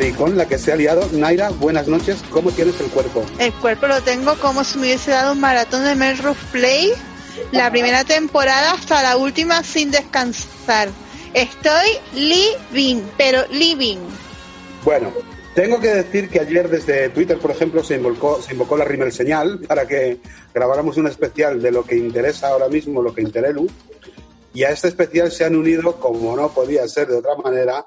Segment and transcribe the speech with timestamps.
[0.00, 1.06] Maricón, la que se ha liado.
[1.12, 2.24] Naira, buenas noches.
[2.30, 3.22] ¿Cómo tienes el cuerpo?
[3.38, 6.92] El cuerpo lo tengo como si me hubiese dado un maratón de Melrose Play,
[7.52, 10.88] la primera temporada hasta la última sin descansar.
[11.34, 13.98] Estoy living, pero living.
[14.86, 15.12] Bueno,
[15.54, 19.12] tengo que decir que ayer desde Twitter, por ejemplo, se invocó, se invocó la Rimmel
[19.12, 20.18] Señal para que
[20.54, 23.68] grabáramos un especial de lo que interesa ahora mismo, lo que interelu.
[24.54, 27.86] Y a este especial se han unido, como no podía ser de otra manera,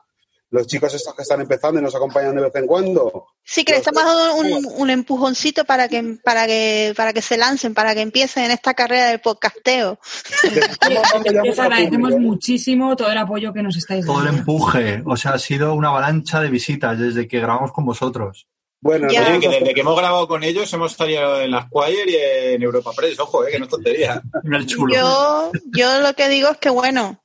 [0.53, 3.25] los chicos estos que están empezando y nos acompañan de vez en cuando.
[3.43, 7.37] Sí, que le estamos dando un, un, empujoncito para que, para que, para que se
[7.37, 9.97] lancen, para que empiecen en esta carrera del podcasteo.
[10.43, 14.21] Les agradecemos muchísimo todo el apoyo que nos estáis dando.
[14.21, 15.01] Todo el empuje.
[15.07, 18.47] O sea, ha sido una avalancha de visitas desde que grabamos con vosotros.
[18.79, 22.53] Bueno, Oye, que desde que hemos grabado con ellos hemos salido en la Squire y
[22.53, 23.19] en Europa Press.
[23.19, 24.21] Ojo, eh, que no es tontería.
[24.93, 27.22] Yo, yo lo que digo es que bueno,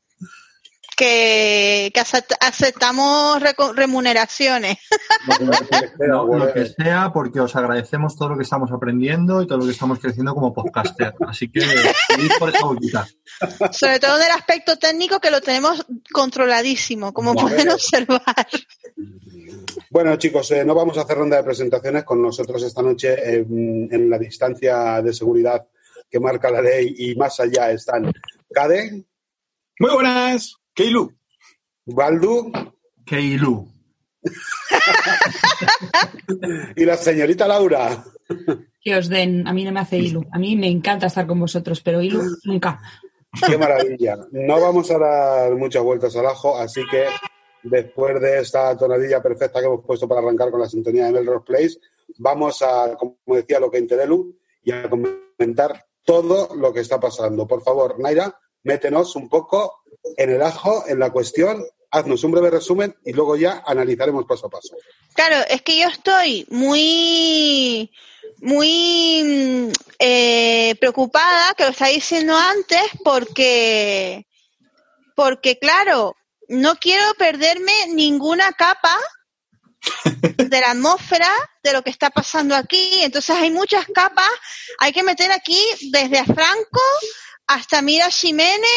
[0.98, 3.40] que, que acept- aceptamos
[3.74, 4.78] remuneraciones.
[5.98, 9.64] Lo, lo que sea, porque os agradecemos todo lo que estamos aprendiendo y todo lo
[9.64, 11.14] que estamos creciendo como podcaster.
[11.26, 13.06] Así que feliz por esa boquita.
[13.70, 18.22] Sobre todo en el aspecto técnico que lo tenemos controladísimo, como pueden observar.
[19.90, 23.46] Bueno, chicos, eh, no vamos a hacer ronda de presentaciones con nosotros esta noche eh,
[23.48, 25.66] en la distancia de seguridad
[26.10, 28.10] que marca la ley y más allá están
[28.52, 29.04] Cade,
[29.78, 31.10] Muy buenas, Keilu.
[31.86, 32.52] Baldu
[33.04, 33.66] Keilu.
[36.76, 38.04] y la señorita Laura.
[38.80, 40.24] Que os den, a mí no me hace Ilu.
[40.30, 42.80] A mí me encanta estar con vosotros, pero Ilu nunca.
[43.44, 44.18] Qué maravilla.
[44.30, 47.06] No vamos a dar muchas vueltas al ajo, así que
[47.64, 51.44] después de esta tonadilla perfecta que hemos puesto para arrancar con la sintonía de Melrose
[51.44, 51.78] Place,
[52.18, 57.48] vamos a, como decía, lo que Interelu y a comentar todo lo que está pasando.
[57.48, 59.77] Por favor, Naira, métenos un poco
[60.16, 64.46] en el ajo, en la cuestión, haznos un breve resumen y luego ya analizaremos paso
[64.46, 64.76] a paso.
[65.14, 67.90] Claro, es que yo estoy muy,
[68.38, 74.26] muy mm, eh, preocupada, que lo estaba diciendo antes, porque,
[75.14, 76.16] porque claro,
[76.48, 78.96] no quiero perderme ninguna capa
[80.36, 81.30] de la atmósfera
[81.62, 83.02] de lo que está pasando aquí.
[83.02, 84.30] Entonces hay muchas capas,
[84.78, 85.60] hay que meter aquí
[85.90, 86.80] desde a Franco
[87.48, 88.68] hasta Mira Jiménez,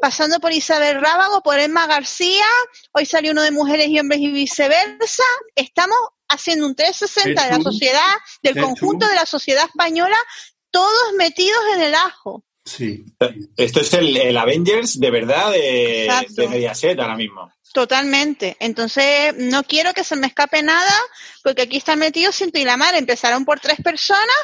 [0.00, 2.46] pasando por Isabel Rábago, por Emma García,
[2.92, 5.22] hoy salió uno de mujeres y hombres y viceversa.
[5.54, 8.12] Estamos haciendo un 360 de la sociedad,
[8.42, 10.16] del conjunto de la sociedad española,
[10.70, 12.42] todos metidos en el ajo.
[12.64, 13.04] Sí.
[13.56, 17.52] Esto es el, el Avengers de verdad de, de Mediaset ahora mismo.
[17.74, 18.56] Totalmente.
[18.60, 20.94] Entonces, no quiero que se me escape nada,
[21.44, 22.94] porque aquí están metidos ciento y la mar.
[22.94, 24.36] Empezaron por tres personas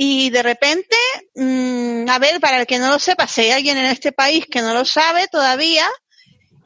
[0.00, 0.96] y de repente,
[1.34, 4.46] mm, a ver, para el que no lo sepa, si hay alguien en este país
[4.48, 5.88] que no lo sabe todavía,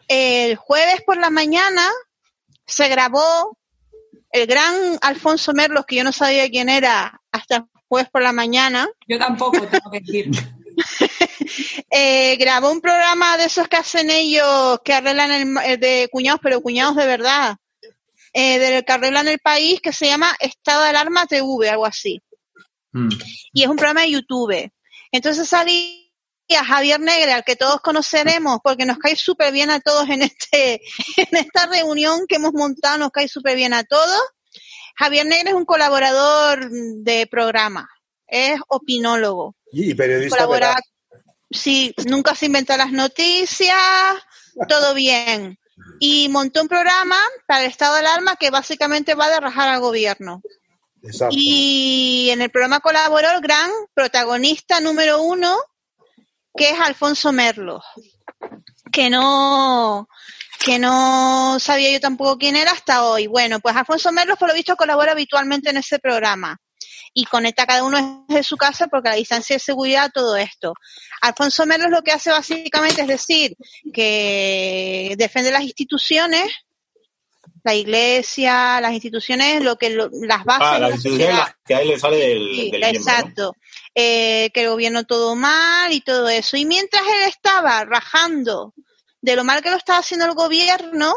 [0.07, 1.83] el jueves por la mañana
[2.67, 3.57] se grabó
[4.33, 8.33] el gran Alfonso Merlos, que yo no sabía quién era hasta el jueves por la
[8.33, 10.31] mañana, Yo tampoco, tengo que decir.
[11.91, 16.41] eh, grabó un programa de esos que hacen ellos, que arreglan el, el de cuñados,
[16.43, 17.57] pero cuñados de verdad,
[18.35, 22.21] eh, del que arreglan el país, que se llama Estado de Alarma TV, algo así.
[22.93, 23.09] Mm.
[23.53, 24.73] Y es un programa de YouTube.
[25.11, 26.03] Entonces salía
[26.65, 30.75] Javier Negre, al que todos conoceremos, porque nos cae súper bien a todos en este,
[31.17, 34.21] en esta reunión que hemos montado, nos cae súper bien a todos.
[34.97, 37.89] Javier Negre es un colaborador de programa,
[38.27, 40.77] es opinólogo Y periodista colabora.
[41.51, 43.77] Sí, nunca se inventa las noticias,
[44.69, 45.59] todo bien.
[45.99, 47.17] Y montó un programa
[47.47, 50.43] para el estado de alarma que básicamente va de rajar al gobierno.
[51.31, 55.57] Y en el programa colaboró el gran protagonista número uno,
[56.57, 57.85] que es Alfonso Merlos,
[58.93, 60.09] que no,
[60.65, 63.27] que no sabía yo tampoco quién era hasta hoy.
[63.27, 66.59] Bueno, pues Alfonso Merlos, por lo visto, colabora habitualmente en ese programa
[67.15, 70.75] y conecta a cada uno desde su casa porque la distancia de seguridad, todo esto.
[71.21, 73.57] Alfonso Merlos lo que hace básicamente es decir
[73.93, 76.51] que defiende las instituciones,
[77.65, 81.75] la iglesia, las instituciones, lo que lo- las bases Ah, las la instituciones las que
[81.75, 82.99] a él le sale del, Sí, del miembro, ¿no?
[82.99, 83.57] exacto.
[83.95, 86.57] Eh, que el gobierno todo mal y todo eso.
[86.57, 88.75] Y mientras él estaba rajando
[89.21, 91.15] de lo mal que lo estaba haciendo el gobierno,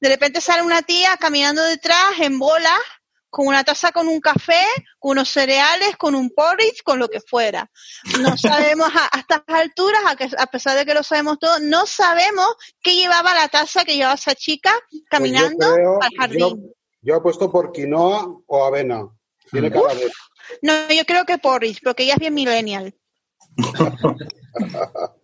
[0.00, 2.80] de repente sale una tía caminando detrás en bolas,
[3.30, 4.62] con una taza con un café,
[4.98, 7.70] con unos cereales, con un porridge, con lo que fuera.
[8.20, 11.58] No sabemos a, a estas alturas, a, que, a pesar de que lo sabemos todo,
[11.60, 12.48] no sabemos
[12.82, 14.72] qué llevaba la taza que llevaba esa chica
[15.08, 16.38] caminando Pues creo- al jardín.
[16.40, 16.56] Yo,
[17.02, 19.08] yo apuesto por quinoa o avena.
[19.50, 19.70] Tiene.
[20.62, 22.94] No, yo creo que porridge, porque ella es bien millennial.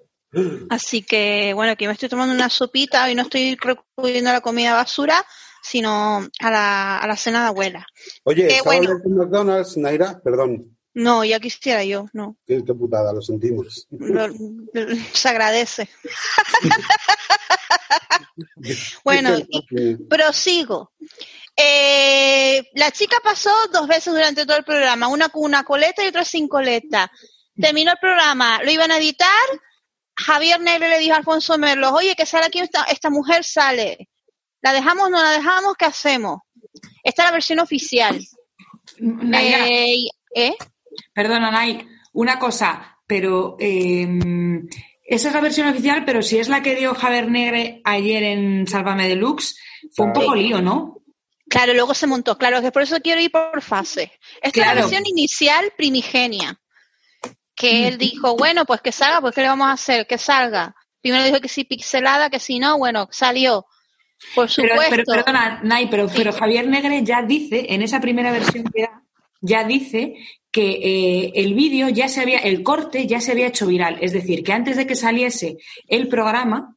[0.68, 4.74] Así que, bueno, aquí me estoy tomando una sopita, hoy no estoy recubriendo la comida
[4.74, 5.24] basura,
[5.68, 7.86] sino a la, a la cena de abuela.
[8.24, 9.00] Oye, Eh, ¿estaba bueno.
[9.04, 10.20] en McDonald's, Naira?
[10.22, 10.76] Perdón.
[10.94, 12.36] No, ya quisiera yo, no.
[12.46, 13.86] Qué, qué putada, lo sentimos.
[13.90, 15.88] Lo- lo- se agradece.
[19.04, 19.36] Bueno.
[20.08, 20.92] Prosigo.
[21.56, 26.08] Eh, la chica pasó dos veces durante todo el programa, una con una coleta y
[26.08, 27.10] otra sin coleta.
[27.58, 29.30] Terminó el programa, lo iban a editar.
[30.14, 34.08] Javier Negre le dijo a Alfonso Merlos, oye, que sale aquí esta, esta mujer, sale.
[34.66, 35.76] ¿La dejamos no la dejamos?
[35.76, 36.40] ¿Qué hacemos?
[37.04, 38.20] Esta es la versión oficial.
[39.32, 40.56] Eh, ¿eh?
[41.14, 44.08] Perdona, Nike, una cosa, pero eh,
[45.04, 48.66] esa es la versión oficial, pero si es la que dio Javier Negre ayer en
[48.66, 49.56] Sálvame Deluxe,
[49.94, 50.96] fue un poco lío, ¿no?
[51.48, 52.36] Claro, luego se montó.
[52.36, 54.10] Claro, que por eso quiero ir por fase.
[54.42, 56.60] Esta es la versión inicial primigenia.
[57.54, 60.08] Que él dijo, bueno, pues que salga, pues ¿qué le vamos a hacer?
[60.08, 60.74] Que salga.
[61.00, 63.64] Primero dijo que sí pixelada, que si no, bueno, salió.
[64.34, 64.90] Por Pero, supuesto.
[64.90, 69.02] pero perdona, Nay, pero, pero Javier Negre ya dice, en esa primera versión que da,
[69.40, 70.14] ya dice
[70.50, 73.98] que eh, el vídeo ya se había, el corte ya se había hecho viral.
[74.00, 76.74] Es decir, que antes de que saliese el programa,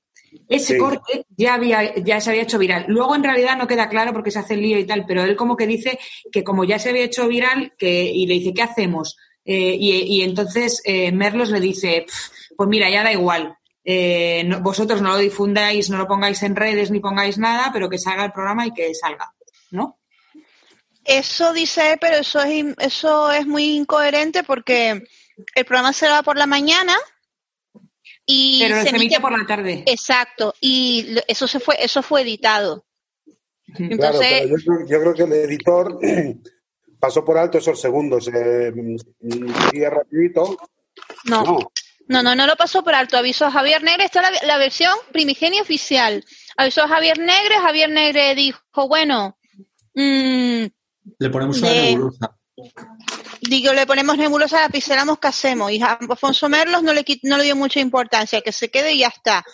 [0.48, 0.80] ese Sí.
[0.80, 2.86] corte ya había, ya se había hecho viral.
[2.90, 5.36] Luego en realidad no queda claro porque se hace el lío y tal, pero él
[5.36, 5.98] como que dice
[6.32, 9.16] que como ya se había hecho viral, que, y le dice, ¿qué hacemos?
[9.46, 13.56] Eh, y, y entonces eh, Merlos le dice, "Pf, pues mira, ya da igual.
[13.92, 17.90] Eh, no- vosotros no lo difundáis, no lo pongáis en redes ni pongáis nada, pero
[17.90, 19.34] que salga el programa y que salga,
[19.72, 19.98] ¿no?
[21.06, 25.04] Eso dice pero eso es, eso es muy incoherente porque
[25.56, 26.96] el programa se va por la mañana
[28.28, 29.84] y Pero se emite por la tarde.
[29.88, 32.86] Exacto, y eso se fue, eso fue editado.
[33.76, 36.00] Claro, Entonces, pero yo, creo- yo creo que el editor
[37.00, 38.28] pasó por alto esos segundos.
[38.28, 40.58] Eh, mm, sigue rapidito.
[41.26, 41.44] no.
[41.44, 41.72] No.
[42.10, 43.18] No, no, no lo pasó por alto.
[43.18, 46.26] Avisó a Javier Negre, esta es la, la versión primigenia oficial.
[46.58, 48.60] Avisó a Javier Negre, Javier Negre dijo,
[48.90, 49.38] bueno,
[49.94, 50.66] mm,
[51.20, 52.36] Le ponemos una De- nebulosa.
[53.42, 55.72] digo, le ponemos nebulosa, la pixelamos, ¿qué hacemos?
[55.72, 59.00] Y a Alfonso Merlos no le, no le dio mucha importancia, que se quede y
[59.00, 59.46] ya está.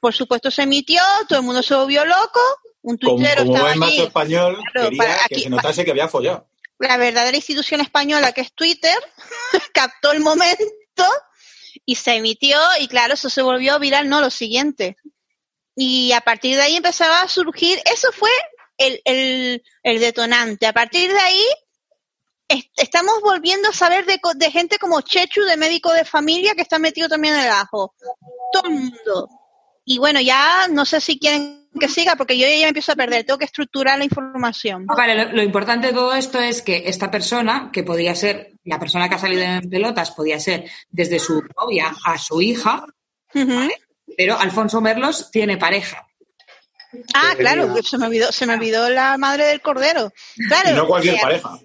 [0.00, 2.40] Por supuesto se emitió, todo el mundo se volvió loco,
[2.82, 4.02] un Como, tuitero como estaba buen macho allí.
[4.02, 6.48] español, Claro, quería para que se notase que había follado.
[6.78, 8.96] la verdadera institución española que es Twitter,
[9.74, 10.64] captó el momento
[11.90, 14.96] y se emitió y claro, eso se volvió viral, no lo siguiente.
[15.74, 18.30] Y a partir de ahí empezaba a surgir, eso fue
[18.78, 19.00] el,
[19.82, 20.68] el, detonante.
[20.68, 21.44] A partir de ahí
[22.46, 26.62] es- estamos volviendo a saber de, de gente como Chechu, de médico de familia, que
[26.62, 27.92] está metido también en el ajo.
[28.52, 29.28] Todo el mundo.
[29.84, 32.96] Y bueno, ya no sé si quieren que siga, porque yo ya me empiezo a
[32.96, 34.86] perder, tengo que estructurar la información.
[34.86, 39.08] Lo, lo importante de todo esto es que esta persona, que podía ser, la persona
[39.08, 42.84] que ha salido en pelotas, podía ser desde su novia a su hija,
[44.16, 46.06] pero Alfonso Merlos tiene pareja.
[47.14, 50.12] Ah, claro, se me olvidó, se me olvidó la madre del cordero.
[50.48, 51.58] Claro, Y no cualquier que, pareja.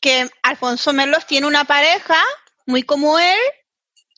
[0.00, 2.18] que Alfonso Merlos tiene una pareja
[2.66, 3.38] muy como él,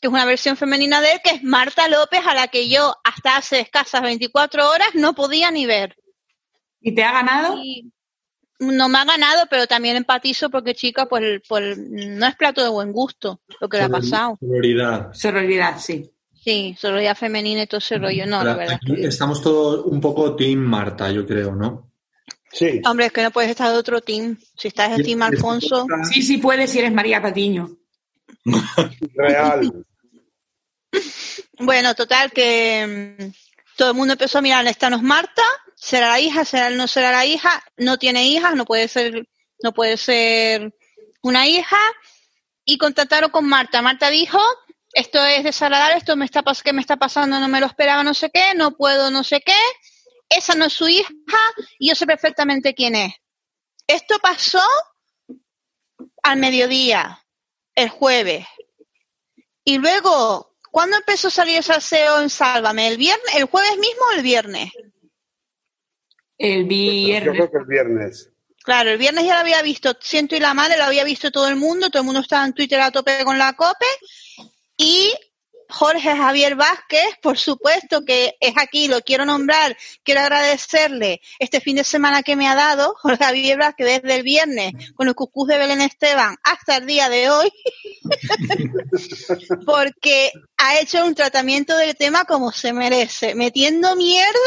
[0.00, 2.96] que es una versión femenina de él, que es Marta López, a la que yo
[3.04, 5.96] hasta hace escasas 24 horas no podía ni ver.
[6.80, 7.56] ¿Y te ha ganado?
[7.62, 7.92] Y
[8.58, 12.70] no me ha ganado, pero también empatizo porque chica, pues, pues no es plato de
[12.70, 14.36] buen gusto lo que le ha pasado.
[14.40, 15.12] Sororidad.
[15.12, 16.10] Sororidad, sí.
[16.34, 18.26] Sí, sororidad femenina y todo ese rollo.
[18.26, 18.78] No, la verdad.
[18.82, 21.90] aquí estamos todos un poco Team Marta, yo creo, ¿no?
[22.52, 22.80] Sí.
[22.86, 24.38] Hombre, es que no puedes estar de otro team.
[24.56, 25.86] Si estás en team Alfonso.
[26.10, 27.76] Sí, sí puedes si eres María Patiño.
[29.14, 29.84] Real.
[31.60, 35.42] Bueno, total que mm, todo el mundo empezó a mirar, esta no es Marta,
[35.78, 39.28] será la hija, será no será la hija, no tiene hijas, no puede ser,
[39.62, 40.74] no puede ser
[41.22, 41.78] una hija,
[42.64, 43.80] y contactaron con Marta.
[43.80, 44.40] Marta dijo,
[44.92, 48.14] esto es desagradable, esto me está que me está pasando, no me lo esperaba, no
[48.14, 49.54] sé qué, no puedo, no sé qué,
[50.28, 51.12] esa no es su hija,
[51.78, 53.14] y yo sé perfectamente quién es.
[53.86, 54.62] Esto pasó
[56.22, 57.24] al mediodía,
[57.74, 58.46] el jueves.
[59.64, 62.88] Y luego, ¿cuándo empezó a salir el salseo en Sálvame?
[62.88, 64.70] ¿El viernes, el jueves mismo o el viernes?
[66.38, 67.34] El Yo viernes.
[67.34, 68.30] creo que el viernes.
[68.62, 71.48] Claro, el viernes ya lo había visto Ciento y la Madre, lo había visto todo
[71.48, 73.86] el mundo, todo el mundo estaba en Twitter a tope con la COPE.
[74.76, 75.12] Y
[75.70, 81.76] Jorge Javier Vázquez, por supuesto que es aquí, lo quiero nombrar, quiero agradecerle este fin
[81.76, 85.48] de semana que me ha dado, Jorge Javier Vázquez desde el viernes con el cucús
[85.48, 87.52] de Belén Esteban hasta el día de hoy,
[89.66, 94.38] porque ha hecho un tratamiento del tema como se merece, metiendo mierda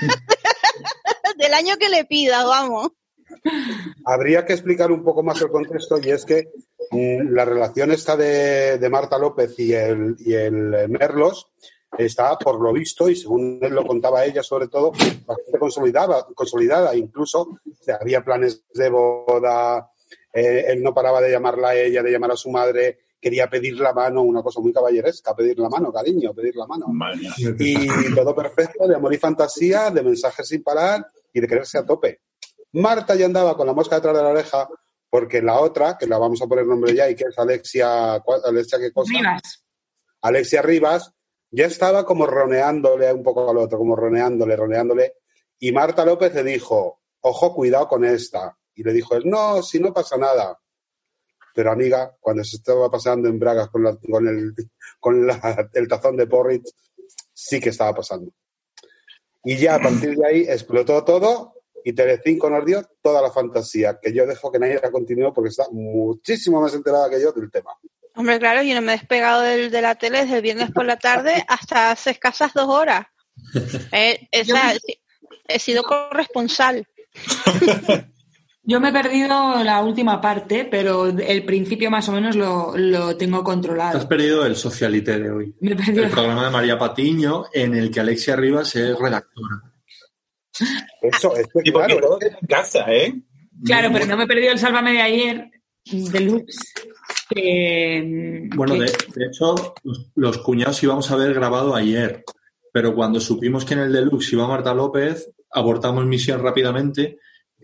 [1.36, 2.90] del año que le pida, vamos.
[4.04, 6.50] Habría que explicar un poco más el contexto y es que
[6.90, 11.50] mm, la relación esta de, de Marta López y el, y el Merlos
[11.98, 16.94] está, por lo visto, y según él lo contaba ella sobre todo, bastante consolidada, consolidada.
[16.94, 17.60] incluso
[18.00, 19.90] había planes de boda,
[20.32, 23.78] eh, él no paraba de llamarla a ella, de llamar a su madre, quería pedir
[23.78, 26.86] la mano, una cosa muy caballeresca, pedir la mano, cariño, pedir la mano.
[27.58, 31.86] Y todo perfecto, de amor y fantasía, de mensajes sin parar y de quererse a
[31.86, 32.20] tope.
[32.72, 34.68] Marta ya andaba con la mosca detrás de la oreja
[35.08, 38.78] porque la otra, que la vamos a poner nombre ya y que es Alexia, Alexia
[38.78, 39.12] ¿qué cosa?
[39.16, 39.64] Rivas.
[40.22, 41.12] Alexia Rivas,
[41.50, 45.14] ya estaba como roneándole un poco al otro, como roneándole, roneándole.
[45.58, 48.56] Y Marta López le dijo, ojo, cuidado con esta.
[48.74, 50.58] Y le dijo, no, si no pasa nada.
[51.56, 54.52] Pero amiga, cuando se estaba pasando en Bragas con, con, el,
[55.00, 55.26] con
[55.72, 56.70] el tazón de Porridge,
[57.32, 58.30] sí que estaba pasando.
[59.42, 63.98] Y ya a partir de ahí explotó todo y Telecinco nos dio toda la fantasía,
[64.02, 67.50] que yo dejo que nadie la continúe porque está muchísimo más enterada que yo del
[67.50, 67.70] tema.
[68.14, 70.84] Hombre, claro, yo no me he despegado de, de la tele desde el viernes por
[70.84, 73.06] la tarde hasta hace escasas dos horas.
[73.92, 74.28] Eh,
[75.48, 76.86] he sido corresponsal.
[78.68, 83.44] Yo me he perdido la última parte, pero el principio más o menos lo, tengo
[83.44, 83.92] controlado.
[83.92, 85.54] Te has perdido el socialité de hoy.
[85.60, 89.72] el programa de María Patiño, en el que Alexia Rivas es redactora.
[91.00, 93.14] Eso, es que, claro, en casa, ¿eh?
[93.64, 95.50] Claro, pero no me he perdido el Sálvame de ayer,
[95.84, 96.72] Deluxe.
[98.56, 99.74] bueno, De, hecho,
[100.16, 102.24] los, cuñados íbamos a haber grabado ayer,
[102.72, 107.18] pero cuando supimos que en el Deluxe iba Marta López, abortamos misión rápidamente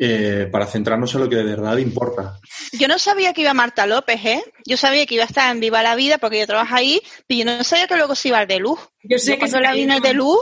[0.05, 2.41] eh, para centrarnos en lo que de verdad importa.
[2.73, 4.43] Yo no sabía que iba Marta López, ¿eh?
[4.67, 7.39] Yo sabía que iba a estar en Viva la Vida porque yo trabajo ahí, pero
[7.39, 8.81] yo no sabía que luego se iba al de luz.
[9.05, 10.41] Yo sé que la vino el de luz,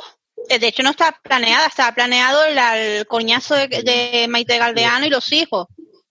[0.49, 5.31] eh, de hecho no estaba planeada, estaba planeado el, coñazo de, Maite Galdeano y los
[5.31, 5.67] hijos.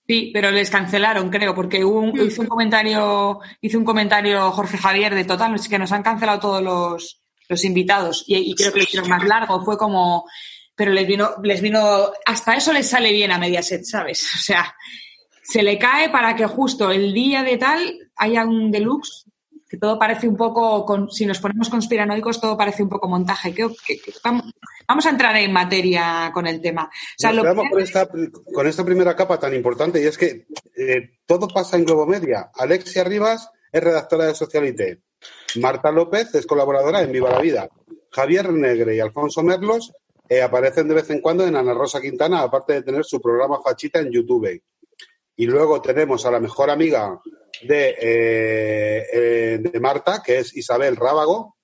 [0.07, 4.77] Sí, pero les cancelaron, creo, porque hubo un, hizo un comentario, hizo un comentario Jorge
[4.77, 8.71] Javier de total, es que nos han cancelado todos los, los invitados y, y creo
[8.71, 10.25] que lo hicieron más largo, fue como
[10.79, 14.23] pero les vino, les vino, hasta eso les sale bien a Mediaset, ¿sabes?
[14.33, 14.73] O sea,
[15.43, 19.25] se le cae para que justo el día de tal haya un deluxe,
[19.67, 23.53] que todo parece un poco, con, si nos ponemos conspiranoicos, todo parece un poco montaje.
[24.23, 26.89] vamos, a entrar en materia con el tema.
[27.21, 28.07] con, esta,
[28.53, 32.51] con esta primera capa tan importante y es que eh, todo pasa en Globo Media.
[32.55, 35.01] Alexia Rivas es redactora de Socialité.
[35.57, 37.67] Marta López es colaboradora en Viva la Vida.
[38.11, 39.91] Javier Negre y Alfonso Merlos
[40.29, 43.59] eh, aparecen de vez en cuando en Ana Rosa Quintana, aparte de tener su programa
[43.63, 44.61] Fachita en YouTube.
[45.35, 47.19] Y luego tenemos a la mejor amiga
[47.63, 51.57] de, eh, eh, de Marta, que es Isabel Rábago.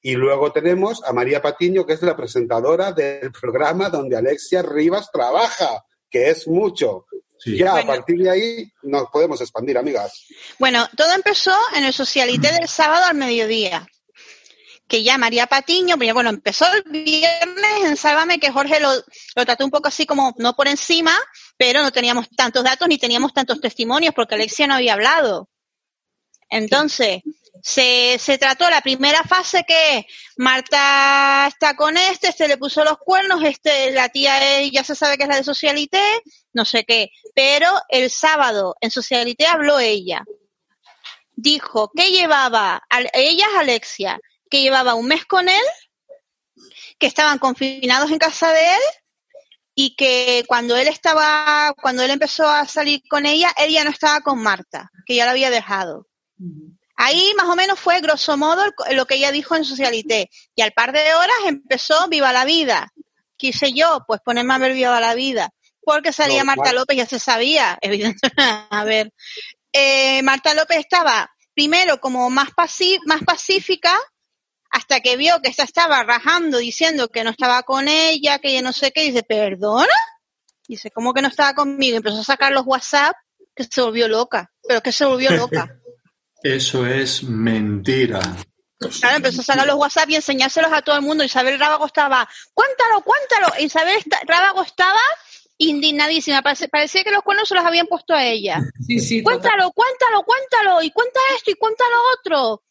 [0.00, 5.10] Y luego tenemos a María Patiño, que es la presentadora del programa donde Alexia Rivas
[5.12, 7.06] trabaja, que es mucho.
[7.44, 10.24] Ya a partir de ahí nos podemos expandir, amigas.
[10.60, 13.88] Bueno, todo empezó en el Socialité del sábado al mediodía
[14.92, 18.92] que ya María Patiño, bueno, empezó el viernes en Sálvame, que Jorge lo,
[19.42, 21.18] trató un poco así como no por encima,
[21.56, 25.48] pero no teníamos tantos datos ni teníamos tantos testimonios porque Alexia no había hablado.
[26.50, 27.22] Entonces,
[27.62, 30.06] se, trató la primera fase que
[30.36, 35.16] Marta está con este, este le puso los cuernos, este, la tía ya se sabe
[35.16, 36.02] que es la de Socialité,
[36.52, 37.08] no sé qué.
[37.34, 40.22] Pero el sábado en Socialité habló ella.
[41.34, 42.82] Dijo que llevaba,
[43.14, 44.20] ella es Alexia,
[44.52, 45.64] que llevaba un mes con él,
[46.98, 48.82] que estaban confinados en casa de él
[49.74, 53.88] y que cuando él estaba, cuando él empezó a salir con ella, él ya no
[53.88, 56.06] estaba con Marta, que ya la había dejado.
[56.96, 60.28] Ahí más o menos fue grosso modo lo que ella dijo en Socialité.
[60.54, 62.92] Y al par de horas empezó Viva la Vida.
[63.38, 65.48] Quise yo, pues ponerme a ver Viva la Vida.
[65.80, 68.42] Porque salía Marta López, ya se sabía, evidentemente.
[68.68, 69.14] a ver.
[69.72, 72.50] Eh, Marta López estaba primero como más,
[73.06, 73.98] más pacífica
[74.72, 78.62] hasta que vio que esta estaba rajando diciendo que no estaba con ella, que ya
[78.62, 79.92] no sé qué, dice, ¿perdona?
[80.66, 81.98] Dice, ¿cómo que no estaba conmigo?
[81.98, 83.14] Empezó a sacar los WhatsApp,
[83.54, 85.68] que se volvió loca, pero que se volvió loca.
[86.42, 88.20] Eso es mentira.
[88.98, 91.22] Claro, empezó a sacar los WhatsApp y enseñárselos a todo el mundo.
[91.22, 93.52] Isabel Rábago estaba, cuéntalo, cuéntalo.
[93.60, 94.98] Isabel Rábago estaba
[95.58, 96.42] indignadísima.
[96.42, 98.60] Parecía que los cuernos se los habían puesto a ella.
[98.86, 100.82] Sí, sí, cuéntalo, cuéntalo, cuéntalo.
[100.82, 102.62] Y cuenta esto y cuenta lo otro.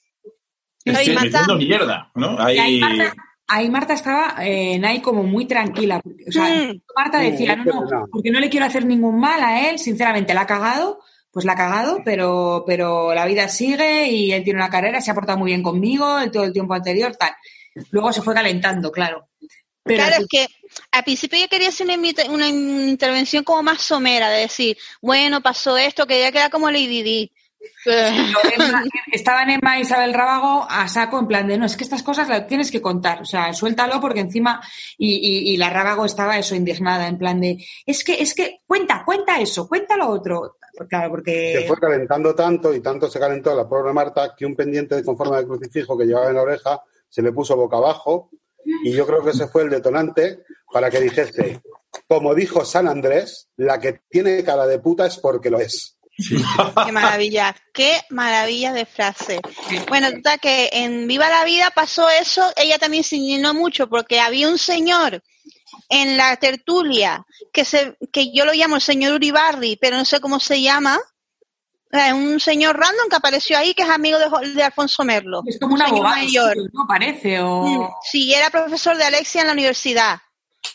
[0.86, 2.38] Ahí Marta, mierda, ¿no?
[2.40, 3.70] Ahí...
[3.70, 6.02] Marta, estaba eh, ahí como muy tranquila.
[6.28, 6.82] O sea, mm.
[6.96, 10.42] Marta decía, no, no, porque no le quiero hacer ningún mal a él, sinceramente, la
[10.42, 11.00] ha cagado,
[11.32, 15.12] pues la ha cagado, pero, pero la vida sigue y él tiene una carrera, se
[15.12, 17.32] ha portado muy bien conmigo todo el tiempo anterior, tal.
[17.92, 19.30] Luego se fue calentando, claro.
[19.84, 20.48] claro, es que
[20.92, 21.98] al principio yo quería hacer una,
[22.30, 27.04] una, intervención como más somera, de decir, bueno, pasó esto, que ya queda como Lady
[27.04, 27.32] Di.
[27.86, 32.04] Emma- estaban Emma y Isabel Rábago a saco en plan de no, es que estas
[32.04, 34.62] cosas las tienes que contar, o sea, suéltalo porque encima
[34.98, 38.62] y, y- y la Rábago estaba eso indignada en plan de es que es que
[38.68, 40.58] cuenta, cuenta eso, cuenta lo otro.
[40.90, 44.56] Claro, Se porque fue calentando tanto y tanto se calentó la pobre Marta que un
[44.56, 47.76] pendiente de con forma de crucifijo que llevaba en la oreja se le puso boca
[47.78, 48.30] abajo
[48.84, 50.40] y yo creo que ese fue el detonante
[50.72, 51.60] para que dijese,
[52.08, 55.98] como dijo San Andrés, la que tiene cara de puta es porque lo es.
[56.86, 59.40] Qué maravilla, qué maravilla de frase.
[59.88, 64.20] Bueno, total que en Viva la Vida pasó eso, ella también se indignó mucho porque
[64.20, 65.24] había un señor
[65.90, 70.20] en la tertulia que se que yo lo llamo el señor Uribarri, pero no sé
[70.20, 71.00] cómo se llama.
[72.14, 75.42] Un señor random que apareció ahí que es amigo de, Alfonso Merlo.
[75.46, 76.58] es como un señor abogado, mayor.
[76.72, 80.20] no parece, o Sí, era profesor de Alexia en la universidad.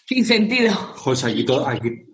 [0.07, 0.75] sin sentido.
[0.75, 2.07] José, aquí todo, aquí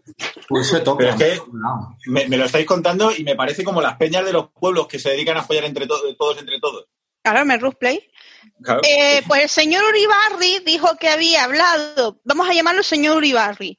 [0.49, 0.99] pues se toca.
[0.99, 1.97] Pero es que- No.
[2.07, 4.98] Me, me lo estáis contando y me parece como las peñas de los pueblos que
[4.98, 6.87] se dedican a follar entre to- todos entre todos.
[7.22, 8.09] Claro, me Play.
[8.62, 8.81] Claro.
[8.88, 13.79] Eh, pues el señor Uribarri dijo que había hablado, vamos a llamarlo señor Uribarri,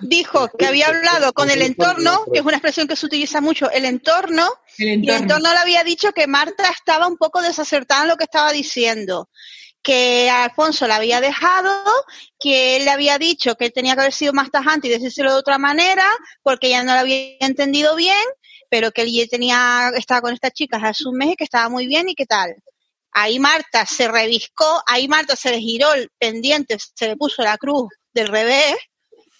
[0.00, 3.70] dijo que había hablado con el entorno, que es una expresión que se utiliza mucho,
[3.70, 5.22] el entorno, El y el entorno.
[5.22, 9.28] entorno le había dicho que Marta estaba un poco desacertada en lo que estaba diciendo,
[9.86, 11.70] que Alfonso la había dejado,
[12.40, 15.30] que él le había dicho que él tenía que haber sido más tajante y decírselo
[15.30, 16.04] de otra manera,
[16.42, 18.24] porque ella no lo había entendido bien,
[18.68, 21.68] pero que él ya tenía, estaba con estas chicas hace un mes y que estaba
[21.68, 22.56] muy bien y qué tal.
[23.12, 27.56] Ahí Marta se reviscó, ahí Marta se le giró el pendiente, se le puso la
[27.56, 28.74] cruz del revés.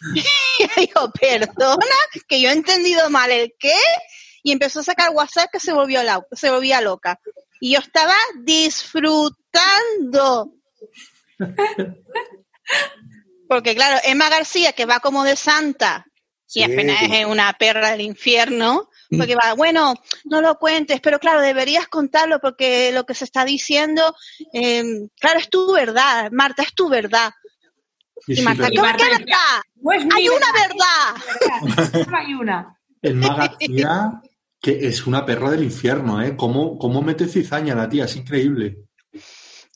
[0.58, 1.96] Y dijo, perdona,
[2.28, 3.76] que yo he entendido mal el qué.
[4.44, 7.18] Y empezó a sacar WhatsApp que se volvió la, se volvía loca.
[7.60, 9.45] Y yo estaba disfrutando.
[13.48, 16.04] Porque claro, Emma García, que va como de santa,
[16.48, 16.62] y Sí.
[16.64, 21.86] apenas es una perra del infierno, porque va, bueno, no lo cuentes, pero claro, deberías
[21.88, 24.14] contarlo porque lo que se está diciendo,
[24.52, 24.82] eh,
[25.20, 27.32] claro, es tu verdad, Marta, es tu verdad.
[28.26, 29.62] Y Y sí, Marta, ¿cómo Marta que decía, verdad?
[29.82, 32.14] Pues Hay una verdad, verdad.
[32.18, 32.78] hay una.
[33.02, 34.12] el García,
[34.60, 36.34] que es una perra del infierno, ¿eh?
[36.36, 38.04] ¿Cómo, cómo mete cizaña la tía?
[38.06, 38.85] Es increíble.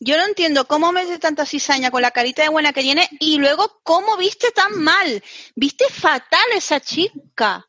[0.02, 3.36] Yo no entiendo cómo mete tanta cizaña con la carita de buena que tiene y
[3.38, 5.22] luego cómo viste tan mal.
[5.54, 7.66] Viste fatal esa chica.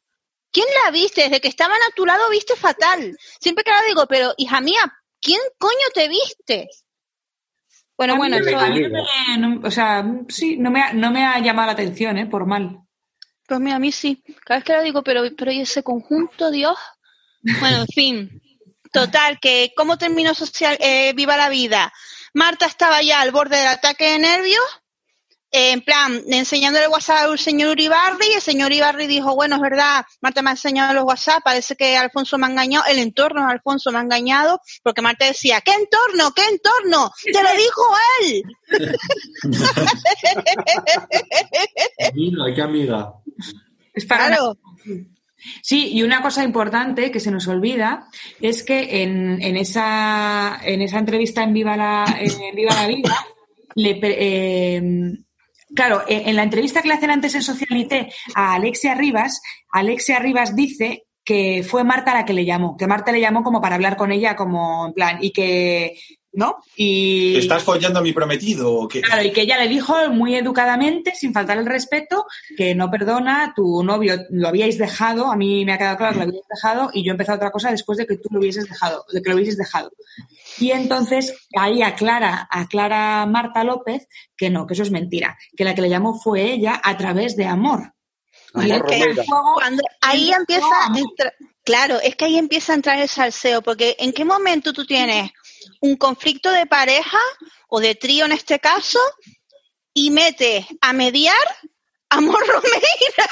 [0.51, 1.23] ¿Quién la viste?
[1.23, 3.17] Desde que estaban a tu lado viste fatal.
[3.39, 4.79] Siempre que la digo, pero hija mía,
[5.21, 6.69] ¿quién coño te viste?
[7.97, 8.45] Bueno, A bueno, mí
[8.81, 12.17] no me- no- o sea, sí, no me, ha, no me ha llamado la atención,
[12.17, 12.25] ¿eh?
[12.25, 12.79] Por mal.
[13.47, 14.23] Pues mira, a mí sí.
[14.45, 16.77] Cada vez que lo digo, pero, pero ¿y ese conjunto, Dios?
[17.59, 18.41] Bueno, en fin.
[18.91, 21.93] Total, que ¿cómo terminó social, eh, Viva la Vida?
[22.33, 24.63] Marta estaba ya al borde del ataque de nervios,
[25.53, 30.05] en plan, enseñándole WhatsApp al señor Uribarri, y el señor Uribarri dijo, bueno, es verdad,
[30.21, 33.51] Marta me ha enseñado los WhatsApp, parece que Alfonso me ha engañado, el entorno de
[33.51, 36.31] Alfonso me ha engañado, porque Marta decía, ¿qué entorno?
[36.33, 37.11] ¿Qué entorno?
[37.25, 37.81] Te lo dijo
[38.21, 38.43] él.
[42.11, 43.13] Amiga, qué amiga.
[43.93, 44.57] Es para una- Claro.
[45.61, 48.07] Sí, y una cosa importante que se nos olvida
[48.39, 53.25] es que en, en esa, en esa entrevista en Viva la, en Viva la Vida,
[53.75, 54.81] le eh,
[55.73, 60.19] claro, en, en la entrevista que le hacen antes en Socialité a Alexia Rivas, Alexia
[60.19, 63.75] Rivas dice que fue Marta la que le llamó, que Marta le llamó como para
[63.75, 65.97] hablar con ella, como en plan, y que,
[66.33, 66.57] ¿no?
[66.75, 67.35] Y...
[67.37, 69.01] ¿Estás follando a mi prometido o qué?
[69.01, 73.53] Claro, y que ella le dijo muy educadamente, sin faltar el respeto, que no perdona,
[73.55, 76.89] tu novio lo habíais dejado, a mí me ha quedado claro que lo habíais dejado,
[76.93, 79.29] y yo he empezado otra cosa después de que tú lo hubieses dejado, de que
[79.29, 79.91] lo hubieses dejado.
[80.59, 85.75] Y entonces ahí aclara, aclara Marta López que no, que eso es mentira, que la
[85.75, 87.93] que le llamó fue ella a través de amor.
[88.55, 90.65] Y juego- Cuando ahí empieza
[90.95, 94.85] entra- claro, es que ahí empieza a entrar el salseo, porque ¿en qué momento tú
[94.85, 95.31] tienes
[95.81, 97.19] un conflicto de pareja
[97.67, 98.99] o de trío en este caso
[99.93, 101.35] y metes a mediar
[102.09, 103.29] a Amor Romeira?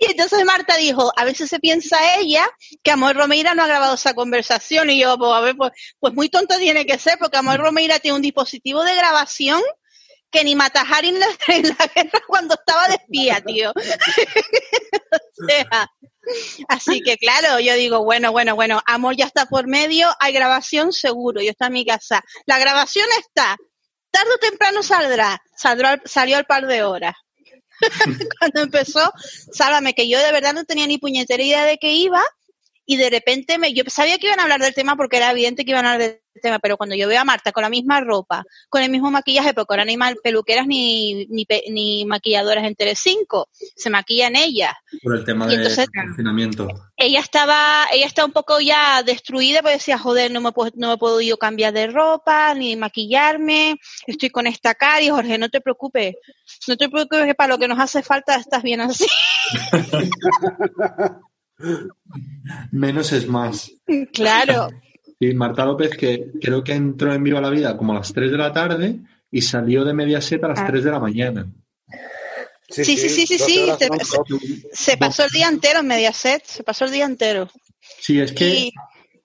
[0.00, 2.48] Y entonces Marta dijo, a veces se piensa ella
[2.84, 4.90] que Amor Romeira no ha grabado esa conversación.
[4.90, 7.98] Y yo, pues a ver, pues, pues muy tonto tiene que ser, porque Amor Romeira
[7.98, 9.60] tiene un dispositivo de grabación
[10.30, 13.72] que ni Matajari en la, en la guerra cuando estaba de espía, tío.
[15.42, 15.90] o sea,
[16.68, 20.92] así que claro, yo digo, bueno, bueno, bueno, amor ya está por medio, hay grabación
[20.92, 22.22] seguro, yo está en mi casa.
[22.46, 23.56] La grabación está,
[24.10, 27.14] tarde o temprano saldrá, saldrá al- salió al par de horas.
[28.40, 29.12] cuando empezó,
[29.52, 32.22] sálvame, que yo de verdad no tenía ni puñetera idea de que iba,
[32.90, 35.62] y de repente me, yo sabía que iban a hablar del tema porque era evidente
[35.66, 38.00] que iban a hablar del tema, pero cuando yo veo a Marta con la misma
[38.00, 42.64] ropa, con el mismo maquillaje, porque ahora hay mal peluqueras ni, ni, pe- ni maquilladoras
[42.64, 44.72] en Telecinco, se maquillan ellas.
[45.02, 46.66] Por el tema del entonces- confinamiento.
[46.96, 50.88] Ella estaba, ella está un poco ya destruida, porque decía, joder, no me, puedo, no
[50.88, 55.50] me puedo yo cambiar de ropa, ni maquillarme, estoy con esta cara, y Jorge, no
[55.50, 56.14] te preocupes,
[56.66, 59.04] no te preocupes que para lo que nos hace falta estás bien así.
[62.72, 63.70] Menos es más.
[64.12, 64.68] claro.
[65.20, 68.30] Y Marta López, que creo que entró en Viva la Vida como a las 3
[68.30, 70.66] de la tarde y salió de Mediaset a las Ah.
[70.68, 71.46] 3 de la mañana.
[72.70, 73.88] Sí, sí, sí, sí, 12
[74.38, 74.62] sí.
[74.72, 77.48] Se pasó el día entero en Mediaset, se pasó el día entero.
[78.00, 78.72] Sí, es que Y-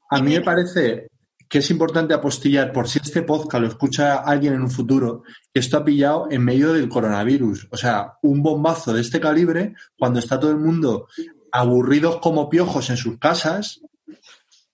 [0.09, 1.07] a mí y me parece
[1.49, 5.21] que es importante apostillar por si este podcast lo escucha alguien en un futuro,
[5.53, 7.67] que esto ha pillado en medio del coronavirus.
[7.69, 11.07] O sea, un bombazo de este calibre, cuando está todo el mundo
[11.53, 13.79] aburridos como piojos en sus casas,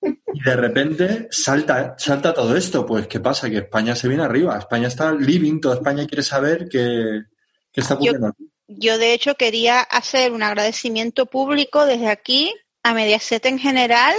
[0.01, 2.85] y de repente salta, salta todo esto.
[2.85, 3.49] Pues, ¿qué pasa?
[3.49, 4.57] Que España se viene arriba.
[4.57, 7.23] España está living, toda España quiere saber qué,
[7.71, 8.33] qué está ocurriendo.
[8.67, 14.15] Yo, de hecho, quería hacer un agradecimiento público desde aquí a Mediaset en general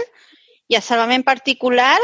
[0.69, 1.99] y a Sálvame en particular,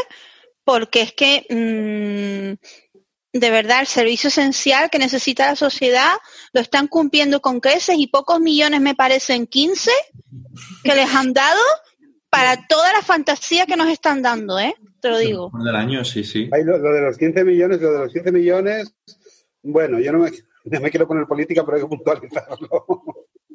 [0.65, 6.15] porque es que, mm, de verdad, el servicio esencial que necesita la sociedad
[6.57, 9.91] lo están cumpliendo con creces y pocos millones, me parecen 15,
[10.83, 11.61] que les han dado
[12.31, 14.75] para toda la fantasía que nos están dando, ¿eh?
[15.03, 15.51] Te lo digo.
[15.63, 16.49] Del año, sí, sí.
[16.53, 18.95] Hay lo, lo de los 15 millones, lo de los 15 millones,
[19.63, 20.31] bueno, yo no me,
[20.65, 22.87] no me quiero poner política, pero hay que puntualizarlo.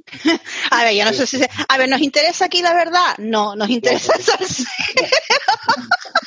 [0.71, 1.39] A ver, yo no sé si...
[1.39, 3.15] se- A ver, ¿nos interesa aquí la verdad?
[3.17, 4.65] No, nos interesa el salseo.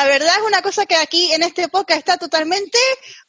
[0.00, 2.78] La verdad es una cosa que aquí en este podcast está totalmente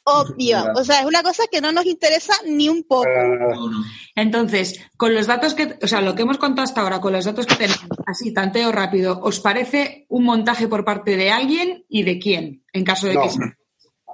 [0.04, 0.72] obvia.
[0.74, 3.10] O sea, es una cosa que no nos interesa ni un poco.
[3.10, 3.70] No.
[4.14, 7.26] Entonces, con los datos que, o sea, lo que hemos contado hasta ahora, con los
[7.26, 12.04] datos que tenemos, así, tanteo rápido, ¿os parece un montaje por parte de alguien y
[12.04, 12.64] de quién?
[12.72, 13.58] En caso de No, que sea.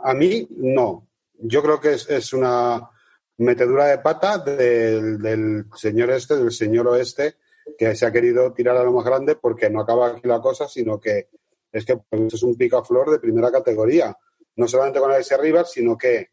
[0.02, 1.06] a mí no.
[1.34, 2.90] Yo creo que es, es una
[3.36, 7.36] metedura de pata del, del señor este, del señor oeste,
[7.78, 10.66] que se ha querido tirar a lo más grande porque no acaba aquí la cosa,
[10.66, 11.28] sino que
[11.72, 14.16] es que es un picaflor de primera categoría.
[14.56, 16.30] No solamente con Alexia Rivas, sino que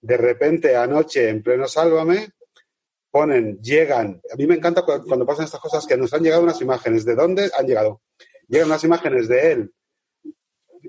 [0.00, 2.28] de repente anoche en pleno Sálvame
[3.10, 4.20] ponen, llegan.
[4.32, 7.04] A mí me encanta cu- cuando pasan estas cosas que nos han llegado unas imágenes.
[7.04, 8.02] ¿De dónde han llegado?
[8.48, 9.74] Llegan unas imágenes de él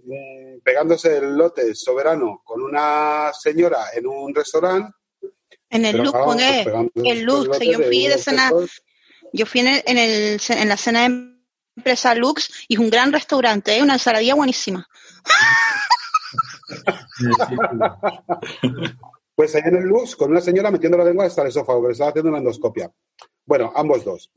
[0.04, 4.92] mm, pegándose el lote soberano con una señora en un restaurante.
[5.70, 6.92] En el look, con él.
[6.96, 8.52] el look, yo fui de cena,
[9.34, 11.37] yo fui en, el- en, el, en la cena de
[11.78, 13.84] empresa Lux y es un gran restaurante, ¿eh?
[13.84, 14.88] una ensaladilla buenísima.
[19.38, 21.88] Pues ahí en el Lux, con una señora metiendo la lengua hasta el esófago, que
[21.90, 22.92] le estaba haciendo una endoscopia.
[23.46, 24.32] Bueno, ambos dos.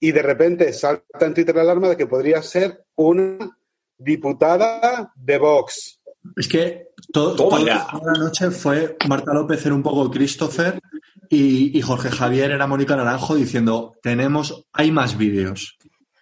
[0.00, 3.54] Y de repente salta en Twitter la alarma de que podría ser una
[3.98, 6.00] diputada de Vox.
[6.36, 10.80] Es que todo, toda la noche fue Marta López era un poco Christopher
[11.28, 15.76] y, y Jorge Javier era Mónica Naranjo diciendo tenemos, hay más vídeos.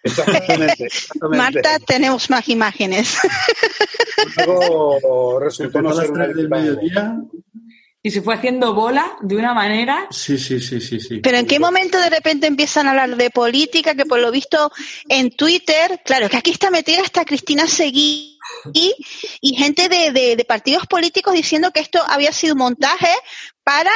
[0.05, 0.85] Exactamente.
[0.85, 1.37] exactamente.
[1.37, 3.17] Marta, tenemos más imágenes.
[4.45, 7.17] Luego resultó no ser una 3 del mediodía.
[8.01, 10.05] Y se fue haciendo bola de una manera.
[10.11, 11.21] Sí, sí, sí, sí, sí.
[11.21, 13.95] Pero ¿en qué momento de repente empiezan a hablar de política?
[13.95, 14.71] Que por lo visto
[15.09, 18.37] en Twitter, claro, que aquí está metida hasta Cristina Seguí
[18.75, 18.93] y,
[19.41, 23.09] y gente de, de- de partidos políticos diciendo que esto había sido un montaje
[23.63, 23.89] para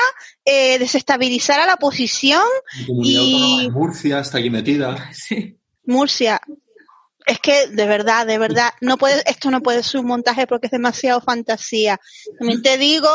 [0.43, 2.41] eh, desestabilizar a la oposición
[2.79, 5.11] La comunidad y- autónoma de Murcia está aquí metida.
[5.13, 5.55] Sí.
[5.89, 6.41] Murcia.
[7.25, 10.67] Es que de verdad, de verdad, no puede, esto no puede ser un montaje porque
[10.67, 11.99] es demasiado fantasía.
[12.39, 13.09] También te digo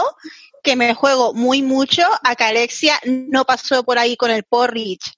[0.63, 5.13] que me juego muy mucho a que Alexia no pasó por ahí con el porridge,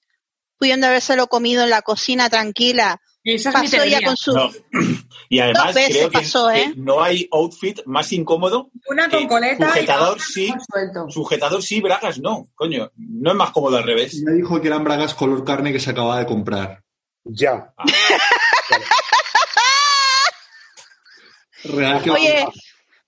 [0.57, 2.99] pudiendo habérselo comido en la cocina tranquila.
[3.23, 4.49] Esa es mi Pasó ya con su No.
[5.29, 6.73] Y además Dos veces creo que, pasó, que ¿eh?
[6.77, 8.71] no hay outfit más incómodo.
[8.87, 10.53] Una con coleta sujetador sí,
[11.09, 12.47] sujetador sí, bragas no.
[12.55, 14.21] Coño, no es más cómodo al revés.
[14.23, 16.81] Me dijo que eran bragas color carne que se acababa de comprar.
[17.29, 17.73] Ya.
[21.63, 22.45] Real que Oye,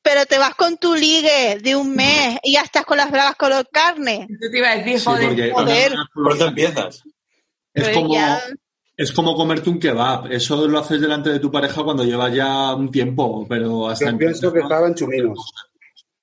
[0.01, 3.35] pero te vas con tu ligue de un mes y ya estás con las bragas
[3.35, 4.27] color carne.
[4.29, 5.93] Yo te iba a decir, Sí, joder, porque joder.
[6.13, 7.03] color- empiezas.
[7.73, 8.41] es Pero como, ya-
[8.97, 10.31] es como comerte un kebab.
[10.31, 14.17] Eso lo haces delante de tu pareja cuando lleva ya un tiempo, pero hasta Yo
[14.17, 15.51] pienso que estaban chuminos.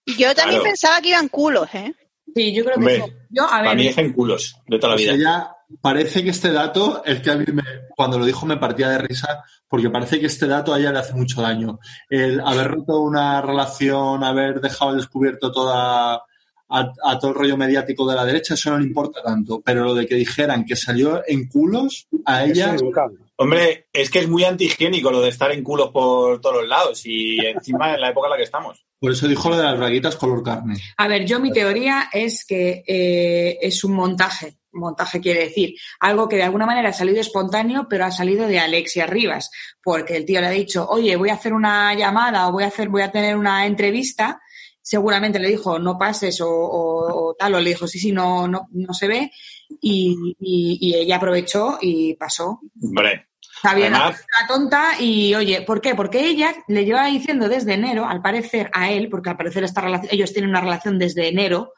[0.07, 0.63] Yo también Claro.
[0.65, 1.95] pensaba que iban culos, ¿eh?
[2.35, 3.13] Sí, yo creo que Hombre, sí.
[3.31, 5.25] Yo, a Para mí ver, es en culos de toda la O sea, vida.
[5.25, 7.63] ya parece que este dato, el que a mí me-
[7.97, 10.99] cuando lo dijo me partía de risa, porque parece que este dato a ella le
[11.01, 11.79] hace mucho daño.
[12.09, 16.23] El haber roto una relación, haber dejado al descubierto toda
[16.69, 19.63] a, a todo el rollo mediático de la derecha, eso no le importa tanto.
[19.65, 22.75] Pero lo de que dijeran que salió en culos, a ella...
[23.39, 27.03] Hombre, es que es muy antihigiénico lo de estar en culos por todos los lados
[27.05, 28.85] y encima en la época en la que estamos.
[28.99, 30.77] Por eso dijo lo de las braguitas color carne.
[30.97, 34.57] A ver, yo mi teoría es que eh, es un montaje.
[34.77, 38.59] Montaje quiere decir algo que de alguna manera ha salido espontáneo, pero ha salido de
[38.59, 39.51] Alexia Rivas,
[39.83, 42.69] porque el tío le ha dicho, oye, voy a hacer una llamada o voy a
[42.69, 44.41] hacer, voy a tener una entrevista.
[44.83, 48.47] Seguramente le dijo, no pases o, o- o tal, o le dijo, sí, sí, no,
[48.47, 49.31] no, no se ve.
[49.81, 52.61] Y, y- y ella aprovechó y pasó.
[52.83, 55.95] Hombre, Está bien, Además- la tonta y oye, ¿por qué?
[55.95, 59.81] Porque ella le lleva diciendo desde enero, al parecer a él, porque al parecer esta
[59.81, 61.73] relación, ellos tienen una relación desde enero,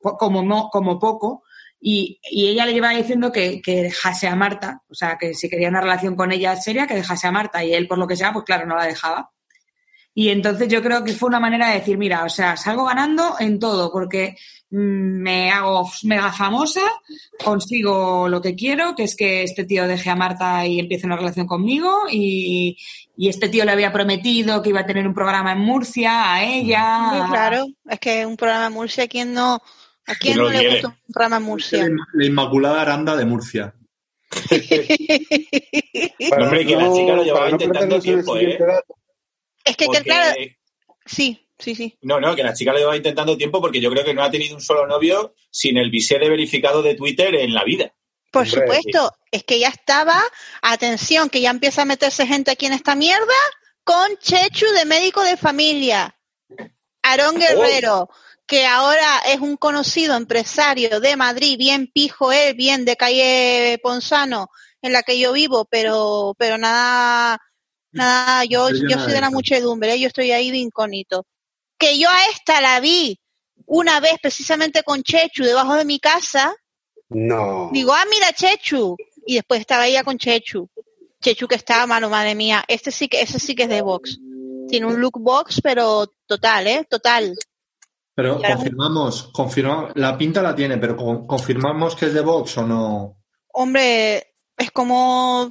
[0.00, 1.42] como, mo- como poco,
[1.80, 5.68] y, ella le lleva diciendo que, que dejase a Marta, o sea, que si quería
[5.68, 8.32] una relación con ella seria, que dejase a Marta, y él, por lo que sea,
[8.32, 9.30] pues claro, no la dejaba.
[10.18, 13.36] Y entonces yo creo que fue una manera de decir, mira, o sea, salgo ganando
[13.38, 14.36] en todo, porque
[14.68, 16.80] mm, me hago mega famosa,
[17.44, 21.14] consigo lo que quiero, que es que este tío deje a Marta y empiece una
[21.16, 22.76] relación conmigo, y,
[23.16, 27.28] este tío le había prometido que iba a tener un programa en Murcia a ella.
[27.30, 29.62] Claro, es que un programa en Murcia, ¿a quién no,
[30.08, 31.88] a quién ¿Quién no le gusta un en Murcia?
[32.14, 33.74] La Inmaculada Aranda de Murcia.
[36.32, 38.58] Hombre, que la chica lo llevaba no intentando tiempo, ¿eh?
[38.58, 38.96] dato,
[39.64, 40.34] es que, porque- claro,
[41.04, 41.98] sí, sí, sí.
[42.02, 44.30] No, no, que la chica lo lleva intentando tiempo porque yo creo que no ha
[44.30, 47.94] tenido un solo novio sin el visé de verificado de Twitter en la vida.
[48.30, 50.22] Por Hombre, supuesto, es que ya estaba,
[50.62, 53.34] atención, que ya empieza a meterse gente aquí en esta mierda
[53.84, 56.14] con Chechu de médico de familia.
[57.02, 58.10] Aarón Guerrero,
[58.48, 64.48] que ahora es un conocido empresario de Madrid, bien pijo él, bien de calle Ponzano,
[64.80, 67.38] en la que yo vivo, pero, pero nada,
[67.92, 70.00] nada, yo, yo soy de la muchedumbre, ¿eh?
[70.00, 71.26] yo estoy ahí de incógnito.
[71.78, 73.20] Que yo a esta la vi
[73.66, 76.54] una vez precisamente con Chechu debajo de mi casa,
[77.10, 77.70] No.
[77.72, 78.96] Digo, ah, mira, Chechu.
[79.26, 80.68] Y después estaba ella con Chechu.
[81.20, 82.64] Chechu que estaba, mano, madre mía.
[82.66, 84.18] Este sí que, ese sí que es de Vox.
[84.68, 86.86] Tiene un look Vox, pero total, ¿eh?
[86.88, 87.34] Total.
[88.18, 92.66] Pero confirmamos, confirmamos, la pinta la tiene, pero con- confirmamos que es de Vox o
[92.66, 93.16] no.
[93.52, 95.48] Hombre, es como,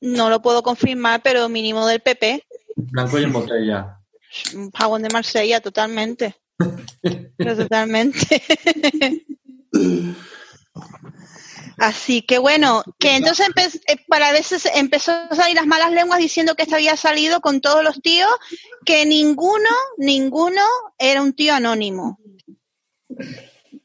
[0.00, 2.42] no lo puedo confirmar, pero mínimo del PP.
[2.76, 4.00] Blanco y en botella.
[4.54, 6.34] Un Jabón de Marsella, totalmente.
[7.36, 8.42] Pero totalmente.
[11.78, 16.18] Así que bueno, que entonces empe- eh, para veces empezó a salir las malas lenguas
[16.18, 18.28] diciendo que esto había salido con todos los tíos,
[18.84, 20.62] que ninguno, ninguno
[20.98, 22.18] era un tío anónimo.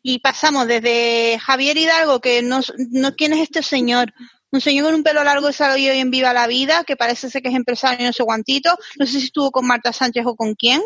[0.01, 4.13] Y pasamos desde Javier Hidalgo, que no, no quién es este señor,
[4.51, 7.29] un señor con un pelo largo que salió hoy en Viva la Vida, que parece
[7.29, 10.35] ser que es empresario, no sé cuantito, no sé si estuvo con Marta Sánchez o
[10.35, 10.81] con quién,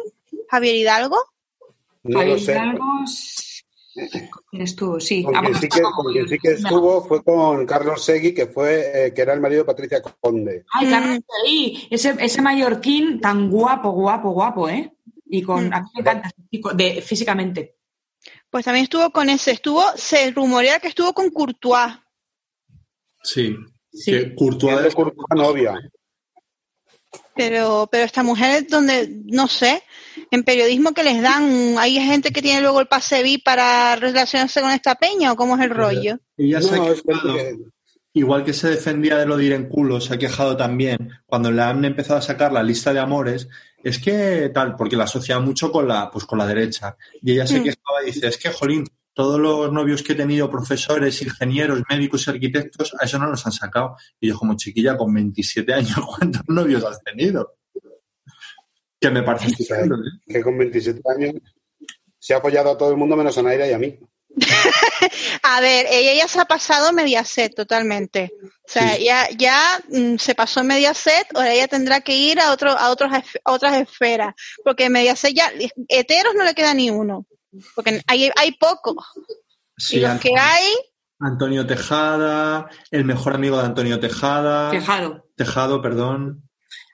[0.50, 1.18] Javier Hidalgo.
[2.04, 2.52] No lo Javier sé.
[2.52, 2.86] Hidalgo,
[4.52, 5.00] ¿Quién estuvo?
[5.00, 5.24] Sí.
[5.24, 8.04] Con Ah, quien bueno, sí que, estaba con quien sí que estuvo fue con Carlos
[8.04, 10.66] Segui, que fue eh, que era el marido de Patricia Conde.
[10.72, 11.22] Ay, Carlos Mm.
[11.44, 14.94] Seguí, ese, ese mallorquín tan guapo, guapo, guapo, ¿eh?
[15.26, 15.74] Y con, Mm.
[15.74, 16.32] a mí me encanta
[16.76, 17.76] de, físicamente.
[18.50, 21.94] Pues también estuvo con ese, estuvo, se rumorea que estuvo con Courtois.
[23.24, 23.56] Sí.
[23.92, 24.12] Sí.
[24.12, 25.74] Que Courtois es- Courtois novia.
[27.38, 29.84] Pero, pero esta mujer es donde, no sé,
[30.32, 34.62] en periodismo que les dan, hay gente que tiene luego el pase VIP para relacionarse
[34.62, 36.18] con esta peña o cómo es el rollo.
[36.38, 37.36] ella se ha No, quejado.
[37.36, 37.56] que-
[38.14, 41.52] Igual que se defendía de lo de ir en culo, se ha quejado también cuando
[41.52, 43.48] le han empezado a sacar la lista de amores.
[43.84, 46.98] Es que tal, porque la asocia mucho con la, pues con la derecha.
[47.22, 47.64] Y ella se Mm.
[47.64, 48.86] quejaba y dice, es que, jolín,
[49.18, 53.44] todos los novios que he tenido, profesores, ingenieros, médicos y arquitectos, a eso no los
[53.48, 53.98] han sacado.
[54.20, 57.56] Y yo como chiquilla, con 27 años, ¿cuántos novios has tenido?
[59.02, 59.90] Que me parece ¿eh?
[60.28, 61.34] que con 27 años
[62.20, 64.00] se ha apoyado a todo el mundo menos a Naira y a mí.
[65.42, 68.34] A ver, ella ya se ha pasado Mediaset totalmente.
[68.44, 69.06] O sea, Sí.
[69.06, 72.92] ya, ya mm, se pasó en Mediaset, ahora ella tendrá que ir a otro, a
[72.92, 74.36] otros, a otras esferas.
[74.64, 75.52] Porque en Mediaset ya,
[75.88, 77.26] heteros no le queda ni uno.
[77.76, 78.96] Porque hay, hay pocos.
[79.78, 80.74] Sí, y los Antonio, que hay,
[81.20, 84.72] Antonio Tejada, el mejor amigo de Antonio Tejada.
[84.72, 85.26] Tejado.
[85.36, 86.50] Tejado, perdón.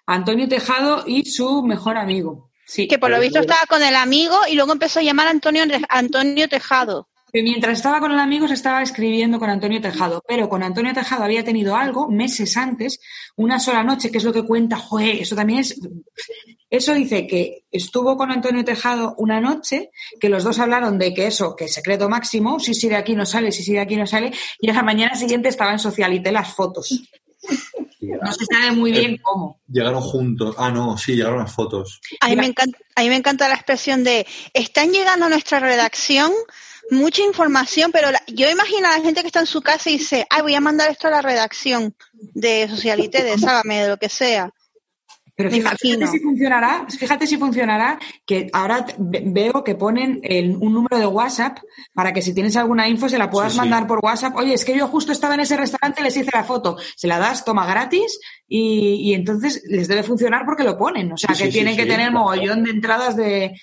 [0.05, 2.51] Antonio Tejado y su mejor amigo.
[2.65, 2.87] Sí.
[2.87, 5.63] que por lo visto estaba con el amigo y luego empezó a llamar a Antonio,
[5.89, 7.09] Antonio Tejado.
[7.33, 10.93] Que mientras estaba con el amigo se estaba escribiendo con Antonio Tejado, pero con Antonio
[10.93, 12.99] Tejado había tenido algo meses antes,
[13.35, 15.79] una sola noche, que es lo que cuenta, joder, eso también es...
[16.69, 21.27] Eso dice que estuvo con Antonio Tejado una noche, que los dos hablaron de que
[21.27, 24.07] eso, que secreto máximo, si sí de aquí no sale, si sí de aquí no
[24.07, 27.03] sale, y a la mañana siguiente estaba en Socialite las fotos.
[27.99, 29.59] No se sabe muy bien cómo.
[29.67, 30.55] Llegaron juntos.
[30.57, 32.01] Ah, no, sí, llegaron las fotos.
[32.19, 35.59] A mí, me encanta, a mí me encanta la expresión de, están llegando a nuestra
[35.59, 36.31] redacción
[36.93, 39.97] mucha información, pero la- yo imagino a la gente que está en su casa y
[39.97, 43.97] dice, ay, voy a mandar esto a la redacción de Socialité, de Sábame, de lo
[43.97, 44.49] que sea.
[45.35, 45.77] Pero fíjate,
[46.07, 51.57] si funcionará, fíjate si funcionará, que ahora veo que ponen el- un número de WhatsApp
[51.95, 53.61] para que si tienes alguna info se la puedas Sí, sí.
[53.61, 54.35] mandar por WhatsApp.
[54.35, 57.17] Oye, es que yo justo estaba en ese restaurante, les hice la foto, se la
[57.17, 61.11] das, toma gratis y, y entonces les debe funcionar porque lo ponen.
[61.13, 63.53] O sea, Sí, que sí, sí, tienen que sí, tener mogollón de entradas de,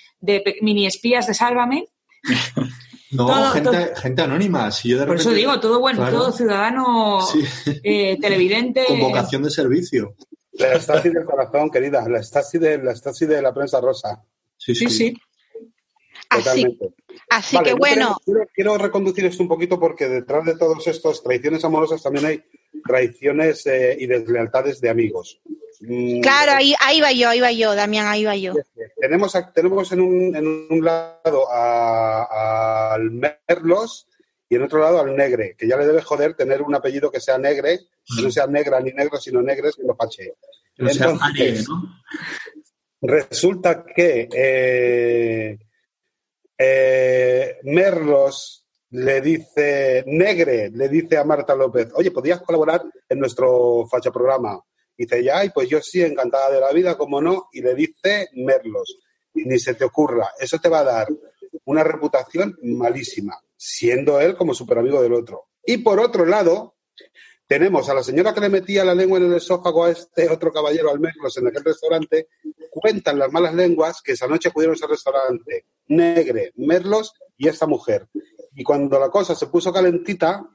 [0.61, 1.85] mini espías de Sálvame.
[3.11, 4.71] No, Todo- gente, todo- gente anónima.
[4.71, 6.17] Si yo de Por eso digo, todo bueno, Claro.
[6.17, 7.43] todo ciudadano Sí.
[7.83, 8.85] eh, televidente.
[8.85, 10.15] Con vocación de servicio.
[10.53, 12.07] La Stasi del corazón, querida.
[12.07, 14.23] La Stasi de la, Stasi de la prensa rosa.
[14.57, 14.89] Sí, sí.
[14.89, 15.13] Sí.
[16.29, 16.89] Así, Totalmente.
[17.29, 18.17] así Vale, que no bueno,
[18.53, 22.43] quiero reconducir esto un poquito porque detrás de todos estos traiciones amorosas también hay
[22.85, 25.41] traiciones eh, y deslealtades de amigos.
[25.81, 28.53] Mm, claro, ahí, ahí va yo, ahí va yo, Damián, ahí va yo.
[28.99, 34.07] Tenemos, a- tenemos en, un, en un lado a- al Merlos
[34.47, 37.19] y en otro lado al Negre, que ya le debe joder tener un apellido que
[37.19, 37.79] sea Negre,
[38.15, 40.33] que no sea negra ni negro, sino Negres que lo pache.
[40.93, 41.65] Sea, Entonces.
[43.01, 45.57] Resulta que eh,
[46.57, 53.87] eh, Merlos le dice, Negre, le dice a Marta López, oye, ¿podrías colaborar en nuestro
[53.89, 54.59] facha programa?
[55.01, 57.73] Y dice ella, ay, pues yo sí, encantada de la vida, como no, y le
[57.73, 58.99] dice Merlos,
[59.33, 61.07] y ni se te ocurra, eso te va a dar
[61.65, 65.47] una reputación malísima, siendo él como super amigo del otro.
[65.65, 66.75] Y por otro lado,
[67.47, 70.53] tenemos a la señora que le metía la lengua en el esófago a este otro
[70.53, 72.27] caballero al Merlos en aquel restaurante,
[72.69, 77.65] cuentan las malas lenguas que esa noche acudieron a ese restaurante Negre, Merlos y esta
[77.65, 78.07] mujer.
[78.53, 80.47] Y cuando la cosa se puso calentita,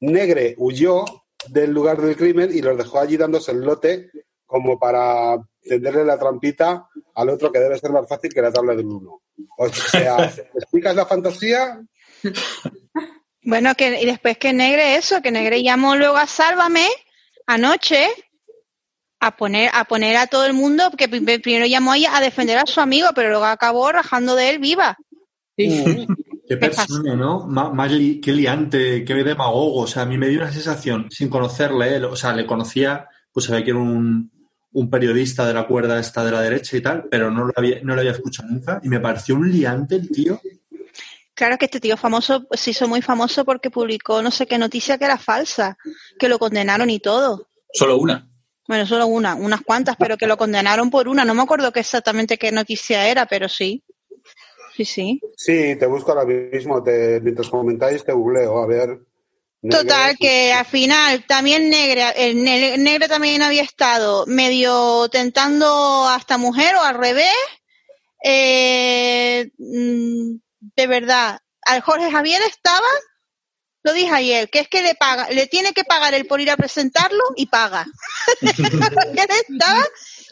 [0.00, 1.04] Negre huyó
[1.52, 4.10] del lugar del crimen y los dejó allí dándose el lote
[4.46, 8.74] como para tenderle la trampita al otro que debe ser más fácil que la tabla
[8.74, 9.22] del uno.
[9.58, 10.24] O sea, ¿me
[10.60, 11.80] ¿explicas la fantasía?
[13.42, 16.86] Bueno, que, y después que Negre eso, que Negre llamó luego a Sálvame
[17.46, 18.06] anoche
[19.20, 22.58] a poner, a poner a todo el mundo, que pri- primero llamó ella a defender
[22.58, 24.96] a su amigo, pero luego acabó rajando de él viva.
[25.56, 26.06] Sí.
[26.48, 26.56] Qué
[26.88, 27.46] persona, ¿no?
[27.46, 29.82] Má- Más, li- qué liante, qué demagogo.
[29.82, 33.06] O sea, a mí me dio una sensación, sin conocerle, él, o sea, le conocía,
[33.32, 34.30] pues sabía que era un,
[34.72, 37.80] un periodista de la cuerda esta de la derecha y tal, pero no lo había,
[37.82, 40.40] no lo había escuchado nunca y me pareció un liante el tío.
[41.34, 44.98] Claro que este tío famoso se hizo muy famoso porque publicó no sé qué noticia
[44.98, 45.76] que era falsa,
[46.18, 47.48] que lo condenaron y todo.
[47.72, 48.28] Solo una.
[48.66, 51.24] Bueno, solo una, unas cuantas, pero que lo condenaron por una.
[51.24, 53.84] No me acuerdo qué exactamente qué noticia era, pero sí.
[54.78, 55.20] Sí, sí.
[55.36, 59.00] Sí, te busco ahora mismo, te, mientras comentáis te googleo, a ver.
[59.68, 66.16] Total, que al final también Negre, el ne- Negre también había estado medio tentando a
[66.16, 67.34] esta mujer o al revés.
[68.22, 70.36] Eh, mm,
[70.76, 72.86] de verdad, al Jorge Javier estaba,
[73.82, 76.52] lo dije ayer, que es que le paga, le tiene que pagar él por ir
[76.52, 77.84] a presentarlo y paga.
[78.40, 79.84] Estaba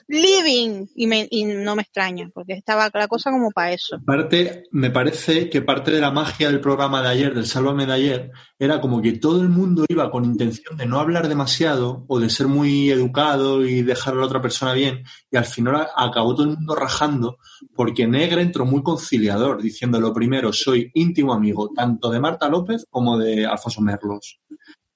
[0.09, 3.99] living y, no me extraña, porque estaba la cosa como para eso.
[4.05, 7.93] Parte, me parece que parte de la magia del programa de ayer, del Sálvame de
[7.93, 12.21] ayer, era como que todo el mundo iba con intención de no hablar demasiado o
[12.21, 16.35] de ser muy educado y dejar a la otra persona bien, y al final acabó
[16.35, 17.39] todo el mundo rajando
[17.75, 22.87] porque Negre entró muy conciliador, diciendo lo primero, soy íntimo amigo tanto de Marta López
[22.91, 24.41] como de Alfonso Merlos.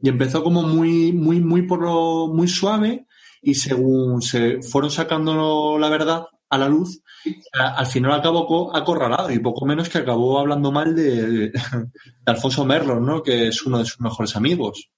[0.03, 1.81] Y empezó como muy, muy, muy por
[2.29, 3.07] muy suave,
[3.43, 7.01] y según se fueron sacando la verdad a la luz,
[7.59, 11.53] a- al final acabó co- acorralado y poco menos que acabó hablando mal de, de
[12.27, 13.23] Alfonso Merlos, ¿no?
[13.23, 14.89] Que es uno de sus mejores amigos.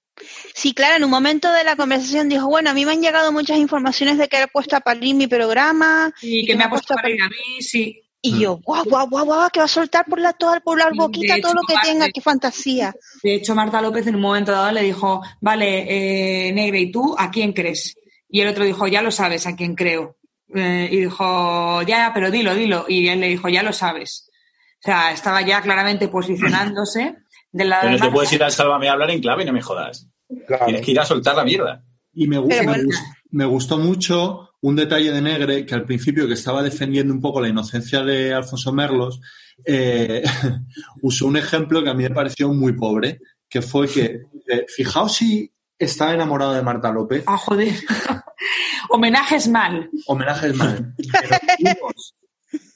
[0.53, 3.31] Sí, claro, en un momento de la conversación dijo, bueno, a mí me han llegado
[3.31, 6.13] muchas informaciones de que he puesto a parir mi programa.
[6.21, 7.99] Y que me ha puesto para ir a mí, sí.
[8.25, 10.89] Y yo, guau, guau, guau, guau, que va a soltar por la toda por la
[10.95, 12.95] boquita todo lo que Marta- tenga, qué fantasía.
[13.21, 17.15] De hecho, Marta López en un momento dado le dijo, vale, eh, Negre, ¿y tú
[17.17, 17.97] a quién crees?
[18.35, 20.17] Y el otro dijo, ya lo sabes a quién creo.
[20.55, 22.85] Eh, y dijo, ya, pero dilo, dilo.
[22.89, 24.27] Y él le dijo, ya lo sabes.
[24.79, 27.15] O sea, estaba ya claramente posicionándose
[27.51, 29.53] del lado Pero de no te puedes ir al Sálvame a hablar en clave, no
[29.53, 30.09] me jodas.
[30.47, 30.65] Claro.
[30.65, 31.83] Tienes que ir a soltar la mierda.
[32.11, 32.83] Y me, gu- Pero me bueno.
[32.85, 37.21] gus- me gustó mucho un detalle de Negre que al principio que estaba defendiendo un
[37.21, 39.21] poco la inocencia de Alfonso Merlos,
[39.63, 40.23] eh,
[41.03, 45.15] usó un ejemplo que a mí me pareció muy pobre, que fue que, eh, fijaos
[45.17, 45.52] si
[45.85, 47.73] estaba enamorado de Marta López, Ah, joder.
[48.89, 49.89] Homenajes mal.
[50.07, 50.93] homenajes mal.
[50.97, 52.15] Pero fuimos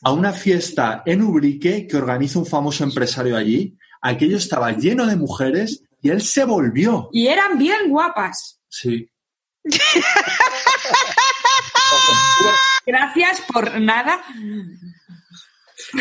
[0.04, 3.78] a una fiesta en Ubrique que organiza un famoso empresario allí.
[4.02, 7.10] Aquello estaba lleno de mujeres y él se volvió.
[7.12, 8.60] Y eran bien guapas.
[8.70, 9.10] Sí.
[12.86, 14.22] Gracias por nada.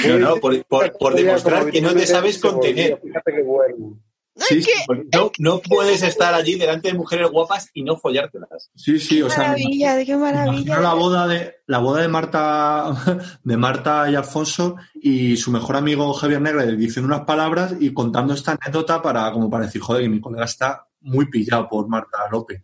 [0.07, 3.01] No, no, por, por- por demostrar que no te sabes contener.
[3.03, 3.99] Fíjate qué bueno.
[4.39, 4.71] Sí, sí,
[5.15, 8.71] No, no puedes estar allí delante de mujeres guapas y no follártelas.
[8.75, 10.81] sí, sí, o Qué sea, me maravilla, qué imagino maravilla.
[10.81, 12.93] la boda de la boda de Marta
[13.45, 18.35] de Marta y Alfonso y su mejor amigo Javier Negre diciendo unas palabras y contando
[18.35, 22.19] esta anécdota para como para decir, joder, que mi colega está muy pillado por Marta
[22.31, 22.63] López.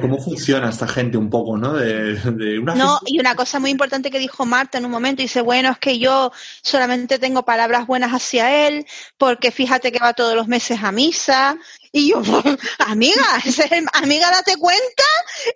[0.00, 1.72] ¿Cómo funciona esta gente un poco, no?
[1.72, 5.22] De, de una No, y una cosa muy importante que dijo Marta en un momento,
[5.22, 8.86] dice, bueno, es que yo solamente tengo palabras buenas hacia él,
[9.18, 11.58] porque fíjate que va todos los meses a misa.
[11.90, 12.22] Y yo,
[12.78, 13.24] amiga,
[13.94, 15.04] amiga, date cuenta,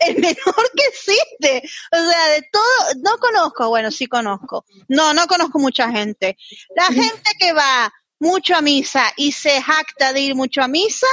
[0.01, 1.69] el menor que existe.
[1.93, 4.64] O sea, de todo, no conozco, bueno, sí conozco.
[4.89, 6.37] No, no conozco mucha gente.
[6.75, 11.07] La gente que va mucho a misa y se jacta de ir mucho a misa,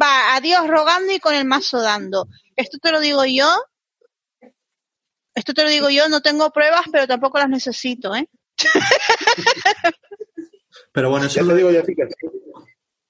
[0.00, 2.28] va a Dios rogando y con el mazo dando.
[2.56, 3.48] Esto te lo digo yo,
[5.34, 8.28] esto te lo digo yo, no tengo pruebas, pero tampoco las necesito, ¿eh?
[10.92, 11.94] Pero bueno, eso Ya lo, digo yo, sí.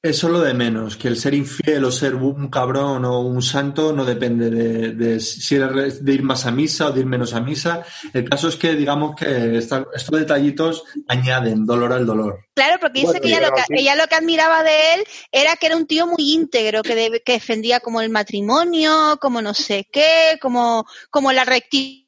[0.02, 3.42] Eso es lo de menos, que el ser infiel o ser un cabrón o un
[3.42, 7.06] santo no depende de, de si eres de ir más a misa o de ir
[7.06, 7.84] menos a misa.
[8.14, 12.46] El caso es que digamos que esta- estos detallitos añaden dolor al dolor.
[12.54, 15.56] Claro, porque dice Bueno, que ella lo que, ella lo que admiraba de él era
[15.56, 19.52] que era un tío muy íntegro, que, de- que defendía como el matrimonio, como no
[19.52, 22.06] sé qué, como, como la rectitud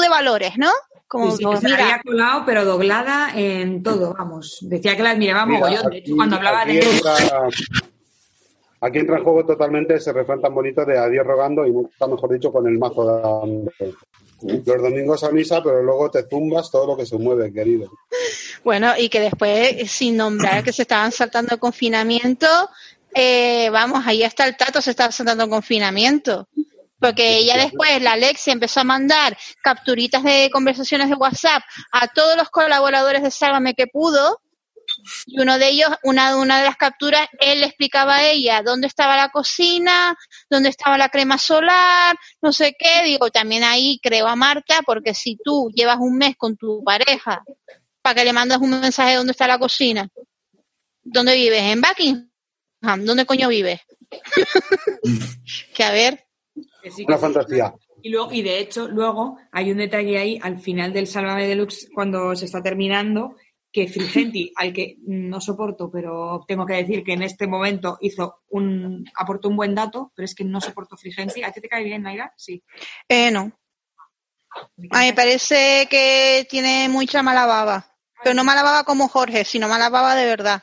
[0.00, 0.70] de valores, ¿no?
[1.10, 4.58] Como, Sí, sí, pues, se mira, había colado, pero doblada en todo, vamos.
[4.60, 5.90] Decía que la admiraba Mira, mogollón.
[5.90, 7.16] De hecho, cuando hablaba aquí de entra,
[8.80, 12.06] aquí entra en juego totalmente ese refrán tan bonito de a Dios rogando y nunca
[12.06, 13.72] mejor dicho con el mazo dando.
[14.40, 17.90] Los domingos a misa, pero luego te zumbas todo lo que se mueve, querido.
[18.62, 22.46] bueno, y que después, sin nombrar que se estaban saltando el confinamiento,
[23.12, 26.46] eh, vamos, ahí está el tato, se estaba saltando el confinamiento.
[27.00, 32.36] Porque ella después, la Alexia, empezó a mandar capturitas de conversaciones de WhatsApp a todos
[32.36, 34.40] los colaboradores de Sálvame que pudo.
[35.26, 38.86] Y uno de ellos, una, una de las capturas, él le explicaba a ella dónde
[38.86, 40.16] estaba la cocina,
[40.50, 43.04] dónde estaba la crema solar, no sé qué.
[43.04, 47.42] Digo, también ahí creo a Marta, porque si tú llevas un mes con tu pareja,
[48.02, 50.08] para que le mandas un mensaje de dónde está la cocina.
[51.02, 51.62] ¿Dónde vives?
[51.62, 53.04] ¿En Buckingham?
[53.04, 53.80] ¿Dónde coño vives?
[55.74, 56.26] que a ver,
[56.90, 57.74] sí, Una fantasía.
[58.02, 61.88] Y, luego, y de hecho, luego hay un detalle ahí al final del Sálvame Deluxe,
[61.94, 63.36] cuando se está terminando,
[63.72, 68.42] que Frigenti, al que no soporto, pero tengo que decir que en este momento hizo
[68.48, 71.42] un, aportó un buen dato, pero es que no soporto Frigenti.
[71.42, 72.32] ¿A ti te cae bien, Naira?
[72.36, 72.62] Sí.
[73.08, 73.52] eh, no.
[74.90, 77.86] A mí me parece que tiene mucha mala baba.
[78.22, 80.62] Pero no mala baba como Jorge, sino mala baba de verdad.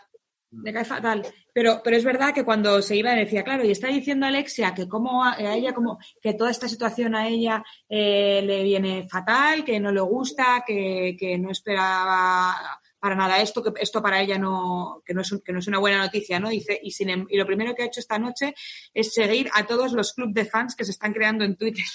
[0.52, 1.26] Me cae fatal.
[1.58, 4.88] Pero, pero es verdad que cuando se iba decía, claro, y está diciendo Alexia que
[4.88, 9.66] como a, a ella, como que toda esta situación a ella eh, le viene fatal,
[9.66, 12.54] que no le gusta, que, que no esperaba
[13.00, 15.68] para nada esto, que esto para ella no, que no es, un- que no es
[15.68, 16.50] una buena noticia, ¿no?
[16.50, 18.54] Dice, y, sin, em- y lo primero que ha hecho esta noche
[18.94, 21.86] es seguir a todos los clubes de fans que se están creando en Twitter.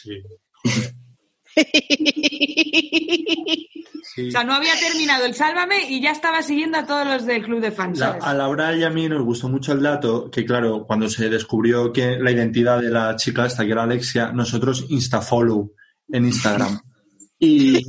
[4.28, 7.42] O sea, no había terminado el Sálvame y ya estaba siguiendo a todos los del
[7.42, 7.98] club de fans.
[7.98, 11.28] La- a Laura y a mí nos gustó mucho el dato que, claro, cuando se
[11.30, 15.72] descubrió que la identidad de la chica esta, que era Alexia, nosotros instafollow
[16.10, 16.80] en Instagram.
[17.38, 17.80] Y,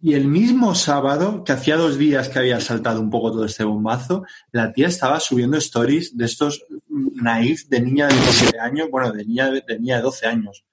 [0.00, 3.64] y el mismo sábado, que hacía dos días que había saltado un poco todo este
[3.64, 9.12] bombazo, la tía estaba subiendo stories de estos naif de niña de 17 años, bueno,
[9.12, 10.64] de niña de, de niña de 12 años,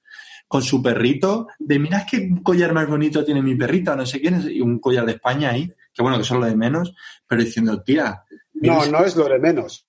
[0.49, 4.33] con su perrito, de mirad qué collar más bonito tiene mi perrita, no sé quién
[4.33, 6.95] es, y un collar de España ahí, que bueno, que son lo de menos,
[7.27, 8.23] pero diciendo, tía,
[8.55, 9.85] No, no es lo de menos.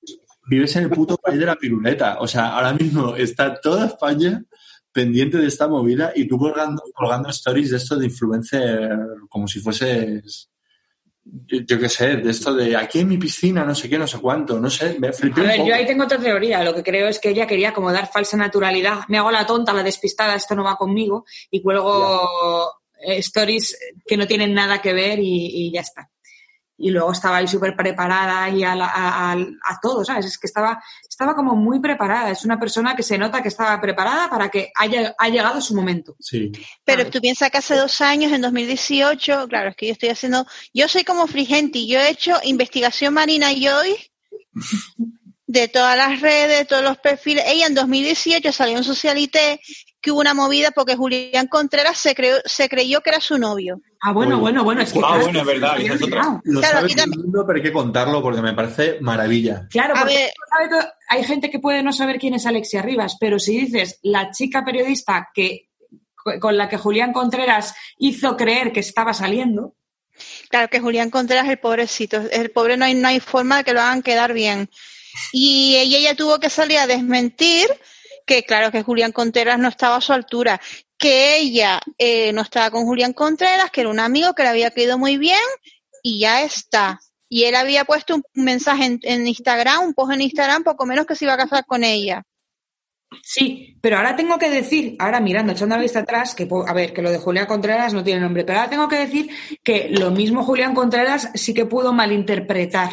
[0.46, 2.18] vives en el puto país de la piruleta.
[2.20, 4.44] O sea, ahora mismo está toda España
[4.92, 8.98] pendiente de esta movida y tú colgando, colgando stories de esto de influencer
[9.30, 10.49] como si fueses,
[11.46, 14.18] yo, qué sé, de esto de aquí en mi piscina, no sé qué, no sé
[14.18, 15.68] cuánto, no sé, me flipé A un ver, poco.
[15.68, 16.62] yo ahí tengo otra teoría.
[16.64, 19.00] Lo que creo es que ella quería como dar falsa naturalidad.
[19.08, 21.24] Me hago la tonta, la despistada, esto no va conmigo.
[21.50, 22.70] Y cuelgo
[23.06, 23.76] eh, stories
[24.06, 26.10] que no tienen nada que ver y, y ya está.
[26.82, 30.24] Y luego estaba ahí súper preparada y a, la- a, a- a todo, ¿sabes?
[30.24, 32.30] Es que estaba, estaba como muy preparada.
[32.30, 35.74] Es una persona que se nota que estaba preparada para que haya ha llegado su
[35.74, 36.16] momento.
[36.18, 36.50] Sí.
[36.84, 40.46] Pero tú piensas que hace dos años, en 2018, claro, es que yo estoy haciendo,
[40.72, 43.94] yo soy como Frigenti, yo he hecho investigación Marina y hoy
[45.46, 47.44] de todas las redes, de todos los perfiles.
[47.46, 49.60] Ella en 2018 salió en Socialité
[50.00, 53.80] que hubo una movida porque Julián Contreras se, creó, se creyó que era su novio.
[54.02, 54.40] Ah, bueno, Oye.
[54.40, 54.98] bueno, bueno, es que.
[54.98, 56.06] Ah, claro, bueno, es verdad, es otra.
[56.06, 56.40] olvidado.
[56.44, 59.66] Lo Claro, sabe todo el mundo, pero hay que contarlo porque me parece maravilla.
[59.70, 60.30] Claro, A porque ver.
[60.70, 64.30] todo- hay gente que puede no saber quién es Alexia Rivas, pero si dices la
[64.30, 65.68] chica periodista que
[66.40, 69.74] con la que Julián Contreras hizo creer que estaba saliendo,
[70.50, 73.72] Claro que Julián Contreras, el pobrecito, el pobre no hay, no hay forma de que
[73.72, 74.68] lo hagan quedar bien.
[75.32, 77.66] Y ella, ella tuvo que salir a desmentir
[78.26, 80.60] que claro que Julián Contreras no estaba a su altura,
[81.00, 84.70] que ella eh, no estaba con Julián Contreras, que era un amigo que le había
[84.70, 85.40] caído muy bien
[86.02, 87.00] y ya está.
[87.28, 91.06] Y él había puesto un mensaje en, en Instagram, un post en Instagram, poco menos
[91.06, 92.22] que se iba a casar con ella.
[93.22, 96.92] Sí, pero ahora tengo que decir, ahora mirando, echando la vista atrás, que a ver,
[96.92, 99.30] que lo de Julián Contreras no tiene nombre, pero ahora tengo que decir
[99.64, 102.90] que lo mismo Julián Contreras sí que pudo malinterpretar.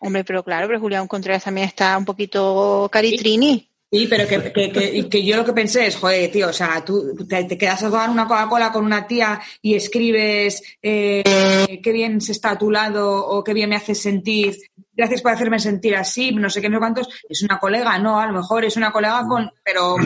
[0.00, 3.67] Hombre, pero claro, pero Julián Contreras también está un poquito caritrini.
[3.90, 6.52] Sí, pero que, que, que- y que yo lo que pensé es, joder, tío, o
[6.52, 11.80] sea, tú te, te quedas a tomar una Coca-Cola con una tía y escribes eh,
[11.82, 14.56] qué bien se está a tu lado o qué bien me haces sentir,
[14.92, 18.20] gracias por hacerme sentir así, no sé qué, no sé cuántos, es una colega, no,
[18.20, 19.96] a lo mejor es una colega con, pero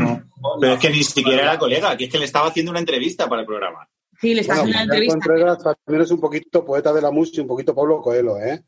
[0.61, 3.29] Pero es que ni siquiera era colega, que es que le estaba haciendo una entrevista
[3.29, 3.89] para el programa.
[4.21, 5.15] sí, le Bueno, haciendo una entrevista.
[5.19, 8.63] Contreras también es un poquito poeta de la música y un poquito Pablo Coelho, ¿eh?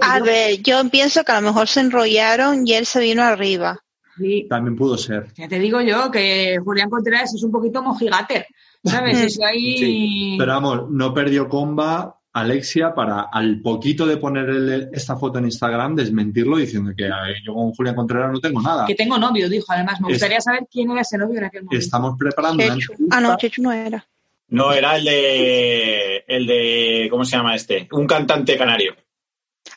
[0.00, 3.78] A ver, yo pienso que a lo mejor se enrollaron y él se vino arriba.
[4.18, 4.46] sí.
[4.48, 5.26] También pudo ser.
[5.36, 8.46] Ya te digo yo que Julián Contreras es un poquito mojigater,
[8.84, 9.38] ¿sabes?
[9.38, 9.42] Mm.
[9.44, 9.78] Ahí...
[9.78, 10.36] Sí.
[10.38, 15.94] Pero vamos, no perdió comba Alexia para al poquito de poner esta foto en Instagram
[15.94, 18.86] desmentirlo diciendo que ver, yo con Julián Contreras no tengo nada.
[18.86, 19.66] Que tengo novio, dijo.
[19.68, 21.84] Además, me Es- gustaría saber quién era ese novio en aquel momento.
[21.84, 22.92] Estamos preparando Chechu.
[23.10, 24.04] Ah, no, Chechu no era.
[24.48, 26.24] No, era el de.
[26.28, 27.08] El de.
[27.10, 27.88] ¿Cómo se llama este?
[27.92, 28.94] Un cantante canario.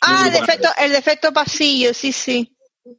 [0.01, 2.53] Ah, el defecto, el defecto pasillo, sí, sí.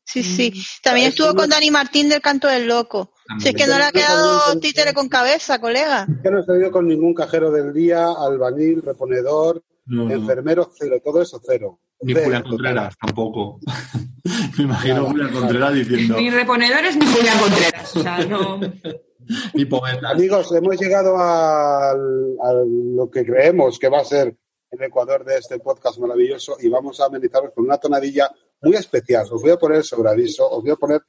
[0.04, 0.52] Sí, sí.
[0.82, 3.14] También Ah, estuvo con Dani Martín del Canto del Loco.
[3.38, 6.06] Si es que no le ha quedado también- títere con cabeza, colega.
[6.22, 10.10] Que no he salido con ningún cajero del día, albañil, reponedor, No, no.
[10.14, 11.80] enfermero, cero, todo eso cero.
[12.02, 12.56] Ni Cero, Julián total.
[12.58, 13.60] Contreras tampoco.
[14.58, 15.32] Me imagino nada.
[15.32, 17.96] Contreras diciendo, Ni reponedores ni Julián Contreras.
[17.96, 18.60] O sea, no.
[19.54, 19.68] ni.
[20.04, 24.36] Amigos, hemos llegado a lo que creemos que va a ser
[24.70, 29.26] el Ecuador de este podcast maravilloso y vamos a amenizaros con una tonadilla muy especial.
[29.30, 31.00] Os voy a poner sobre aviso, os voy a poner,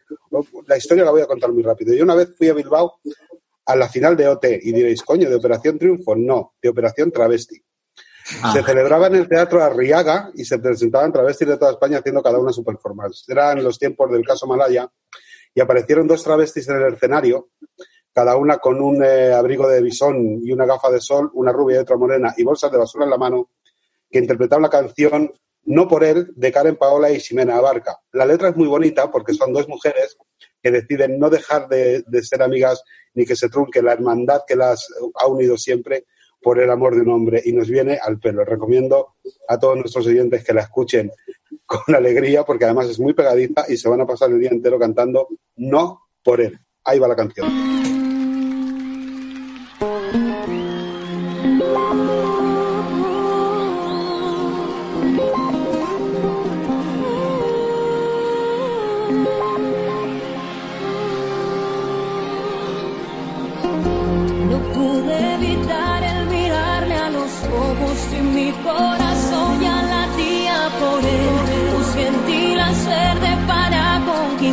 [0.68, 1.94] la historia la voy a contar muy rápido.
[1.94, 3.00] Yo una vez fui a Bilbao
[3.66, 6.16] a la final de OT y diréis, coño, ¿de Operación Triunfo?
[6.16, 7.62] No, de Operación Travesti.
[8.42, 12.22] Ah, Se celebraba en el Teatro Arriaga y se presentaban travestis de toda España haciendo
[12.22, 13.26] cada una su performance.
[13.28, 14.90] Eran los tiempos del caso Malaya
[15.54, 17.50] y aparecieron dos travestis en el escenario,
[18.14, 21.78] cada una con un eh, abrigo de bisón y una gafa de sol, una rubia
[21.78, 23.50] y otra morena y bolsas de basura en la mano,
[24.10, 25.32] que interpretaban la canción
[25.64, 28.00] No por él de Karen Paola y Ximena Abarca.
[28.14, 30.18] La letra es muy bonita porque son dos mujeres
[30.62, 32.84] que deciden no dejar de, de ser amigas
[33.14, 36.06] ni que se trunque la hermandad que las ha unido siempre
[36.42, 38.46] por el amor de un hombre y nos viene al pelo.
[38.46, 39.16] Recomiendo
[39.48, 41.12] a todos nuestros oyentes que la escuchen
[41.66, 44.80] con alegría porque además es muy pegadiza y se van a pasar el día entero
[44.80, 46.60] cantando No por él.
[46.84, 47.79] Ahí va la canción.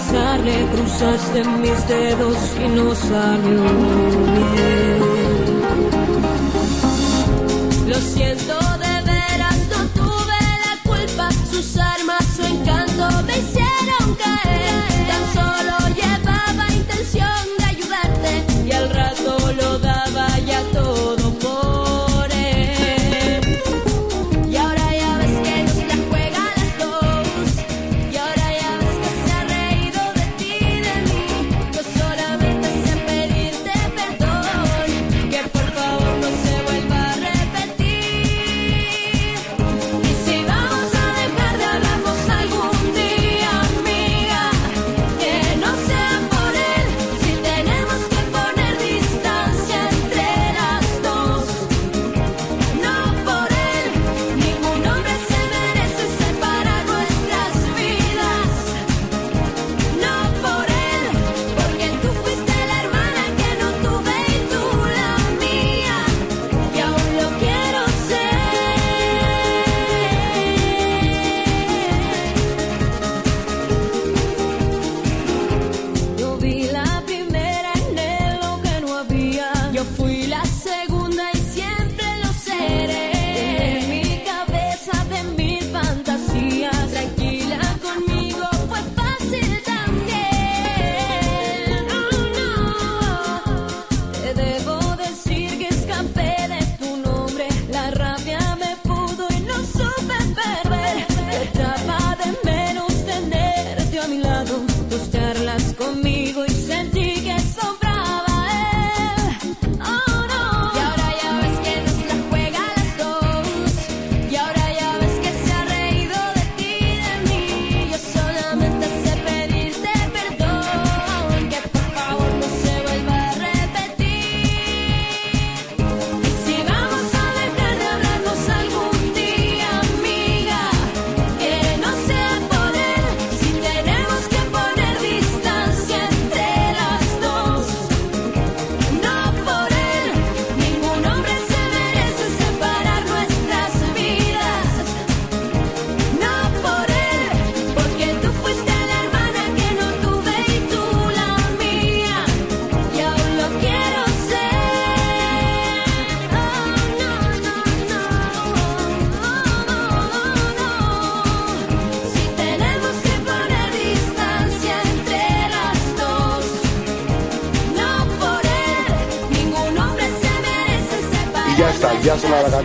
[0.08, 3.62] Cruzaste mis dedos y no salió
[4.34, 5.00] bien.
[7.88, 11.28] Lo siento de veras, no tuve la culpa.
[11.50, 15.08] Sus armas, su encanto me hicieron caer.
[15.08, 17.45] Tan solo llevaba intención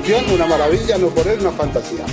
[0.01, 2.05] canción, una maravilla, no por él, una fantasía.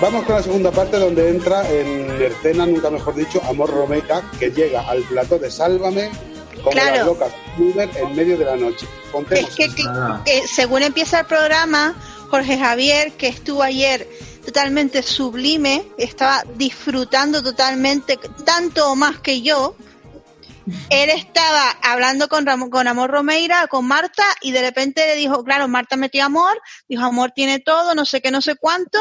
[0.00, 4.50] Vamos con la segunda parte donde entra en escena, nunca mejor dicho, Amor Romeca, que
[4.50, 6.10] llega al plató de Sálvame
[6.62, 6.96] como Claro.
[6.96, 8.86] las locas Uber en medio de la noche.
[8.86, 9.54] Es Contemos.
[9.56, 9.84] que, que-
[10.24, 11.94] que según empieza el programa,
[12.30, 14.08] Jorge Javier, que estuvo ayer
[14.44, 19.74] totalmente sublime, estaba disfrutando totalmente, tanto o más que yo.
[20.90, 25.96] Él estaba hablando con, Amor Romeira, con Marta, y de repente le dijo, claro, Marta
[25.96, 28.98] metió amor, dijo, amor tiene todo, no sé qué, no sé cuánto,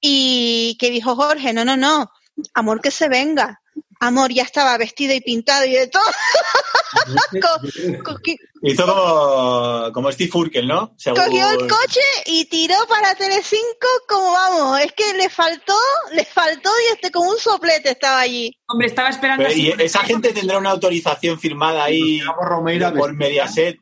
[0.00, 2.10] y que dijo Jorge, no, no, no,
[2.54, 3.60] amor que se venga.
[4.02, 6.02] Amor ya estaba vestido y pintado y de todo.
[7.42, 8.20] Co- co-
[8.62, 10.94] Hizo como, Steve Urkel, ¿no?
[10.98, 15.76] Según- cogió el coche y tiró para Telecinco como vamos, es que le faltó,
[16.12, 18.54] le faltó y este como un soplete estaba allí.
[18.68, 23.28] Hombre, estaba esperando Pero, y esa gente tendrá una autorización firmada ahí Romeira por vestida.
[23.28, 23.78] Mediaset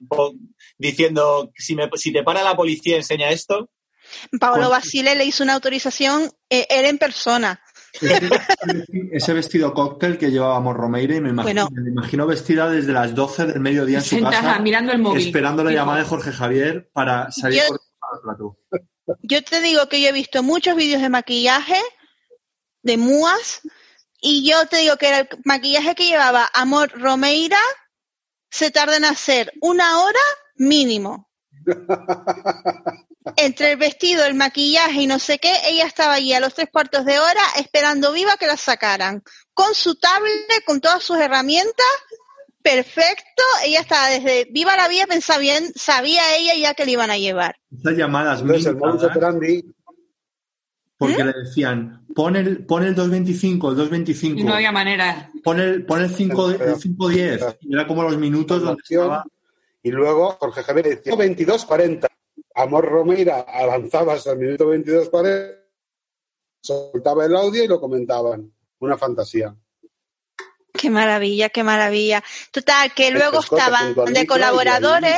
[0.78, 3.68] diciendo si, me, si te para la policía enseña esto.
[4.40, 7.60] Paolo Con- Basile le hizo una autorización, eh, él en persona.
[9.12, 11.82] Ese vestido cóctel que llevábamos Romeira y me imagino, Bueno.
[11.82, 15.26] me imagino vestida desde las 12 del mediodía en su casa, mirando el móvil.
[15.26, 18.56] esperando la llamada de Jorge Javier para salir Yo- para el plató.
[19.22, 21.80] Yo te digo que yo he visto muchos vídeos de maquillaje,
[22.82, 23.62] de MUAS,
[24.20, 27.58] y yo te digo que era el maquillaje que llevaba Amor Romeira
[28.50, 30.18] se tarda en hacer una hora
[30.56, 31.27] mínimo.
[33.36, 36.68] Entre el vestido, el maquillaje y no sé qué, ella estaba allí a los tres
[36.72, 39.22] cuartos de hora esperando viva que la sacaran.
[39.52, 41.86] Con su tablet, con todas sus herramientas,
[42.62, 43.42] perfecto.
[43.64, 47.18] Ella estaba desde viva la vida, pensaba bien, sabía ella ya que le iban a
[47.18, 47.56] llevar.
[47.70, 48.42] Esas llamadas
[50.98, 51.26] porque ¿Mm?
[51.28, 55.30] le decían, pon el, pon el 225, el 225, Y no había manera.
[55.44, 59.24] pon el, pon el 5, el 510, y era como los minutos donde estaba.
[59.88, 62.06] Y luego Jorge Javier decía 22.40.
[62.56, 65.64] Amor Romeira avanzaba hasta el minuto 22.40,
[66.60, 68.52] soltaba el audio y lo comentaban.
[68.80, 69.56] Una fantasía.
[70.74, 72.22] Qué maravilla, qué maravilla.
[72.52, 75.16] Total, que luego estaban de colaboradores,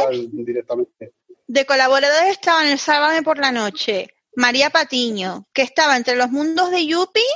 [1.48, 6.70] de colaboradores estaban el Sálvame por la noche, María Patiño, que estaba entre los mundos
[6.70, 7.26] de Yupi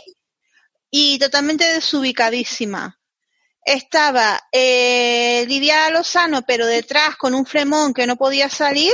[0.89, 3.01] y totalmente desubicadísima.
[3.65, 8.93] Estaba eh, Lidia Lozano, pero detrás con un fremón que no podía salir,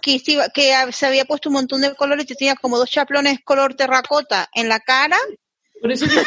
[0.00, 3.40] que, iba- que se había puesto un montón de colores y tenía como dos chaplones
[3.44, 5.18] color terracota en la cara.
[5.80, 6.22] Por eso digo-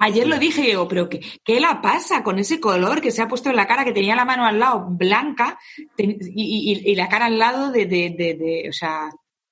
[0.00, 3.26] Ayer lo dije, digo, pero ¿qué, ¿qué la pasa con ese color que se ha
[3.28, 5.58] puesto en la cara, que tenía la mano al lado blanca
[5.96, 9.10] ten- y, y- y la cara al lado de, de, de, de- o sea,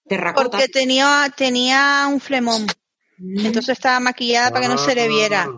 [0.08, 0.50] terracota?
[0.58, 2.66] Porque tenía, tenía un flemón.
[3.18, 5.48] Entonces estaba maquillada para que no se le viera.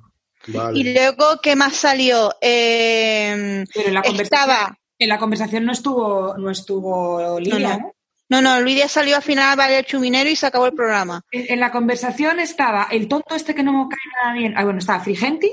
[0.49, 0.79] Vale.
[0.79, 2.35] Y luego, ¿qué más salió?
[2.41, 7.93] Eh, Pero en la conversación, estaba, en la conversación no estuvo, no estuvo Lidia, no.
[8.31, 8.41] ¿no?
[8.41, 11.23] no, no, Lidia salió al final Vale el Chuminero y se acabó el programa.
[11.31, 14.55] En, en la conversación estaba el tonto este que no me cae nada bien.
[14.57, 15.53] Ah, bueno, estaba Frigenti,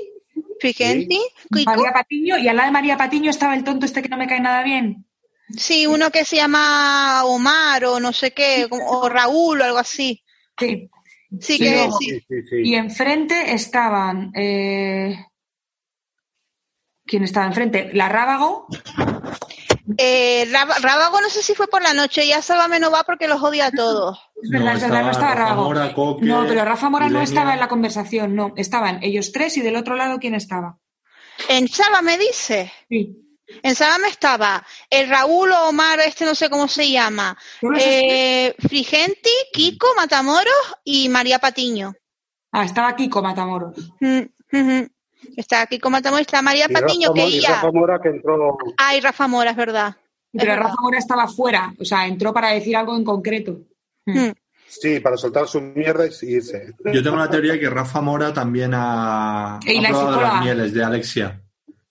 [0.60, 1.20] Frigenti,
[1.50, 4.26] María Patiño, y al lado de María Patiño estaba el tonto este que no me
[4.26, 5.04] cae nada bien.
[5.56, 10.22] sí, uno que se llama Omar o no sé qué, o Raúl o algo así.
[10.58, 10.88] Sí.
[11.40, 12.06] Sí, que sí.
[12.06, 12.56] Sí, sí, sí.
[12.64, 14.32] Y enfrente estaban.
[14.34, 15.16] Eh...
[17.04, 17.90] ¿Quién estaba enfrente?
[17.92, 18.66] La Rábago.
[19.96, 20.44] Eh,
[20.82, 23.66] Rábago no sé si fue por la noche, ya Sálvame no va porque los odia
[23.66, 24.18] a todos.
[24.42, 25.64] Es verdad, es verdad, no estaba Rafa Rábago.
[25.64, 28.52] Mora, Coque, no, pero Rafa Mora no estaba en la conversación, no.
[28.56, 30.78] Estaban ellos tres y del otro lado, ¿quién estaba?
[31.48, 32.72] En Sálvame dice.
[32.88, 33.25] Sí.
[33.62, 37.36] En Sálvame estaba el Raúl o Omar, este no sé cómo se llama.
[37.60, 40.52] ¿Tú lo has Eh, Frigenti, Kiko, Matamoros
[40.84, 41.94] y María Patiño.
[42.52, 43.74] Ah, estaba Kiko Matamoros.
[44.00, 44.82] Mm.
[45.36, 47.48] Está Kiko Matamoros, está María Y Patiño, Rafa, que y ella.
[47.54, 48.58] Rafa Mora que entró.
[48.76, 49.96] Ay, Rafa Mora, es verdad.
[50.32, 50.62] Pero Es verdad.
[50.68, 53.58] Rafa Mora estaba fuera, o sea, entró para decir algo en concreto.
[54.04, 54.30] Mm.
[54.68, 56.74] Sí, para soltar su mierda y irse.
[56.92, 60.72] Yo tengo la teoría que Rafa Mora también ha, Y ha la probado las mieles
[60.74, 61.42] de Alexia.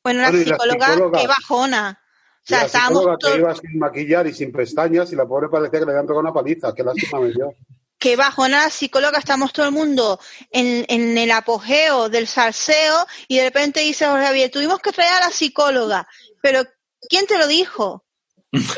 [0.05, 1.19] Bueno, la Bueno, y la psicóloga, psicóloga.
[1.21, 2.03] qué bajona.
[2.43, 3.33] O sea, la estábamos psicóloga todos.
[3.33, 6.21] que iba sin maquillar y sin pestañas y la pobre parecía que le habían pegado
[6.21, 6.73] una paliza.
[6.75, 7.57] Qué lástima me dio.
[7.97, 10.19] que bajona la psicóloga, estamos todo el mundo
[10.51, 15.13] en, en el apogeo del salseo y de repente dice Jorge Javier, tuvimos que traer
[15.13, 16.07] a la psicóloga,
[16.41, 16.63] pero
[17.09, 18.04] ¿quién te lo dijo?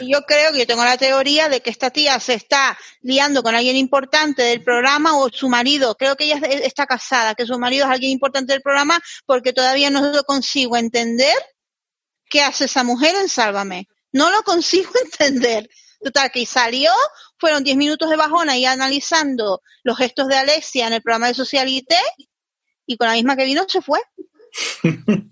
[0.01, 3.43] Y yo creo que yo tengo la teoría de que esta tía se está liando
[3.43, 7.45] con alguien importante del programa o su marido, creo que ella es- está casada, que
[7.45, 11.36] su marido es alguien importante del programa porque todavía no lo consigo entender
[12.30, 13.88] qué hace esa mujer en Sálvame.
[14.11, 15.69] No lo consigo entender.
[16.03, 16.91] Total, que salió,
[17.39, 21.34] fueron 10 minutos de bajona y analizando los gestos de Alexia en el programa de
[21.34, 21.97] Socialité
[22.86, 23.99] y con la misma que vino se fue.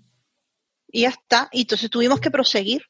[0.88, 1.48] y ya está.
[1.52, 2.82] Y entonces tuvimos que proseguir.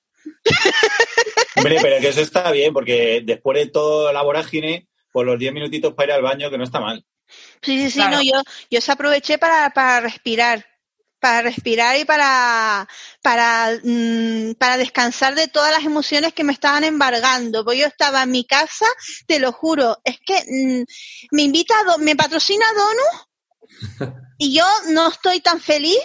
[1.56, 5.52] Hombre, pero que eso está bien, porque después de toda la vorágine, por los 10
[5.52, 7.04] minutitos para ir al baño, que no está mal.
[7.62, 8.16] Sí, sí, sí, Claro.
[8.16, 10.66] no, yo, yo se aproveché para, para respirar,
[11.18, 12.86] para respirar y para,
[13.22, 17.64] para, mm, para descansar de todas las emociones que me estaban embargando.
[17.64, 18.86] Porque yo estaba en mi casa,
[19.26, 20.84] te lo juro, es que mm,
[21.32, 25.98] me invita, a me patrocina Donu y yo no estoy tan feliz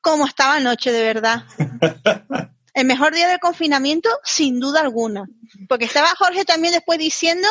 [0.00, 1.44] como estaba anoche, de verdad.
[2.78, 5.28] El mejor día del confinamiento, sin duda alguna.
[5.68, 7.48] Porque estaba Jorge también después diciendo,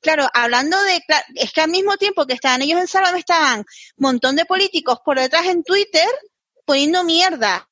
[0.00, 1.02] claro, hablando de,
[1.34, 3.64] es que al mismo tiempo que estaban ellos en Sálvame estaban un
[3.98, 6.08] montón de políticos por detrás en Twitter
[6.64, 7.68] poniendo mierda.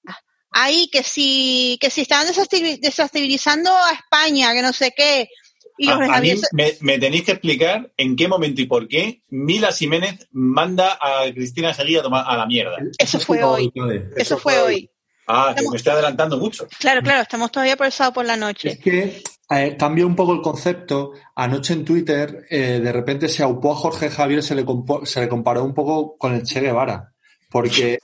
[0.50, 5.30] Ahí que si, que si estaban desestabil- desestabilizando a España, que no sé qué.
[5.78, 6.34] Y A, mí
[6.80, 11.72] me tenéis que explicar en qué momento y por qué Mila Jiménez manda a Cristina
[11.72, 12.76] Seguí a, tomar, a la mierda.
[12.98, 13.72] Eso fue hoy.
[14.14, 14.90] Eso fue hoy.
[15.29, 16.66] Ah, que me estoy adelantando mucho.
[16.81, 18.79] Claro, claro, estamos todavía por el sábado por la Es noche.
[18.79, 21.12] que eh, cambió un poco el concepto.
[21.37, 24.64] Anoche en Twitter, eh, de repente se aupó a Jorge Javier, se le,
[25.05, 27.12] se le comparó un poco con el Che Guevara,
[27.51, 27.99] porque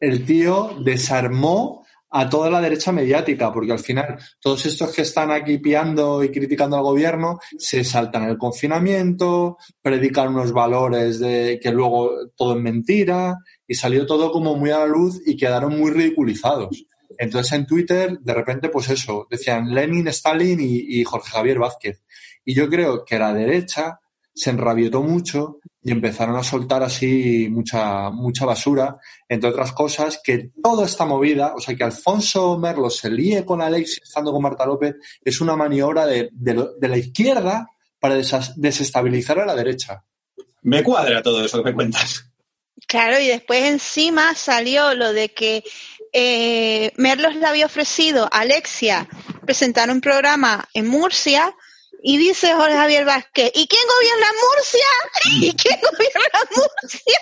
[0.00, 1.84] el tío desarmó
[2.16, 6.30] a toda la derecha mediática, porque al final todos estos que están aquí piando y
[6.30, 12.62] criticando al gobierno se saltan el confinamiento, predican unos valores de que luego todo es
[12.62, 13.36] mentira
[13.66, 16.86] y salió todo como muy a la luz y quedaron muy ridiculizados.
[17.18, 22.02] Entonces en Twitter, de repente, pues eso, decían Lenin, Stalin y, Jorge Javier Vázquez.
[22.44, 24.00] Y yo creo que la derecha
[24.34, 28.96] se enrabietó mucho y empezaron a soltar así mucha, mucha basura,
[29.28, 33.62] entre otras cosas, que toda esta movida, o sea, que Alfonso Merlo se líe con
[33.62, 37.68] Alexis estando con Marta López, es una maniobra de, de de la izquierda
[38.00, 38.16] para
[38.56, 40.04] desestabilizar a la derecha.
[40.62, 42.33] Me cuadra todo eso que me cuentas.
[42.94, 45.64] Claro, y después encima salió lo de que
[46.12, 49.08] eh, Merlos le había ofrecido a Alexia
[49.44, 51.52] presentar un programa en Murcia
[52.04, 54.86] y dice Jorge Javier Vázquez, ¿y quién gobierna Murcia?
[55.48, 57.20] ¿Y quién gobierna Murcia?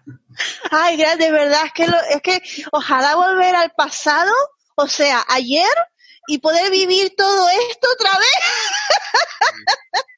[0.70, 2.42] Ay, de verdad, es que, lo- es que
[2.72, 4.32] ojalá volver al pasado,
[4.76, 5.68] o sea, ayer,
[6.26, 8.28] y poder vivir todo esto otra vez.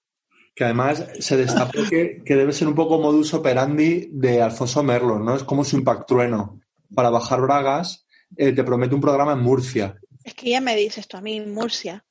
[0.57, 5.19] Que además se destapó que, que debe ser un poco modus operandi de Alfonso Merlo,
[5.19, 5.37] ¿no?
[5.37, 6.61] Es como su impactrueno.
[6.95, 10.01] Para bajar bragas, eh, te promete un programa en Murcia.
[10.25, 12.05] Es que ya me dices esto a mí, Murcia.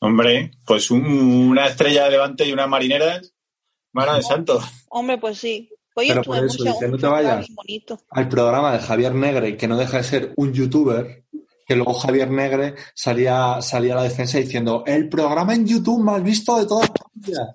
[0.00, 3.34] Hombre, pues un- una estrella de levante y unas marineras.
[3.92, 4.58] Mano de santo.
[4.88, 5.68] Hombre, pues sí.
[5.94, 7.46] Hoy Pero estuve por en eso, Murcia, no te vayas.
[8.08, 11.24] al programa de Javier Negre, que no deja de ser un youtuber,
[11.66, 16.22] que luego Javier Negre salía, salía a la defensa diciendo el programa en YouTube más
[16.22, 17.54] visto de toda España.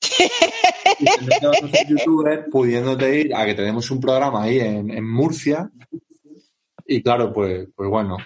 [0.98, 4.90] y te vas a hacer youtuber pudiéndote ir a que tenemos un programa ahí en,
[4.90, 5.70] en Murcia.
[6.86, 8.16] Y claro, pues, pues bueno.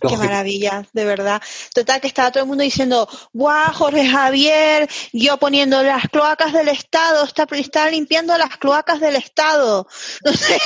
[0.00, 1.42] Qué maravilla, de verdad.
[1.74, 4.88] Total, que estaba todo el mundo diciendo, ¡guau, Jorge Javier!
[5.12, 9.86] Yo poniendo las cloacas del Estado, está, está limpiando las cloacas del Estado.
[10.24, 10.58] No sé,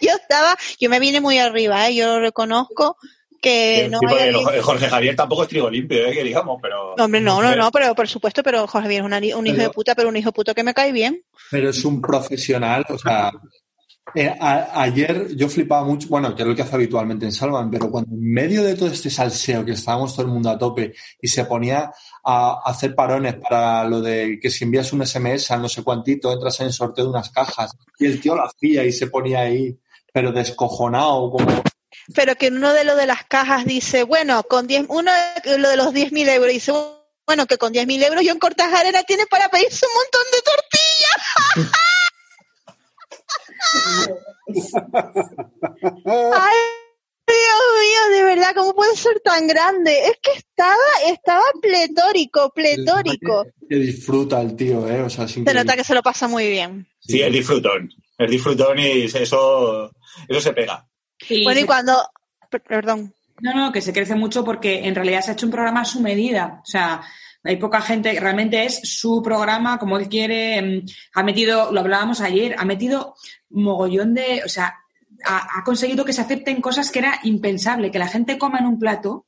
[0.00, 1.94] yo estaba, yo me vine muy arriba, ¿eh?
[1.94, 2.96] yo lo reconozco,
[3.44, 6.12] que no Sí, Jorge Javier tampoco es trigo limpio, ¿eh?
[6.12, 6.94] que digamos, pero.
[6.94, 9.70] Hombre, no, no, no, pero por supuesto, pero Jorge Javier es una- un hijo de
[9.70, 11.22] puta, pero un hijo de puta que me cae bien.
[11.50, 13.30] pero es un profesional, o sea,
[14.14, 17.70] eh, a- ayer yo flipaba mucho, bueno, que es lo que hace habitualmente en Salvan,
[17.70, 20.92] pero cuando en medio de todo este salseo que estábamos todo el mundo a tope
[21.20, 21.90] y se ponía
[22.24, 26.32] a hacer parones para lo de que si envías un SMS a no sé cuántito,
[26.32, 29.40] entras en el sorteo de unas cajas y el tío lo hacía y se ponía
[29.40, 29.76] ahí,
[30.12, 31.46] pero descojonado, como
[32.14, 35.10] Pero que uno de lo de las cajas dice, bueno, con 10, uno
[35.44, 36.72] de lo de los 10.000 euros dice,
[37.26, 41.80] bueno, que con 10.000 euros yo en Cortajarena tiene para pedirse un montón de tortillas.
[46.06, 46.56] Ay,
[47.26, 50.08] Dios mío, de verdad, ¿cómo puede ser tan grande?
[50.08, 50.76] Es que estaba,
[51.06, 53.46] estaba pletórico, pletórico.
[53.68, 55.00] que disfruta el tío, ¿eh?
[55.02, 56.86] O sea, es Se nota que se lo pasa muy bien.
[57.00, 57.88] Sí, el disfrutón.
[58.18, 59.90] El disfrutón y eso,
[60.28, 60.86] eso se pega.
[61.28, 61.96] Y Bueno, y cuando,
[62.50, 65.52] per- perdón, No, no, que se crece mucho porque en realidad se ha hecho un
[65.52, 66.60] programa a su medida.
[66.62, 67.02] O sea,
[67.42, 70.62] hay poca gente, realmente es su programa, como él quiere.
[70.62, 73.14] mm, Ha metido, lo hablábamos ayer, ha metido
[73.50, 74.42] mogollón de.
[74.44, 74.74] O sea,
[75.24, 77.90] ha, ha conseguido que se acepten cosas que era impensable.
[77.90, 79.26] Que la gente coma en un plato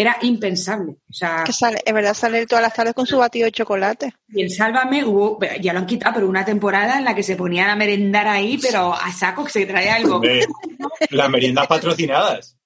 [0.00, 0.92] era impensable.
[1.08, 4.14] O sea, que sale, es verdad, sale todas las tardes con su batido de chocolate.
[4.28, 7.36] y en Sálvame hubo, ya lo han quitado, pero una temporada en la que se
[7.36, 10.20] ponían a merendar ahí, pero a saco que se traía algo.
[11.10, 12.56] Las meriendas patrocinadas.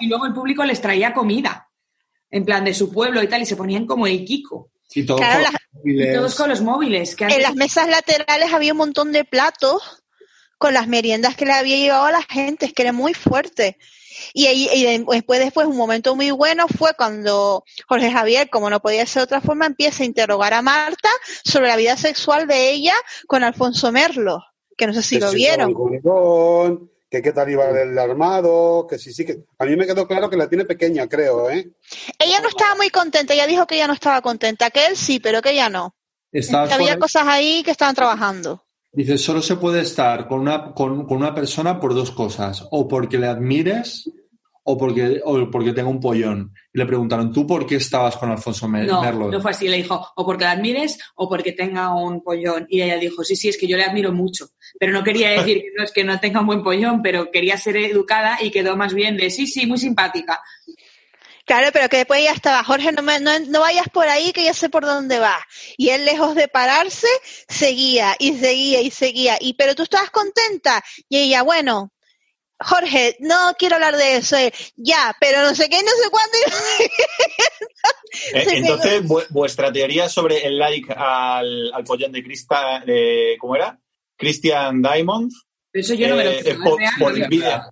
[0.00, 1.68] Y luego el público les traía comida,
[2.30, 4.70] en plan de su pueblo y tal, y se ponían como el Kiko.
[4.96, 7.16] Y todos Claro, con las- Y todos con los móviles.
[7.16, 10.02] Que En las mesas laterales había un montón de platos
[10.56, 13.76] con las meriendas que le había llevado a la gente, es que era muy fuerte.
[14.32, 18.70] Y, ahí- y de- después, después, un momento muy bueno fue cuando Jorge Javier, como
[18.70, 21.08] no podía ser de otra forma, empieza a interrogar a Marta
[21.44, 22.94] sobre la vida sexual de ella
[23.26, 24.40] con Alfonso Merlo,
[24.76, 25.74] que no sé si que lo si vieron.
[27.10, 30.28] que qué tal iba el armado, que sí, sí, que a mí me quedó claro
[30.28, 31.70] que la tiene pequeña, creo, ¿eh?
[32.18, 35.20] Ella no estaba muy contenta, ella dijo que ella no estaba contenta, que él sí,
[35.20, 35.94] pero que ella no.
[36.68, 38.63] Que había cosas ahí que estaban trabajando.
[38.94, 42.86] Dice, solo se puede estar con una, con, con una persona por dos cosas, o
[42.86, 44.08] porque le admires
[44.66, 46.54] o porque, o porque tenga un pollón.
[46.72, 49.30] Y le preguntaron, ¿tú por qué estabas con Alfonso Mer- No, Merlo?
[49.30, 49.68] no fue así.
[49.68, 52.66] Le dijo, o porque la admires o porque tenga un pollón.
[52.70, 54.46] Y ella dijo, sí, sí, es que yo le admiro mucho.
[54.78, 57.58] Pero no quería decir que no es que no tenga un buen pollón, pero quería
[57.58, 60.40] ser educada y quedó más bien de, sí, sí, muy simpática.
[61.46, 64.44] Claro, pero que después ya estaba, Jorge, no, me- no, no vayas por ahí que
[64.44, 65.38] ya sé por dónde va.
[65.76, 67.06] Y él, lejos de pararse,
[67.48, 69.36] seguía y seguía y seguía.
[69.40, 70.82] Y, pero tú estabas contenta.
[71.08, 71.92] Y ella, bueno,
[72.58, 74.36] Jorge, no quiero hablar de eso.
[74.38, 76.36] Él, ya, pero no sé qué, no sé cuándo.
[78.32, 83.56] Eh, entonces, vu- vuestra teoría sobre el like al, al pollón de Crista, de, ¿cómo
[83.56, 83.78] era?
[84.16, 85.30] Christian Diamond,
[85.72, 86.54] eso yo no me lo eh, creo.
[86.54, 87.68] es por, por envidia.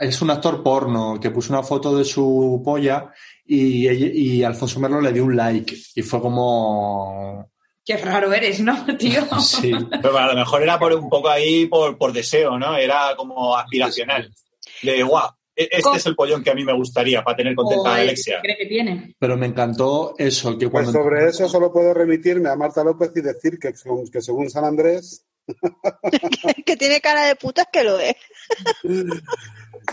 [0.00, 3.12] Es un actor porno que puso una foto de su polla
[3.44, 5.76] y, y Alfonso Merlo le dio un like.
[5.94, 7.50] Y fue como...
[7.84, 9.22] Qué raro eres, ¿no, tío?
[9.40, 9.72] Sí.
[10.02, 12.76] Pero a lo mejor era por un poco ahí por, por deseo, ¿no?
[12.76, 14.32] Era como aspiracional.
[14.82, 17.90] De, guau, e- este es el pollón que a mí me gustaría para tener contenta
[17.90, 18.36] a Alexia.
[18.36, 19.14] que cree que tiene.
[19.18, 20.92] Pero me encantó eso, que Pues cuando...
[20.92, 24.64] sobre eso solo puedo remitirme a Marta López y decir que, según- que según San
[24.64, 25.26] Andrés,
[26.64, 28.14] que tiene cara de putas que lo es.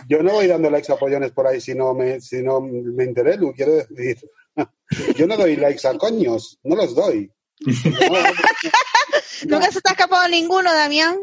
[0.08, 3.04] yo no voy dando likes a pollones por ahí si no me, si no me
[3.04, 4.18] enteré, Lu, quiero decir.
[5.18, 7.32] Yo no doy likes a coños, no los doy.
[7.60, 7.70] No,
[9.58, 11.20] Nunca se te ha escapado ninguno, Damián.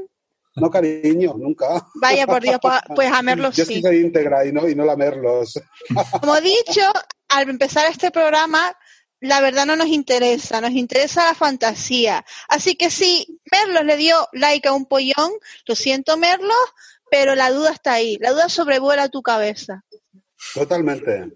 [0.56, 1.86] no, cariño, nunca.
[2.00, 4.84] Vaya por Dios, pues- pues a Merlo Yo sí soy íntegra y no, y no
[4.84, 5.60] la merlos.
[6.20, 6.82] Como he dicho,
[7.28, 8.76] al empezar este programa,
[9.20, 12.24] la verdad no nos interesa, nos interesa la fantasía.
[12.48, 15.32] Así que si Merlos le dio like a un pollón,
[15.66, 16.56] lo siento Merlos,
[17.10, 19.82] pero la duda está ahí, la duda sobrevuela tu cabeza.
[20.54, 21.32] Totalmente.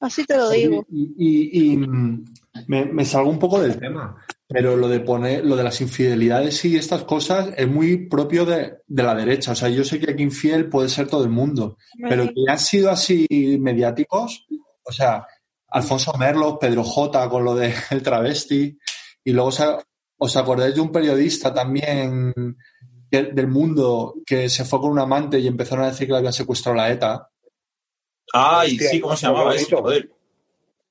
[0.00, 0.84] Así te lo digo.
[0.90, 2.24] Y, y- y, mm,
[2.66, 4.16] me, me salgo un poco del tema,
[4.48, 8.78] pero lo de poner, lo de las infidelidades y estas cosas es muy propio de,
[8.86, 9.52] de la derecha.
[9.52, 11.76] O sea, yo sé que aquí infiel puede ser todo el mundo,
[12.08, 13.26] pero que han sido así
[13.60, 14.46] mediáticos,
[14.82, 15.24] o sea,
[15.68, 17.72] Alfonso Merlo, Pedro J con lo del
[18.02, 18.76] travesti,
[19.24, 19.62] y luego os,
[20.18, 22.34] os acordáis de un periodista también
[23.20, 26.32] del mundo que se fue con un amante y empezaron a decir que le habían
[26.32, 27.28] secuestrado la ETA.
[28.32, 29.82] Ay, Hostia, sí, ¿cómo se llamaba eso?
[29.82, 30.10] Joder.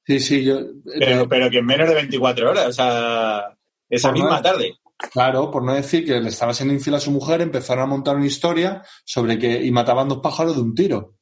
[0.05, 0.59] Sí, sí, yo...
[0.99, 3.57] Pero, pero que en menos de 24 horas, o sea,
[3.89, 4.75] esa misma tarde.
[5.11, 8.15] Claro, por no decir que le estaba siendo infiel a su mujer, empezaron a montar
[8.15, 11.15] una historia sobre que y mataban dos pájaros de un tiro.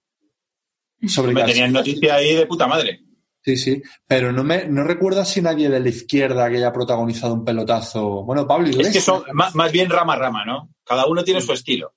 [1.08, 3.02] Sobre Me que tenían noticia ahí de puta madre.
[3.42, 3.82] Sí, sí.
[4.06, 8.24] Pero no me no recuerdo si nadie de la izquierda que haya protagonizado un pelotazo.
[8.24, 8.94] Bueno, Pablo Es Iglesias.
[8.96, 10.70] que son más, más bien rama a rama, ¿no?
[10.84, 11.94] Cada uno tiene su estilo.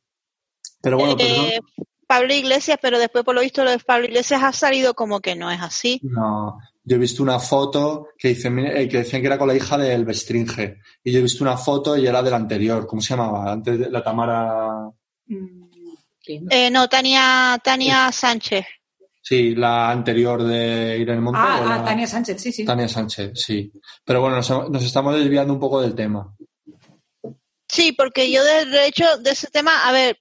[0.81, 1.61] Pero bueno, pero no- Eh,
[2.07, 5.35] Pablo Iglesias, pero después por lo visto lo de Pablo Iglesias ha salido como que
[5.35, 6.01] no es así.
[6.03, 6.59] no.
[6.85, 9.79] Yo he visto una foto que, dice, eh, que decían que era con la hija
[9.79, 10.79] de Elvestringe.
[11.05, 12.89] Y yo he visto una foto y era de la anterior.
[12.89, 13.53] ¿Cómo se llamaba?
[13.53, 14.91] Antes de la Tamara.
[15.27, 15.63] Mm.
[16.51, 18.67] Eh, no, Tania, Tania Sánchez.
[19.25, 21.45] Sí, la anterior de Irene Montero.
[21.47, 22.65] Ah, ah, la- Tania Sánchez, sí, sí.
[22.65, 23.71] Tania Sánchez, sí.
[24.05, 26.35] Pero bueno, nos, nos estamos desviando un poco del tema.
[27.69, 30.19] Sí, porque yo de, de hecho de ese tema, a ver,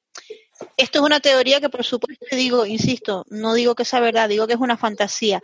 [0.78, 4.46] esto es una teoría que por supuesto digo, insisto, no digo que sea verdad, digo
[4.46, 5.42] que es una fantasía.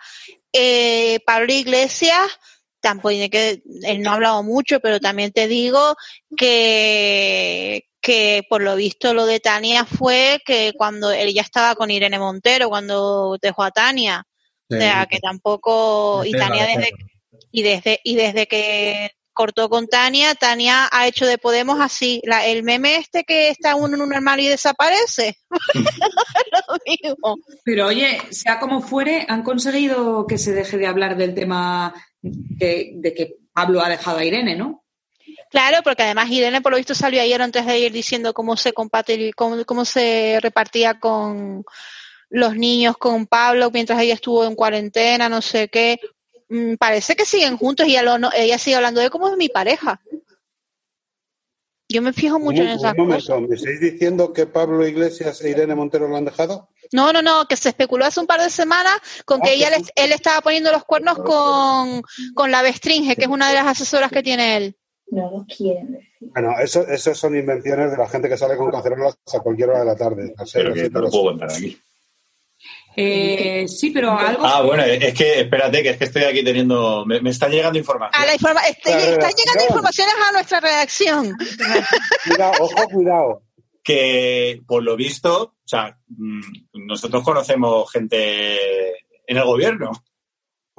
[0.53, 2.39] Eh, Pablo Iglesias,
[2.79, 5.95] tampoco tiene que, él no ha hablado mucho, pero también te digo
[6.37, 11.91] que que por lo visto lo de Tania fue que cuando él ya estaba con
[11.91, 14.23] Irene Montero, cuando dejó a Tania,
[14.69, 16.91] o sea que tampoco, y Tania de desde,
[17.51, 22.45] y desde, y desde que cortó con Tania, Tania ha hecho de Podemos así, la,
[22.45, 25.35] el meme este que está uno en un armario y desaparece.
[26.69, 27.35] Lo mismo.
[27.65, 32.91] Pero oye, sea como fuere, han conseguido que se deje de hablar del tema de,
[32.95, 34.85] de que Pablo ha dejado a Irene, ¿no?
[35.57, 38.73] Claro, porque además Irene por lo visto salió ayer antes de ayer diciendo cómo se
[38.73, 38.91] cómo,
[39.65, 41.65] cómo se repartía con
[42.29, 45.99] los niños con Pablo mientras ella estuvo en cuarentena, no sé qué.
[46.49, 49.35] Mm, parece que siguen juntos y ella, lo- no- ella sigue hablando de cómo es
[49.35, 49.99] mi pareja.
[51.89, 53.29] Yo me fijo mucho un, en un esas cosas.
[53.29, 56.69] momento, ¿me estáis diciendo que Pablo Iglesias e Irene Montero lo han dejado?
[56.91, 59.71] No, no, no, que se especuló hace un par de semanas con que Ah, ella
[59.71, 62.03] que le- él estaba poniendo los cuernos con,
[62.35, 64.77] con la Bestringe, que es una de las asesoras que tiene él.
[65.09, 66.29] No lo quieren decir.
[66.33, 69.79] Bueno, eso, eso son invenciones de la gente que sale con cacerolas a cualquier hora
[69.79, 70.33] de la tarde.
[70.53, 71.77] Pero que no lo puedo contar aquí.
[72.99, 74.43] Eh, sí, pero algo.
[74.45, 77.05] Ah, bueno, es que espérate, que es que estoy aquí teniendo.
[77.05, 78.21] Me, me está llegando información.
[78.21, 81.37] A la informa este- La están llegando informaciones a nuestra redacción.
[82.27, 83.43] Cuidado, ojo, cuidado.
[83.83, 86.41] que por lo visto, o sea, mm,
[86.87, 88.57] nosotros conocemos gente
[89.27, 89.91] en el gobierno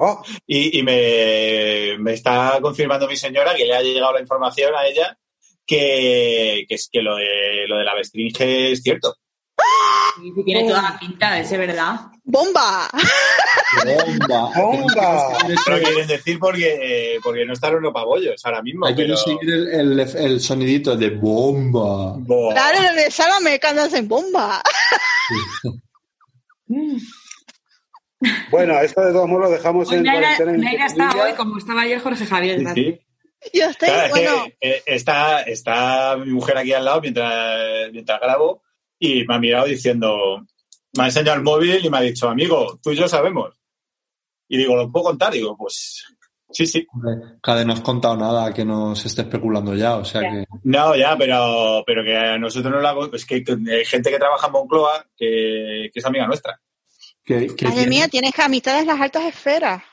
[0.01, 4.73] Oh, y, y me, me está confirmando mi señora que le ha llegado la información
[4.73, 5.17] a ella
[5.65, 9.15] que, que es que lo de, lo de la Bestringe es cierto.
[10.15, 11.95] Sí, sí, tiene toda la pinta de ser verdad.
[12.23, 12.89] ¡Bomba!
[13.85, 14.51] ¡Bomba!
[14.55, 15.37] ¡Bomba!
[15.67, 18.85] No lo quieren decir porque, porque no están los pabollos ahora mismo.
[18.85, 22.13] Hay que pero- conseguir el, el, el sonidito de bomba.
[22.17, 24.61] Bo- Claro, lo de Sálvame cuando hacen bomba.
[28.51, 30.69] Bueno, esto de todos modos lo dejamos Hoy en Naira, cuarentena.
[30.69, 32.59] Naira está hoy como estaba ayer Jorge Javier.
[32.73, 32.99] Sí.
[33.53, 37.91] Yo estoy, Claro, es bueno, que eh, está, está mi mujer aquí al lado mientras,
[37.93, 38.61] mientras grabo
[38.99, 40.45] y me ha mirado diciendo,
[40.97, 43.55] me ha enseñado el móvil y me ha dicho, amigo, tú y yo sabemos.
[44.49, 45.31] Y digo, ¿lo puedo contar?
[45.31, 46.03] digo, pues
[46.51, 46.85] sí, sí.
[47.41, 50.31] Cada no has contado nada que nos esté especulando ya, o sea Ya.
[50.31, 50.45] que...
[50.63, 53.13] No, ya, pero, pero que a nosotros no lo hago.
[53.13, 56.59] Es que que hay gente que trabaja en Moncloa que, que es amiga nuestra.
[57.37, 59.83] Que, que madre tiene- mía, tienes amistades en las altas esferas.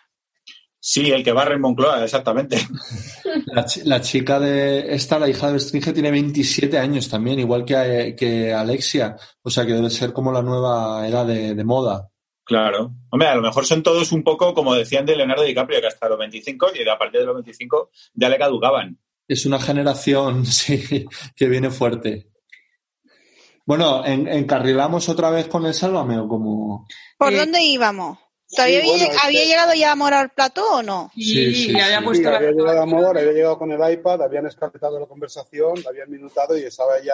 [0.80, 2.58] Sí, el que barre en Moncloa, exactamente.
[3.46, 7.64] La, chi- la chica de esta, la hija de Bestringe, tiene 27 años también, igual
[7.64, 9.16] que, que Alexia.
[9.42, 12.08] O sea que debe ser como la nueva era de, de moda.
[12.44, 12.92] Claro.
[13.10, 16.08] Hombre, a lo mejor son todos un poco como decían de Leonardo DiCaprio, que hasta
[16.08, 18.98] los 25 y a partir de los 25 ya le caducaban.
[19.28, 22.28] Es una generación, sí, que viene fuerte.
[23.66, 26.86] Bueno, ¿en- ¿encarrilamos otra vez con el Sálvame o como...?
[27.18, 28.18] ¿Por Eh, dónde íbamos?
[28.48, 31.10] ¿Todavía Sí, había, bueno, este- llegado ya a Mora al plató o no?
[31.16, 32.04] Sí, sí, había sí.
[32.04, 35.06] puesto Sí, la- había llegado a Modor, había llegado con el iPad, habían escarpetado la
[35.06, 37.12] conversación, la habían minutado y estaba ya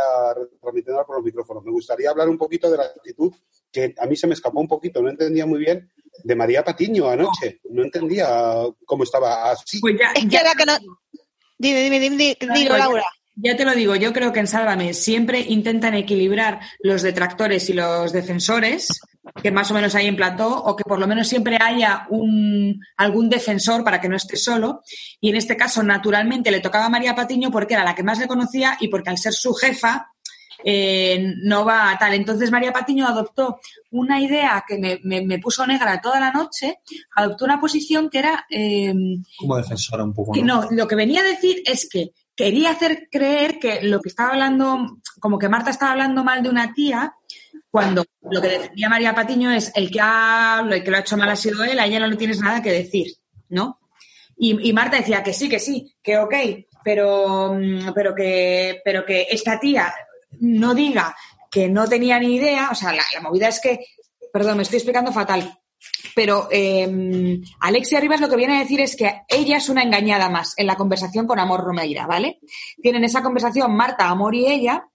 [0.61, 1.65] transmitiendo por los micrófonos.
[1.65, 3.33] Me gustaría hablar un poquito de la actitud
[3.73, 5.91] que a mí se me escapó un poquito, no entendía muy bien,
[6.23, 7.61] de María Patiño anoche.
[7.71, 8.29] No entendía
[8.85, 9.81] cómo estaba así.
[9.81, 10.77] Pues ya, Es que ya- era que no...
[11.57, 13.05] Dime, dime, dime, dime, dilo, no, Laura.
[13.35, 17.73] Ya te lo digo, yo creo que en Sálvame siempre intentan equilibrar los detractores y
[17.73, 19.01] los defensores,
[19.43, 22.79] que más o menos hay en plató, o que por lo menos siempre haya un,
[22.99, 24.83] algún defensor para que no esté solo.
[25.21, 28.19] Y en este caso, naturalmente, le tocaba a María Patiño porque era la que más
[28.19, 30.09] le conocía y porque al ser su jefa,
[30.65, 32.15] eh, no va a tal.
[32.15, 33.59] Entonces María Patiño adoptó
[33.91, 36.77] una idea que me, me- me puso negra toda la noche,
[37.17, 38.45] adoptó una posición que era...
[38.51, 38.95] eh,
[39.39, 40.63] Como defensora un poco, que ¿no?
[40.63, 44.31] no, lo que venía a decir es que quería hacer creer que lo que estaba
[44.31, 47.15] hablando, como que Marta estaba hablando mal de una tía,
[47.71, 51.17] cuando lo que decía María Patiño es el que ha, el que lo ha hecho
[51.17, 53.07] mal ha sido él, a ella no le tienes nada que decir,
[53.49, 53.79] ¿no?
[54.37, 56.35] Y, Marta decía que sí, que sí, que ok,
[56.83, 59.95] pero, mm, pero, que, pero que esta tía
[60.41, 61.15] no diga
[61.51, 63.85] que no tenía ni idea, o sea, la movida es que,
[64.33, 65.62] perdón, me estoy explicando fatal,
[66.15, 70.29] pero eh, Alexia Rivas lo que viene a decir es que ella es una engañada
[70.29, 72.41] más en la conversación con Amor Romeira, ¿vale?
[72.81, 74.87] Tienen esa conversación Marta, Amor y ella.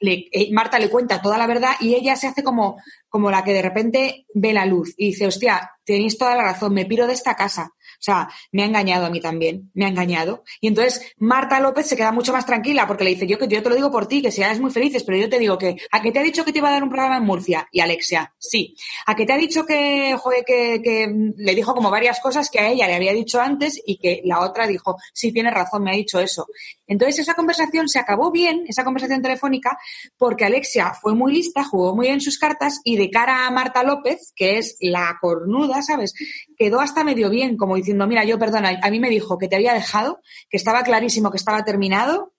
[0.00, 2.76] eh, Marta le cuenta toda la verdad y ella se hace como,
[3.08, 6.74] como la que de repente ve la luz y dice, hostia, tenéis toda la razón,
[6.74, 7.72] me piro de esta casa.
[7.98, 10.44] O sea, me ha engañado a mí también, me ha engañado.
[10.60, 13.62] Y entonces Marta López se queda mucho más tranquila porque le dice, yo que yo
[13.62, 16.00] te lo digo por ti, que seas muy felices, pero yo te digo que, ¿a
[16.00, 17.68] que te ha dicho que te iba a dar un programa en Murcia?
[17.72, 18.76] Y Alexia, sí.
[19.06, 22.60] ¿A que te ha dicho que, que, que mm, le dijo como varias cosas que
[22.60, 25.90] a ella le había dicho antes y que la otra dijo, sí, tienes razón, me
[25.90, 26.46] ha dicho eso.
[26.88, 29.78] Entonces esa conversación se acabó bien, esa conversación telefónica,
[30.16, 33.84] porque Alexia fue muy lista, jugó muy bien sus cartas y de cara a Marta
[33.84, 36.14] López, que es la cornuda, ¿sabes?
[36.56, 39.56] Quedó hasta medio bien, como diciendo, mira, yo perdona, a mí me dijo que te
[39.56, 40.20] había dejado,
[40.50, 42.32] que estaba clarísimo que estaba terminado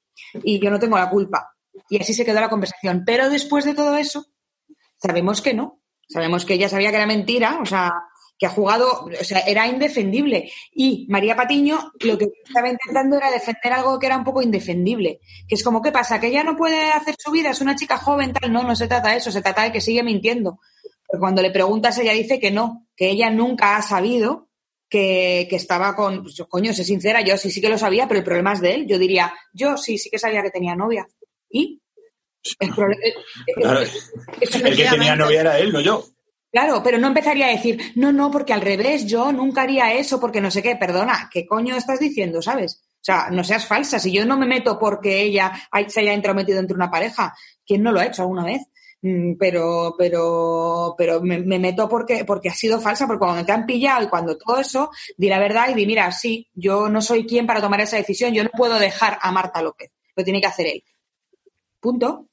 [0.43, 1.55] y yo no tengo la culpa.
[1.89, 3.03] Y así se quedó la conversación.
[3.05, 4.25] Pero después de todo eso,
[4.97, 5.81] sabemos que no.
[6.07, 7.93] Sabemos que ella sabía que era mentira, o sea,
[8.39, 10.49] que ha jugado, o sea, era indefendible.
[10.71, 15.19] Y María Patiño lo que estaba intentando era defender algo que era un poco indefendible.
[15.45, 16.21] Que es como, ¿qué pasa?
[16.21, 17.49] ¿Que ella no puede hacer su vida?
[17.49, 18.31] ¿Es una chica joven?
[18.31, 18.53] Tal.
[18.53, 20.61] No, no se trata de eso, se trata de que sigue mintiendo.
[21.05, 24.47] Pero cuando le preguntas, ella dice que no, que ella nunca ha sabido
[24.87, 26.23] que, que estaba con.
[26.23, 28.73] Pues, coño, sé sincera, yo sí, sí que lo sabía, pero el problema es de
[28.73, 28.87] él.
[28.87, 31.05] Yo diría, yo sí, sí que sabía que tenía novia.
[31.49, 31.81] ¿Y?
[32.61, 32.73] El
[33.53, 36.05] Claro, el que tenía novia era él, no yo.
[36.51, 40.19] Claro, pero no empezaría a decir, no, no, porque al revés, yo nunca haría eso,
[40.19, 42.81] porque no sé qué, perdona, ¿qué coño estás diciendo, sabes?
[42.95, 45.53] O sea, no seas falsa, si yo no me meto porque ella
[45.87, 47.35] se haya entrometido entre una pareja,
[47.65, 48.61] ¿quién no lo ha hecho alguna vez?
[49.01, 53.51] Mm, Pero, pero, pero me, me meto porque, porque ha sido falsa, porque cuando te
[53.51, 57.01] han pillado y cuando todo eso, di la verdad y di, mira, sí, yo no
[57.01, 60.41] soy quien para tomar esa decisión, yo no puedo dejar a Marta López, lo tiene
[60.41, 60.83] que hacer él.
[61.79, 62.28] Punto.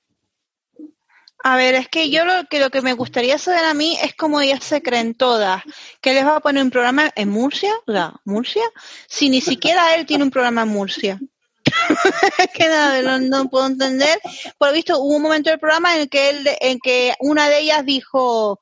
[1.48, 4.16] A ver, es que yo lo que lo que me gustaría saber a mí es
[4.16, 5.62] cómo ellas se creen todas.
[6.00, 7.72] Que les va a poner un programa en Murcia?
[7.86, 8.64] O sea, ¿Murcia?
[9.06, 11.20] Si ni siquiera él tiene un programa en Murcia.
[12.52, 14.18] que nada, no, no puedo entender.
[14.58, 17.48] Por lo visto, hubo un momento del programa en el que él, en que una
[17.48, 18.58] de ellas dijo,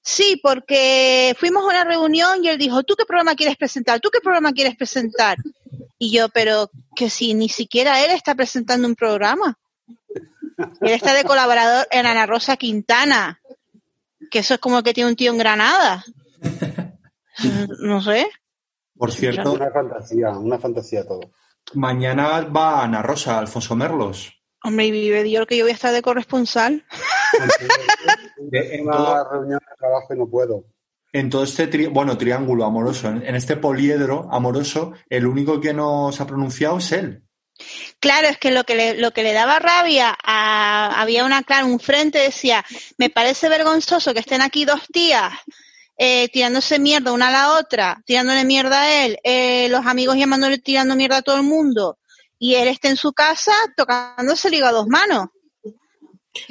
[0.00, 4.00] sí, porque fuimos a una reunión y él dijo, ¿tú qué programa quieres presentar?
[4.00, 5.36] ¿Tú qué programa quieres presentar?
[5.98, 9.58] Y yo, pero que si ni siquiera él está presentando un programa.
[10.80, 13.40] Él está de colaborador en Ana Rosa Quintana,
[14.30, 16.04] que eso es como que tiene un tío en Granada.
[17.80, 18.26] No sé.
[18.96, 21.20] Por cierto, Una fantasía, una fantasía todo.
[21.74, 24.32] mañana va Ana Rosa, Alfonso Merlos.
[24.62, 26.84] Hombre, y vive Dios que yo voy a estar de corresponsal.
[28.52, 30.64] En, reunión de trabajo y no puedo.
[31.12, 35.74] en todo este tri- bueno, triángulo amoroso, en, en este poliedro amoroso, el único que
[35.74, 37.23] no se ha pronunciado es él.
[38.00, 41.66] Claro, es que lo que le, lo que le daba rabia a, había una claro,
[41.66, 42.64] un frente decía,
[42.98, 45.32] me parece vergonzoso que estén aquí dos tías
[45.96, 50.58] eh, tirándose mierda una a la otra, tirándole mierda a él, eh, los amigos llamándole
[50.58, 51.98] tirando mierda a todo el mundo,
[52.38, 55.28] y él está en su casa tocándose el a dos manos.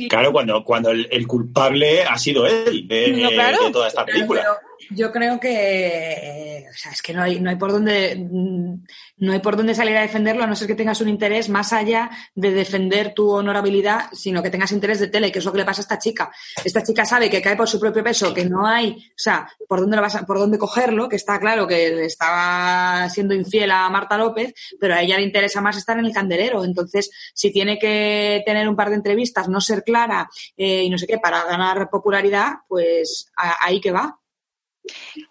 [0.09, 3.65] Claro, cuando, cuando el, el culpable ha sido él de, No, claro.
[3.65, 4.41] de toda esta película.
[4.41, 8.15] Pero yo creo que eh, o sea, es que no hay, no hay por dónde
[8.15, 8.83] mm,
[9.17, 11.71] no hay por dónde salir a defenderlo, a no ser que tengas un interés más
[11.73, 15.59] allá de defender tu honorabilidad, sino que tengas interés de tele, que es lo que
[15.59, 16.31] le pasa a esta chica.
[16.63, 19.79] Esta chica sabe que cae por su propio peso, que no hay, o sea, por
[19.81, 23.71] dónde lo vas a- por dónde cogerlo, que está claro que le estaba siendo infiel
[23.71, 26.63] a Marta López, pero a ella le interesa más estar en el candelero.
[26.65, 30.97] Entonces, si tiene que tener un par de entrevistas, no ser clara eh, y no
[30.97, 34.19] sé qué, para ganar popularidad, pues ahí que va.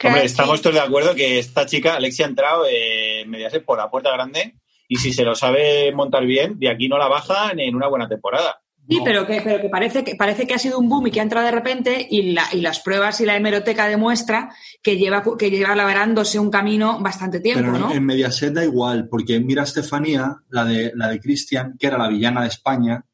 [0.05, 3.91] Hombre, estamos todos de acuerdo que esta chica, Alexia, ha entrado en Mediaset por la
[3.91, 4.57] puerta grande
[4.89, 8.09] y si se lo sabe montar bien, de aquí no la bajan en una buena
[8.09, 8.59] temporada.
[8.89, 9.05] Sí, No.
[9.05, 11.23] pero que, pero que parece que parece que ha sido un boom y que ha
[11.23, 14.53] entrado de repente y, la, y las pruebas y la hemeroteca demuestra
[14.83, 17.93] que lleva que lleva labrándose un camino bastante tiempo, Pero en- ¿no?
[17.93, 21.97] en Mediaset da igual, porque mira a Estefanía, la de, la de Cristian, que era
[21.97, 23.05] la villana de España,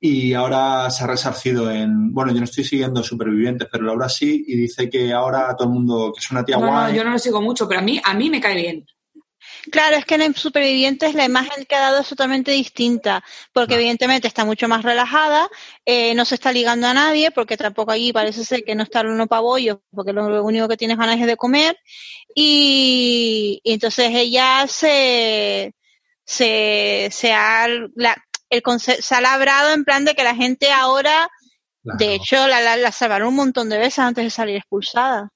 [0.00, 2.12] y ahora se ha resarcido en.
[2.12, 5.74] Bueno, yo no estoy siguiendo Supervivientes, pero Laura sí, y dice que ahora todo el
[5.74, 6.94] mundo, que es una tía No, no, guay.
[6.94, 8.86] yo no lo sigo mucho, pero a mí a mí me cae bien.
[9.70, 13.22] Claro, es que en Supervivientes la imagen que ha dado es totalmente distinta,
[13.52, 15.48] porque evidentemente está mucho más relajada,
[15.84, 19.00] eh, no se está ligando a nadie, porque tampoco allí parece ser que no está
[19.00, 21.76] el uno pabollo, porque lo único que tienes ganas es de comer,
[22.34, 25.74] y, y entonces ella se,
[26.24, 28.16] se, se ha, la-
[28.50, 31.28] el se ha labrado en plan de que la gente ahora,
[31.82, 31.98] Claro.
[31.98, 35.30] de hecho, la, la, la salvaron un montón de veces antes de salir expulsada.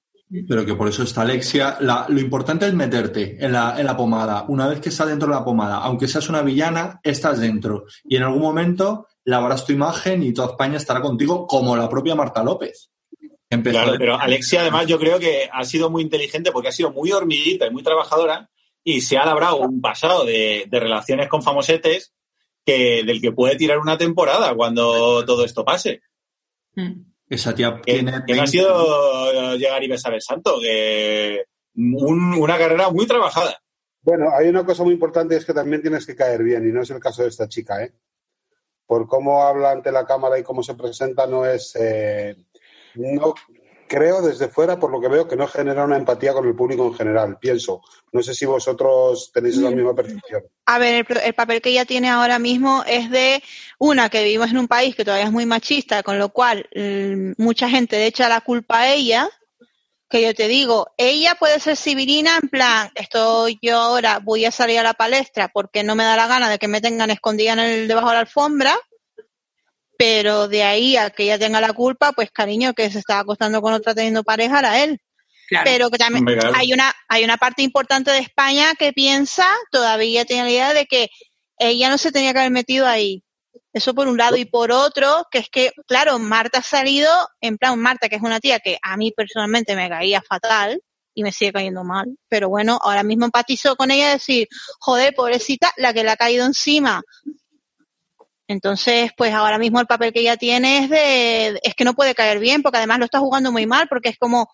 [0.48, 1.76] Pero que por eso está Alexia.
[1.80, 4.44] La- lo importante es meterte en la, en la pomada.
[4.48, 7.84] Una vez que estás dentro de la pomada, aunque seas una villana, estás dentro.
[8.04, 12.14] Y en algún momento lavarás tu imagen y toda España estará contigo, como la propia
[12.14, 12.90] Marta López.
[13.48, 16.90] Empezó Claro, pero Alexia además yo creo que ha sido muy inteligente porque ha sido
[16.90, 18.50] muy hormiguita y muy trabajadora
[18.82, 22.12] y se ha labrado un pasado de, de relaciones con famosetes
[22.64, 26.02] que, del que puede tirar una temporada cuando todo esto pase.
[27.28, 28.12] Esa tía Que, tiene.
[28.26, 33.06] que no ha 20 sido llegar y besar el santo, que un- una carrera muy
[33.06, 33.58] trabajada.
[34.02, 36.72] Bueno, hay una cosa muy importante y es que también tienes que caer bien, y
[36.72, 37.92] no es el caso de esta chica, ¿eh?
[38.86, 41.74] Por cómo habla ante la cámara y cómo se presenta, no es.
[41.80, 42.36] eh,
[42.94, 43.34] no
[43.88, 46.86] creo desde fuera, por lo que veo, que no genera una empatía con el público
[46.86, 47.82] en general, pienso.
[48.12, 50.42] No sé si vosotros tenéis la misma percepción.
[50.66, 53.42] A ver, el, el papel que ella tiene ahora mismo es de
[53.78, 57.42] una que vivimos en un país que todavía es muy machista, con lo cual mm,
[57.42, 59.28] mucha gente le echa la culpa a ella.
[60.08, 64.52] Que yo te digo, ella puede ser civilina en plan, estoy yo ahora voy a
[64.52, 67.54] salir a la palestra porque no me da la gana de que me tengan escondida
[67.54, 68.76] en el, debajo de la alfombra,
[69.98, 73.60] pero de ahí a que ella tenga la culpa, pues cariño, que se estaba acostando
[73.62, 75.00] con otra teniendo pareja era él.
[75.46, 75.64] Claro.
[75.66, 80.44] pero que también hay una hay una parte importante de España que piensa todavía tiene
[80.44, 81.10] la idea de que
[81.58, 83.22] ella no se tenía que haber metido ahí.
[83.74, 84.36] Eso por un lado.
[84.36, 87.10] Y por otro que es que claro Marta ha salido
[87.42, 90.80] en plan Marta que es una tía que a mí personalmente me caía fatal
[91.12, 92.06] y me sigue cayendo mal.
[92.28, 94.48] Pero bueno ahora mismo empatizo con ella y decir
[94.80, 97.02] joder pobrecita la que le ha caído encima
[98.46, 102.14] entonces, pues ahora mismo el papel que ella tiene es de, es que no puede
[102.14, 104.48] caer bien, porque además lo está jugando muy mal, porque es como,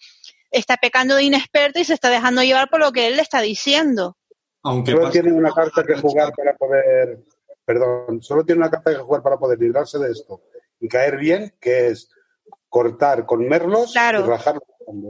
[0.50, 3.40] está pecando de inexperta y se está dejando llevar por lo que él le está
[3.40, 4.16] diciendo.
[4.62, 7.20] Aunque Solo tiene una carta que jugar para poder.
[7.64, 10.42] Perdón, solo tiene una carta que jugar para poder librarse de esto
[10.80, 12.10] y caer bien, que es
[12.68, 14.20] cortar con merlos Claro.
[14.20, 14.58] y rajar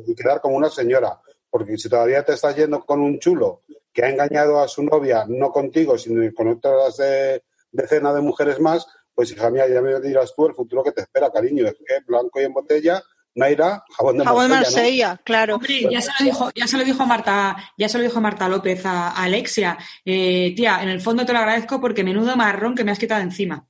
[0.07, 1.21] y quedar como una señora.
[1.49, 3.63] Porque si todavía te estás yendo con un chulo
[3.93, 8.61] que ha engañado a su novia, no contigo, sino con otras de- decena de mujeres
[8.61, 11.67] más, pues hija mía, ya me dirás tú el futuro que te espera, cariño.
[11.67, 13.03] Es que blanco y en botella,
[13.35, 14.85] Naira, jabón de Jabón de Marsella, ¿no?
[14.85, 15.55] Marsella, claro.
[15.57, 18.49] Hombre, ya se lo dijo, ya se lo dijo Marta, ya se lo dijo Marta
[18.49, 19.79] López a, a Alexia.
[20.05, 23.23] Eh, tía, en el fondo te lo agradezco porque menudo marrón que me has quitado
[23.23, 23.67] encima.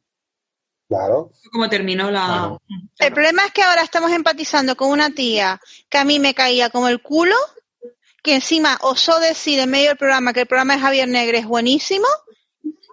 [0.88, 1.30] Claro.
[1.52, 2.26] Como terminó la.
[2.26, 2.62] Claro.
[2.98, 6.70] El problema es que ahora estamos empatizando con una tía que a mí me caía
[6.70, 7.36] como el culo,
[8.22, 11.46] que encima osó decir en medio del programa que el programa de Javier Negre es
[11.46, 12.06] buenísimo.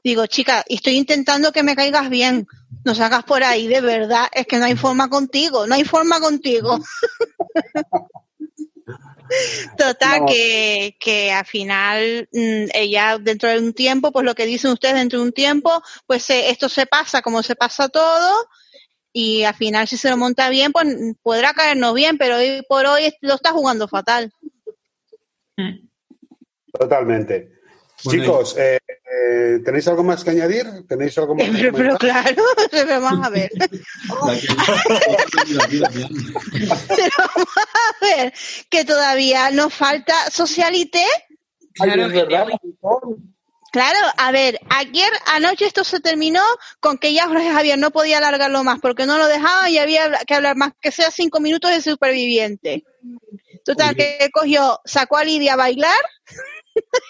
[0.07, 2.47] Digo, chica, estoy intentando que me caigas bien.
[2.85, 4.29] No salgas por ahí, de verdad.
[4.31, 6.79] Es que no hay forma contigo, no hay forma contigo.
[9.77, 10.25] Total, No.
[10.25, 14.95] que, que al final mm, ella dentro de un tiempo, pues lo que dicen ustedes
[14.95, 18.47] dentro de un tiempo, pues eh, esto se pasa como se pasa todo
[19.11, 20.88] y al final si se lo monta bien, pues
[21.21, 24.31] podrá caernos bien, pero hoy por hoy lo está jugando fatal.
[25.57, 25.85] Mm.
[26.71, 27.56] Totalmente.
[28.03, 30.65] Bueno, Chicos, eh, eh, ¿tenéis algo más que añadir?
[30.87, 33.49] ¿Tenéis algo más que Pero, claro, pero vamos a ver,
[36.87, 38.33] pero vamos a ver,
[38.69, 41.03] que todavía nos falta socialité.
[41.79, 42.47] Ay, Claro es que- verdad.
[43.69, 46.41] Claro, a ver, ayer anoche esto se terminó
[46.79, 50.09] con que ya Jorge Javier no podía alargarlo más porque no lo dejaba y había
[50.25, 52.83] que hablar más que sea cinco minutos de superviviente.
[53.65, 54.17] Total, Oye.
[54.19, 55.99] que cogió, sacó a Lidia a bailar,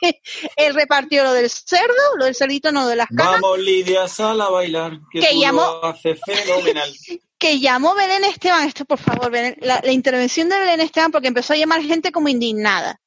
[0.56, 4.40] él repartió lo del cerdo, lo del cerdito no de las cajas, Vamos, Lidia, sal
[4.42, 6.94] a bailar, que, Que tú llamó- lo haces fenomenal.
[7.40, 11.28] que llamó Belén Esteban, esto por favor, Belén- la, la intervención de Belén Esteban porque
[11.28, 13.00] empezó a llamar gente como indignada.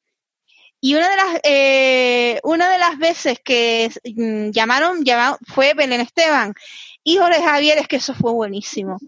[0.83, 6.01] Y una de las eh, una de las veces que mm, llamaron, llama- fue Belén
[6.01, 6.55] Esteban
[7.03, 8.99] y Javier, es que eso fue buenísimo.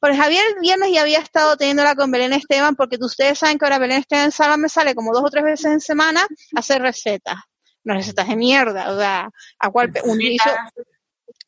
[0.00, 3.64] Jorge Javier el viernes ya había estado teniéndola con Belén Esteban porque ustedes saben que
[3.64, 6.22] ahora Belén Esteban Sala me sale como dos o tres veces en semana
[6.54, 7.36] a hacer recetas.
[7.84, 10.50] Unas recetas de mierda, o sea, a cual un hizo,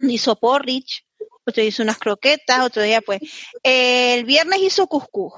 [0.00, 1.04] hizo porridge,
[1.44, 3.20] otro hizo unas croquetas, otro día pues.
[3.62, 5.32] el viernes hizo cuscús.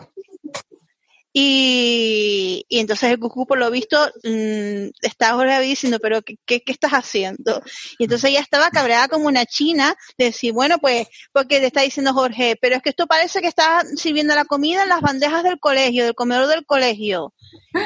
[1.33, 6.63] Y, y entonces el cuscús, por lo visto, mm, estaba Javier diciendo, pero ¿qué, qué,
[6.67, 7.63] estás haciendo?
[7.99, 11.83] Y entonces ella estaba cabreada como una china, de decir, bueno, pues, porque le está
[11.83, 15.45] diciendo Jorge, pero es que esto parece que está sirviendo la comida en las bandejas
[15.45, 17.33] del colegio, del comedor del colegio.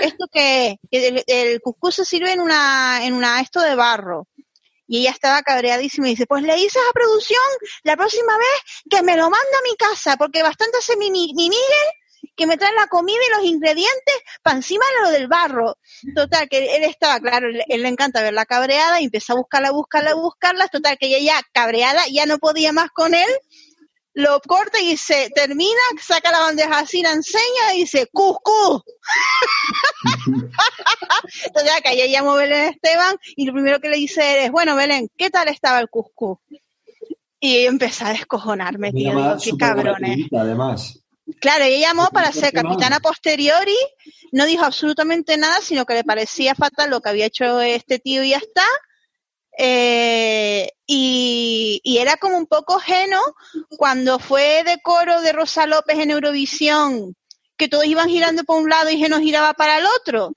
[0.03, 0.27] ¿Esto?
[0.33, 4.27] Que el, el cuscús se sirve en una, en una esto de barro.
[4.87, 7.41] Y ella estaba cabreadísima y dice, pues le dices a producción
[7.85, 11.33] la próxima vez que me lo manda a mi casa, porque bastante hace mi, mi,
[11.35, 11.89] mi Miguel
[12.37, 15.77] que me trae la comida y los ingredientes para encima de lo del barro.
[16.15, 19.71] Total, que él estaba, claro, él, él le encanta verla cabreada y empezó a buscarla,
[19.71, 20.69] buscarla, buscarla.
[20.69, 23.29] Total, que ella ya cabreada, ya no podía más con él.
[24.17, 28.81] Lo corta y dice, termina, saca la bandeja así, la enseña y dice, ¡Cuscú!
[31.53, 35.09] Total, que ella llamó Belén Esteban y lo primero que le dice es, bueno, Belén,
[35.17, 36.39] ¿qué tal estaba el cuscú?
[37.41, 40.19] Y empezó a descojonarme, Me tío, digo, qué cabrones.
[40.33, 41.01] además.
[41.45, 43.77] Claro, ella llamó para ser capitana posteriori,
[44.33, 48.25] no dijo absolutamente nada, sino que le parecía fatal lo que había hecho este tío
[48.25, 48.65] y ya está.
[49.59, 53.21] Eh, y, y era como un poco ajeno
[53.77, 57.15] cuando fue de coro de Rosa López en Eurovisión,
[57.59, 60.33] que todos iban girando por un lado y que no giraba para el otro.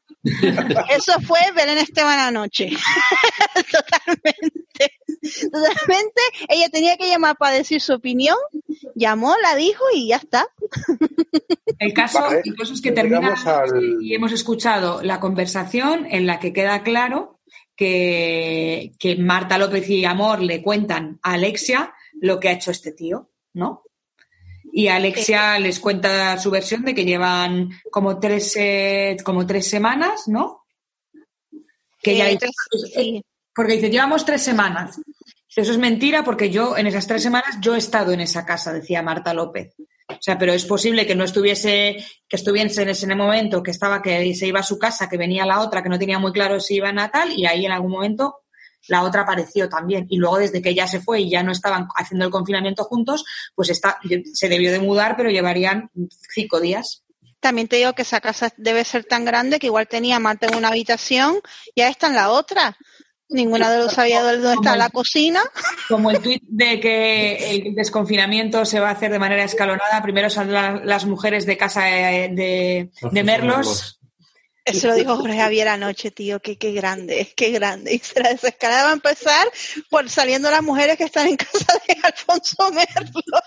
[0.90, 2.70] Eso fue Belén Esteban anoche.
[3.72, 5.00] Totalmente.
[5.52, 6.22] Totalmente.
[6.50, 8.38] Ella tenía que llamar para decir su opinión.
[8.96, 10.48] Llamó, la dijo y ya está.
[11.80, 16.08] El caso, Vale, el caso es que termina llegamos al- y hemos escuchado la conversación
[16.10, 17.40] en la que queda claro
[17.76, 22.92] que, que Marta López y Amor le cuentan a Alexia lo que ha hecho este
[22.92, 23.84] tío, ¿no?
[24.72, 30.28] Y Alexia les cuenta su versión de que llevan como tres, eh, como tres semanas,
[30.28, 30.66] ¿no?
[32.02, 32.48] Que ella Eh, dice,
[32.94, 33.24] sí.
[33.56, 35.00] porque dice, llevamos tres semanas.
[35.56, 38.72] Eso es mentira porque yo en esas tres semanas yo he estado en esa casa,
[38.72, 39.74] decía Marta López.
[40.10, 41.98] O sea, pero es posible que no estuviese,
[42.30, 45.46] que estuviese en ese momento, que estaba, que se iba a su casa, que venía
[45.46, 47.92] la otra, que no tenía muy claro si iba a Natal, y ahí en algún
[47.92, 48.36] momento
[48.88, 50.06] la otra apareció también.
[50.10, 53.26] Y luego desde que ella se fue y ya no estaban haciendo el confinamiento juntos,
[53.56, 54.00] pues está,
[54.34, 55.90] se debió de mudar, pero llevarían
[56.34, 57.04] cinco días.
[57.40, 60.56] También te digo que esa casa debe ser tan grande que igual tenía Marta en
[60.56, 61.40] una habitación
[61.76, 62.78] y ahí está en la otra.
[63.30, 65.42] Ninguna de los sabía dónde está la cocina.
[65.90, 70.30] Como el tuit de que el desconfinamiento se va a hacer de manera escalonada, primero
[70.30, 73.97] saldrán las mujeres de casa eh, de, de Merlos.
[74.68, 77.94] Eso lo dijo Jorge Javier anoche, tío, que qué grande, qué grande.
[77.94, 79.48] Y se la desescalada va a empezar
[79.90, 83.40] por saliendo las mujeres que están en casa de Alfonso Merlo.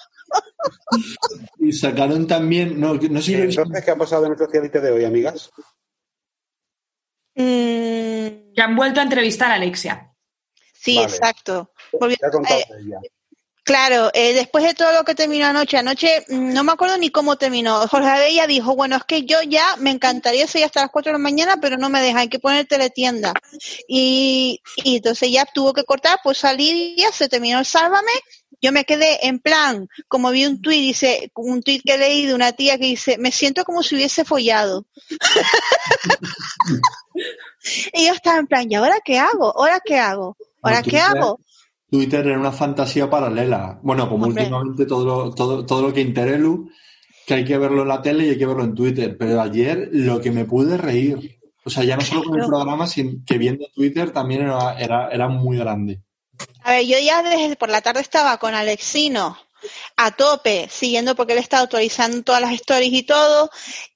[1.59, 3.43] Y sacaron también, no, no sé.
[3.43, 5.51] Entonces, ¿qué ha pasado en el socialite de hoy, amigas?
[7.35, 10.13] Mm, Que han vuelto a entrevistar a Alexia.
[10.73, 11.09] sí, Vale.
[11.09, 11.73] exacto.
[11.93, 13.11] Volvió- ¿Qué ha contado eh?
[13.71, 17.11] Claro, eh, después de todo lo que terminó anoche, anoche mm, no me acuerdo ni
[17.11, 17.87] cómo terminó.
[17.87, 21.19] Jorge Abella dijo, bueno, es que yo ya me encantaría seguir hasta las 4 de
[21.19, 23.33] la mañana, pero no me deja, hay que poner teletienda.
[23.87, 28.11] Y, y entonces ya tuvo que cortar, pues salir ya se terminó el Sálvame.
[28.61, 32.35] Yo me quedé en plan, como vi un tuit, dice, un tuit que leí de
[32.35, 34.85] una tía que dice, me siento como si hubiese follado.
[37.93, 39.57] y yo estaba en plan, ¿y ahora qué hago?
[39.57, 40.37] ¿Ahora qué hago?
[40.61, 41.39] ¿Ahora qué hago?
[41.91, 43.81] Twitter era una fantasía paralela.
[43.83, 44.43] Bueno, como Hombre.
[44.43, 46.71] últimamente todo lo, todo, todo lo que Interelu,
[47.27, 49.17] que hay que verlo en la tele y hay que verlo en Twitter.
[49.19, 52.87] Pero ayer lo que me pude reír, o sea, ya no solo con el programa,
[52.87, 56.01] sino que viendo Twitter también era, era, era muy grande.
[56.63, 59.37] A ver, yo ya desde por la tarde estaba con Alexino
[59.97, 63.51] a tope, siguiendo porque él estaba actualizando todas las stories y todo,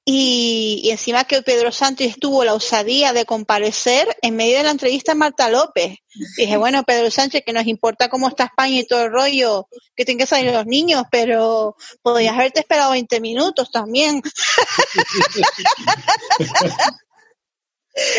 [0.05, 5.13] y, encima que Pedro Sánchez tuvo la osadía de comparecer en medio de la entrevista
[5.13, 5.97] a Marta López.
[6.37, 10.05] Dije, bueno, Pedro Sánchez, que nos importa cómo está España y todo el rollo, que
[10.05, 14.23] tienen que salir los niños, pero podías haberte esperado 20 minutos también.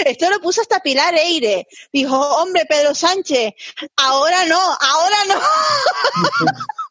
[0.05, 1.67] Esto lo puso hasta Pilar Eire.
[1.91, 3.53] Dijo, hombre, Pedro Sánchez,
[3.97, 5.35] ahora no, ahora no.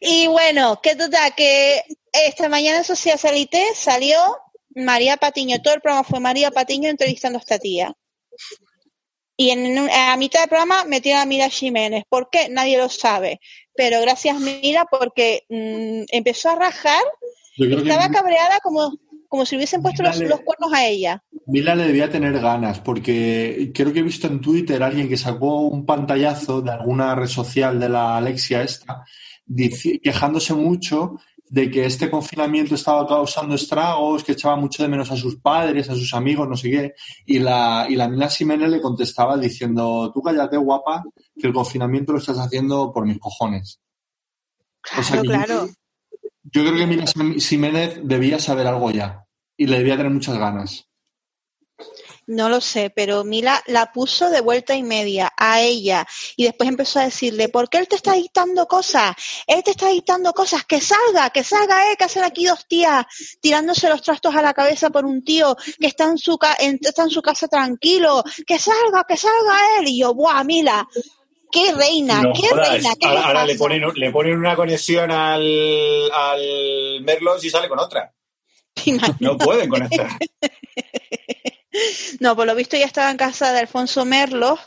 [0.00, 1.82] Y bueno, que total, que
[2.12, 4.18] esta mañana en Sociedad Salité salió
[4.74, 7.94] María Patiño, todo el programa fue María Patiño entrevistando a esta tía.
[9.36, 12.04] Y en, a mitad del programa metieron a Mira Jiménez.
[12.08, 12.48] ¿Por qué?
[12.50, 13.40] Nadie lo sabe.
[13.74, 17.02] Pero gracias Mira porque mm, empezó a rajar
[17.56, 18.92] Yo creo que estaba cabreada como,
[19.30, 21.22] como si le hubiesen puesto los, cuernos a ella.
[21.46, 25.16] Mila le debía tener ganas, porque creo que he visto en Twitter a alguien que
[25.16, 29.04] sacó un pantallazo de alguna red social de la Alexia esta,
[30.02, 35.16] quejándose mucho de que este confinamiento estaba causando estragos, que echaba mucho de menos a
[35.16, 36.94] sus padres, a sus amigos, no sé qué.
[37.24, 41.04] Y la, y la Mila Jiménez le contestaba diciendo, tú cállate, guapa,
[41.38, 43.80] que el confinamiento lo estás haciendo por mis cojones.
[44.98, 45.66] O sea Claro, que claro.
[45.66, 45.72] Yo
[46.50, 47.04] creo que Mila
[47.38, 49.24] Jiménez debía saber algo ya
[49.56, 50.86] y le debía tener muchas ganas.
[52.26, 56.06] No lo sé, pero Mila la puso de vuelta y media a ella
[56.36, 59.16] y después empezó a decirle, ¿por qué él te está dictando cosas?
[59.48, 63.04] Él te está dictando cosas, que salga, que salga él, que hacen aquí dos tías
[63.40, 66.78] tirándose los trastos a la cabeza por un tío que está en su, ca- en
[67.08, 69.88] su casa tranquilo, que salga, que salga él.
[69.88, 70.86] Y yo, ¡buah, Mila!
[71.52, 72.68] ¡Qué reina, No qué jodas.
[72.70, 72.90] reina!
[72.98, 77.78] ¿qué ahora ahora le, ponen, le ponen una conexión al, al Merlos y sale con
[77.78, 78.12] otra.
[79.18, 80.08] No pueden conectar.
[82.18, 84.58] No, por lo visto ya estaba en casa de Alfonso Merlos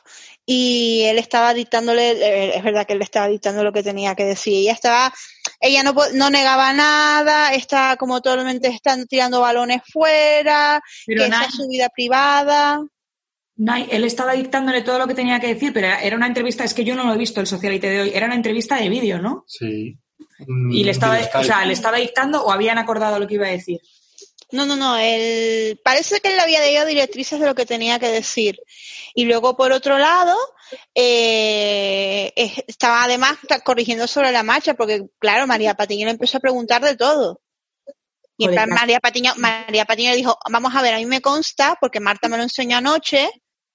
[0.45, 4.15] y él estaba dictándole, eh, es verdad que él le estaba dictando lo que tenía
[4.15, 4.53] que decir.
[4.55, 5.13] Ella estaba,
[5.59, 11.27] ella no, po- no negaba nada, estaba como totalmente están tirando balones fuera, Pero que
[11.27, 12.81] esa es su vida privada.
[13.55, 16.73] Nay, él estaba dictándole todo lo que tenía que decir, pero era- una entrevista, es
[16.73, 19.19] que yo no lo he visto el socialite de hoy, era una entrevista de vídeo,
[19.19, 19.45] ¿no?
[19.47, 19.97] Sí.
[20.71, 23.47] Y le estaba, Mm, o sea, le estaba dictando o habían acordado lo que iba
[23.47, 23.79] a decir.
[24.51, 27.99] No, no, no, él, parece que él le había dado directrices de lo que tenía
[27.99, 28.59] que decir.
[29.15, 30.35] Y luego, por otro lado,
[30.95, 36.41] eh, es- estaba además corrigiendo sobre la marcha, porque, claro, María Patiño le empezó a
[36.41, 37.41] preguntar de todo.
[38.37, 38.69] Y en plan.
[38.69, 42.27] María Patiño, María Patiño le dijo, vamos a ver, a mí me consta, porque Marta
[42.27, 43.29] me lo enseñó anoche,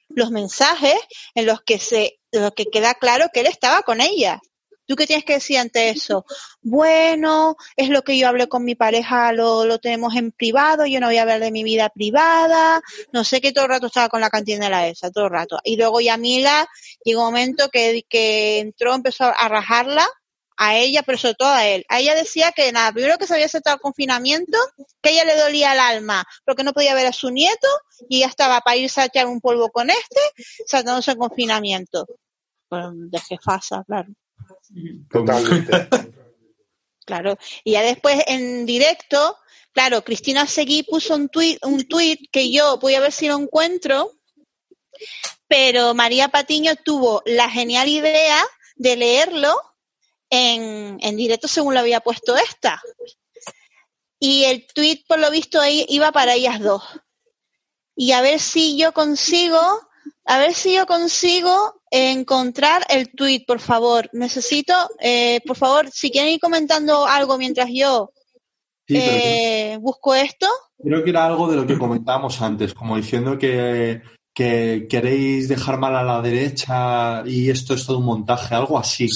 [0.09, 0.97] los mensajes
[1.35, 4.41] en los que se, los que queda claro que él estaba con ella.
[4.87, 6.25] ¿Tú qué tienes que decir ante eso?
[6.63, 10.99] Bueno, es lo que yo hablé con mi pareja, lo, lo tenemos en privado, yo
[10.99, 12.81] no voy a hablar de mi vida privada,
[13.13, 15.59] no sé qué todo el rato estaba con la cantinela esa, todo el rato.
[15.63, 16.67] Y luego Yamila,
[17.05, 20.09] llegó un momento que, que entró, empezó a rajarla
[20.59, 21.87] a ella, pero sobre todo a él.
[21.89, 24.59] A ella decía que nada, primero que se había aceptado el confinamiento,
[25.01, 27.69] que a ella le dolía el alma, porque no podía ver a su nieto
[28.09, 30.21] y ella estaba para irse a echar un polvo con este,
[30.67, 32.07] saltándose el confinamiento.
[32.69, 34.09] Bueno, de jefasa, claro.
[35.11, 35.89] Totalmente.
[37.09, 37.39] Claro.
[37.65, 39.39] Y ya después en directo,
[39.73, 43.39] claro, Cristina Seguí puso un tuit, un tuit que yo voy a ver si lo
[43.39, 44.13] encuentro,
[45.47, 48.45] pero María Patiño tuvo la genial idea
[48.77, 49.59] de leerlo
[50.31, 52.81] en, en directo según lo había puesto esta.
[54.21, 56.83] Y el tuit, por lo visto, ahí iba para ellas dos.
[57.95, 59.61] Y a ver si yo consigo,
[60.25, 64.09] a ver si yo consigo encontrar el tuit, por favor.
[64.13, 68.13] Necesito, eh, por favor, si quieren ir comentando algo mientras yo
[68.89, 70.47] Sí, eh, busco esto.
[70.83, 74.01] creo que era algo de lo que comentábamos antes, como diciendo que,
[74.33, 79.11] que queréis dejar mal a la derecha y esto es todo un montaje, algo así.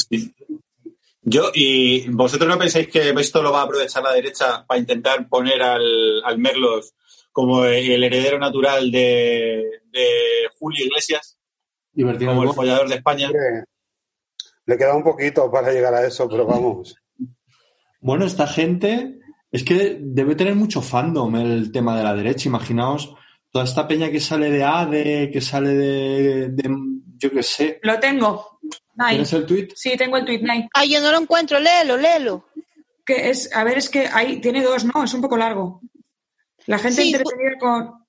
[1.24, 5.28] Yo, y vosotros no pensáis que esto lo va a aprovechar la derecha para intentar
[5.28, 6.94] poner al, al Merlos
[7.30, 10.08] como el heredero natural de, de
[10.58, 11.38] Julio Iglesias?
[11.92, 12.30] Divertido.
[12.32, 13.30] como el follador de España.
[14.66, 16.94] Le queda un poquito para llegar a eso, pero vamos.
[18.00, 19.20] Bueno, esta gente
[19.50, 22.48] es que debe tener mucho fandom el tema de la derecha.
[22.48, 23.14] Imaginaos
[23.50, 26.76] toda esta peña que sale de ADE, que sale de, de-
[27.16, 27.78] yo qué sé.
[27.82, 28.58] Lo tengo.
[29.08, 29.68] ¿Tienes el tweet?
[29.74, 30.68] Sí, tengo el tweet Nike.
[30.74, 32.48] Ay, yo no lo encuentro, léelo, léelo.
[33.04, 35.02] Que es, a ver, es que hay, tiene dos, ¿no?
[35.04, 35.80] Es un poco largo.
[36.66, 38.04] La gente Sí, entretenida con.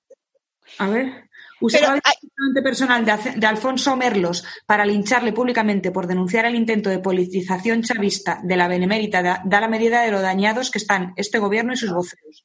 [0.78, 1.24] A ver.
[1.60, 6.90] Usaba el hay- personal de, de Alfonso Merlos para lincharle públicamente por denunciar el intento
[6.90, 11.14] de politización chavista de la Benemérita da, da la medida de lo dañados que están
[11.16, 12.44] este gobierno y sus voceros.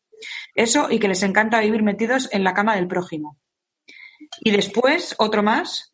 [0.55, 3.37] Eso y que les encanta vivir metidos en la cama del prójimo.
[4.41, 5.88] Y después, otro más.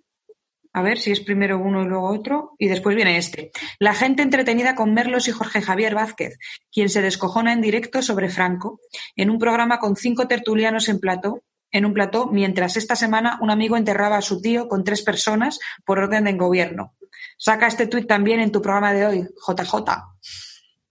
[0.76, 2.52] A ver si es primero uno y luego otro.
[2.60, 3.52] Y después viene este.
[3.80, 6.38] La gente entretenida con Merlos y Jorge Javier Vázquez,
[6.70, 8.82] quien se descojona en directo sobre Franco,
[9.16, 13.52] en un programa con cinco tertulianos en plató, en un plató, mientras esta semana un
[13.52, 16.94] amigo enterraba a su tío con tres personas por orden del gobierno.
[17.38, 19.76] Saca este tuit también en tu programa de hoy, JJ.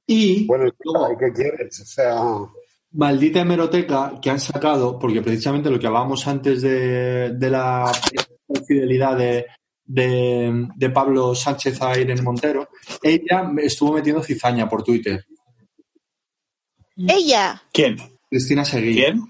[0.06, 0.70] Y Bueno,
[1.20, 1.78] ¿qué quieres?
[1.78, 2.16] O sea,
[2.92, 7.92] maldita hemeroteca que han sacado, porque precisamente lo que hablábamos antes de, de la
[8.66, 9.44] fidelidad de,
[9.84, 12.68] de, de Pablo Sánchez a Irene Montero,
[13.02, 15.24] ella estuvo metiendo cizaña por Twitter.
[16.96, 17.96] Ella, ¿Quién?
[18.30, 18.94] Cristina Seguí.
[18.94, 19.20] ¿Quién?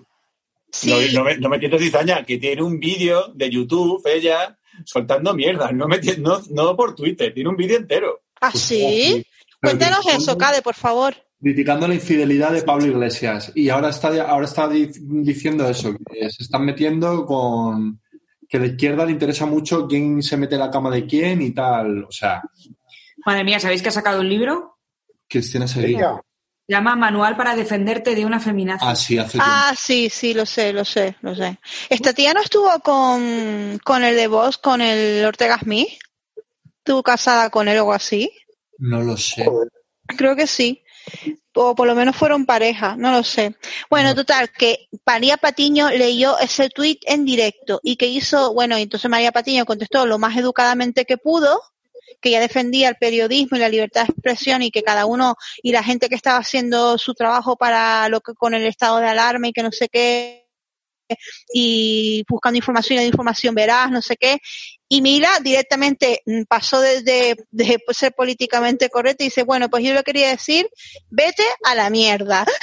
[0.71, 0.91] sí.
[0.91, 5.35] No, no, me, no me entiendo cizaña, que tiene un vídeo de YouTube, ella, soltando
[5.35, 5.73] mierda.
[5.73, 8.23] No, me, enti- no, no por Twitter, tiene un vídeo entero.
[8.41, 9.25] ¿Ah, sí?
[9.61, 11.15] Pero Cuéntanos criticando- eso, Cade, por favor.
[11.41, 13.53] Criticando la infidelidad de Pablo Iglesias.
[13.55, 18.01] Y ahora está, ahora está di- diciendo eso, que se están metiendo con
[18.55, 21.43] que a la izquierda le interesa mucho quién se mete en la cama de quién
[21.43, 22.05] y tal.
[22.05, 22.41] O sea,
[23.27, 24.79] Madre mía, ¿sabéis que ha sacado un libro?
[25.29, 25.97] Cristina Seguí.
[25.97, 26.21] ella.
[26.65, 28.85] Se llama Manual para defenderte de una feminazi.
[28.87, 29.47] Ah, sí, hace tiempo.
[29.51, 31.59] Ah, sí, sí, lo sé, lo sé, lo sé.
[31.91, 35.89] ¿Esta tía no estuvo con, con el de Vox, con el Ortega Smith?
[36.79, 38.31] ¿Estuvo casada con él o algo así?
[38.79, 39.45] No lo sé.
[40.17, 40.84] Creo que sí.
[41.55, 43.55] O por lo menos fueron pareja, no lo sé.
[43.89, 44.15] Bueno, No.
[44.17, 49.33] total, que María Patiño leyó ese tuit en directo y que hizo, bueno, entonces María
[49.33, 51.61] Patiño contestó lo más educadamente que pudo,
[52.21, 55.73] que ella defendía el periodismo y la libertad de expresión y que cada uno y
[55.73, 59.49] la gente que estaba haciendo su trabajo para lo que con el estado de alarma
[59.49, 60.45] y que no sé qué
[61.53, 64.39] y buscando información y la información veraz, no sé qué.
[64.95, 69.93] Y Mila directamente mm, pasó desde de ser políticamente correcta y dice, bueno, pues yo
[69.93, 70.71] lo quería decir,
[71.11, 72.47] vete a la mierda.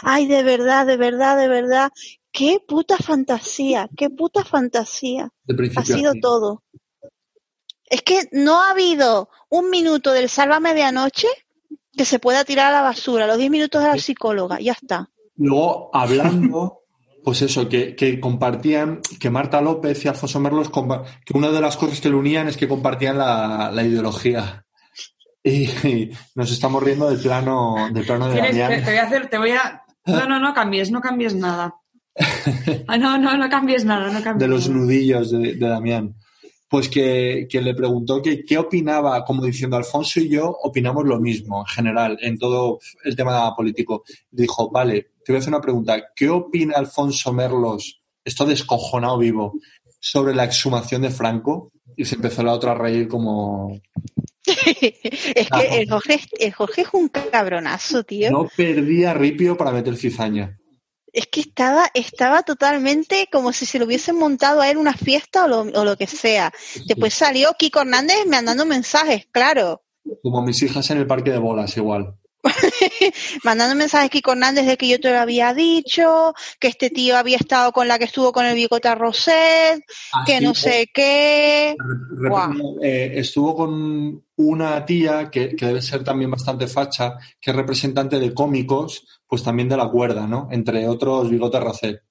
[0.00, 1.92] Ay, de verdad, de verdad, de verdad.
[2.32, 5.28] Qué puta fantasía, qué puta fantasía.
[5.76, 6.62] Ha sido todo.
[7.84, 11.28] Es que no ha habido un minuto del Salva Medianoche
[11.94, 15.10] que se pueda tirar a la basura, los 10 minutos de la psicóloga, ya está.
[15.36, 16.80] Luego, hablando,
[17.24, 20.70] pues eso, que, que compartían, que Marta López y Alfonso Merlos,
[21.24, 24.64] que una de las cosas que lo unían es que compartían la, la ideología.
[25.42, 28.84] Y, y nos estamos riendo del plano, del plano de ¿Quieres- te, Damián.
[28.84, 29.82] te voy a hacer, te voy a.
[30.06, 31.74] No, no, no cambies, no cambies nada.
[32.88, 36.14] Ah, no, no, no cambies nada, no cambies de los nudillos de, de Damián.
[36.68, 41.20] Pues que, que le preguntó que qué opinaba, como diciendo Alfonso y yo opinamos lo
[41.20, 44.04] mismo en general, en todo el tema político.
[44.30, 46.00] Dijo, vale, te voy a hacer una pregunta.
[46.14, 49.54] ¿Qué opina Alfonso Merlos, esto descojonado vivo,
[49.98, 51.72] sobre la exhumación de Franco?
[51.96, 53.76] Y se empezó la otra a reír como...
[54.46, 58.30] es que el Jorge, es- el Jorge es un cabronazo, tío.
[58.30, 60.60] No perdía ripio para meter cizaña.
[61.12, 65.46] Es que estaba, estaba totalmente como si se lo hubiesen montado a él una fiesta
[65.46, 66.52] o lo, o lo que sea.
[66.86, 69.82] Después salió Kiko Hernández mandando mensajes, claro.
[70.22, 72.14] Como mis hijas en el parque de bolas, igual.
[73.44, 77.36] mandando mensajes Kiko Hernández de que yo te lo había dicho, que este tío había
[77.36, 79.80] estado con la que estuvo con el bigote Roset,
[80.26, 81.76] que Así no sé qué.
[81.78, 82.30] Re-
[82.82, 88.18] eh, estuvo con una tía que, que debe ser también bastante facha, que es representante
[88.18, 90.48] de cómicos, pues también de la cuerda, ¿no?
[90.50, 92.02] Entre otros, Bigote Racet.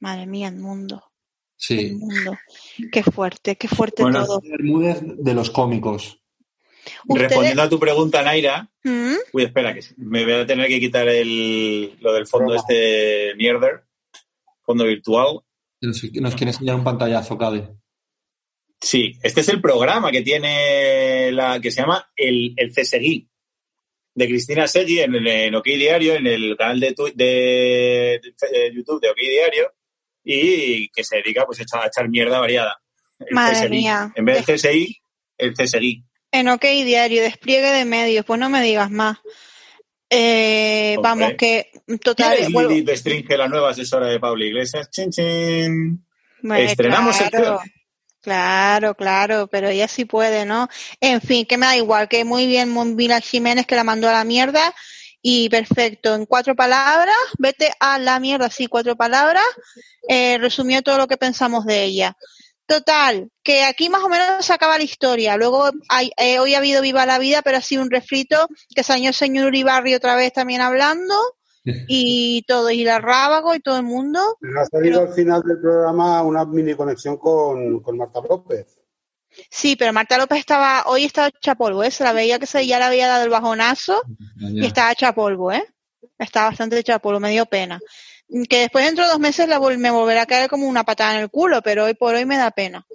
[0.00, 1.92] Madre mía, el mundo, el Sí.
[1.92, 2.36] mundo.
[2.90, 4.40] Qué fuerte, qué fuerte Bueno, todo.
[4.42, 6.21] Bermúdez de los cómicos.
[7.06, 9.14] Ustedes- Respondiendo a tu pregunta, Naira, ¿Mm?
[9.32, 13.84] uy, espera, que me voy a tener que quitar el, lo del fondo este mierder,
[14.62, 15.40] fondo virtual.
[15.80, 17.68] Nos, nos quiere enseñar un pantallazo, Cade.
[18.80, 23.28] Sí, este es el programa que tiene la que se llama el, el CSGI
[24.14, 28.72] de Cristina Segui en, el- en OK Diario, en el canal de, tu- de- de
[28.74, 29.72] YouTube de OK Diario
[30.24, 32.80] y que se dedica pues a echar, a echar mierda variada.
[33.20, 34.12] El Madre mía.
[34.16, 34.96] En vez de CSI,
[35.38, 36.04] el CSGI.
[36.32, 39.18] En OK Diario, despliegue de medios, pues no me digas más.
[40.10, 41.70] Eh, vamos, que
[42.02, 42.36] total.
[42.38, 44.90] Lili vuelvo- Bestringe, la nueva asesora de Pablo Iglesias.
[44.90, 46.04] Chin, chin.
[46.42, 47.58] Bueno, Estrenamos claro, sección.
[48.20, 50.68] Claro, claro, pero ella sí puede, ¿no?
[51.00, 54.12] En fin, que me da igual, que muy bien Monvila Jiménez que la mandó a
[54.12, 54.74] la mierda
[55.20, 59.44] y perfecto, en cuatro palabras, vete a la mierda, sí, cuatro palabras,
[60.08, 62.16] eh, resumió todo lo que pensamos de ella.
[62.66, 65.36] Total, que aquí más o menos se acaba la historia.
[65.36, 68.82] Luego, hay, eh, hoy ha habido Viva la Vida, pero ha sido un refrito que
[68.82, 71.14] salió el señor Uribarri otra vez también hablando
[71.64, 74.38] y todo, y la Rábago y todo el mundo.
[74.58, 78.78] Ha salido al final del programa una mini conexión con, con Marta López.
[79.50, 81.90] Sí, pero Marta López estaba, hoy estaba hecha polvo, ¿eh?
[81.90, 84.02] Se la veía que se, ya le había dado el bajonazo
[84.38, 85.64] y estaba hecha polvo, ¿eh?
[86.18, 87.80] Estaba bastante hecha polvo, me dio pena.
[88.48, 91.14] Que después dentro de dos meses la vol- me volverá a caer como una patada
[91.16, 92.86] en el culo, pero hoy por hoy me da pena.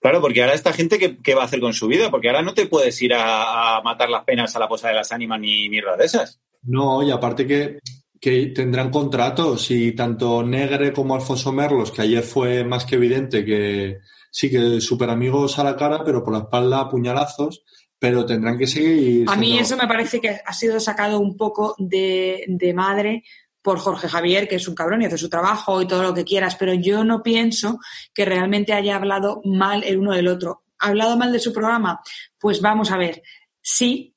[0.00, 2.10] Claro, porque ahora esta gente, ¿qué, qué va a hacer con su vida?
[2.10, 4.94] Porque ahora no te puedes ir a, a matar las penas a la posa de
[4.94, 6.40] las ánimas ni mierda de esas.
[6.62, 7.78] No, y aparte que,
[8.20, 13.44] que tendrán contratos y tanto Negre como Alfonso Merlos, que ayer fue más que evidente
[13.44, 13.98] que
[14.30, 17.62] sí que súper amigos a la cara, pero por la espalda puñalazos,
[17.98, 19.28] pero tendrán que seguir.
[19.28, 23.22] A mí siendo- eso me parece que ha sido sacado un poco de, de madre
[23.62, 26.24] por Jorge Javier, que es un cabrón y hace su trabajo y todo lo que
[26.24, 27.78] quieras, pero yo no pienso
[28.14, 30.62] que realmente haya hablado mal el uno del otro.
[30.78, 32.00] ¿Ha hablado mal de su programa?
[32.38, 33.22] Pues vamos a ver.
[33.60, 34.14] Sí,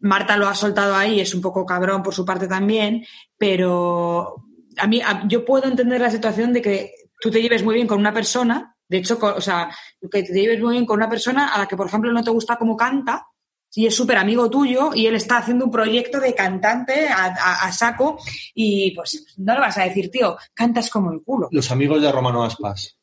[0.00, 3.04] Marta lo ha soltado ahí, es un poco cabrón por su parte también,
[3.36, 4.36] pero
[4.76, 7.98] a mí yo puedo entender la situación de que tú te lleves muy bien con
[7.98, 9.70] una persona, de hecho, o sea,
[10.10, 12.30] que te lleves muy bien con una persona a la que, por ejemplo, no te
[12.30, 13.26] gusta cómo canta,
[13.74, 17.66] y es súper amigo tuyo y él está haciendo un proyecto de cantante a, a-
[17.66, 18.18] a saco
[18.54, 21.48] y pues no le vas a decir, tío, cantas como el culo.
[21.52, 22.96] Los amigos de Romano Aspas.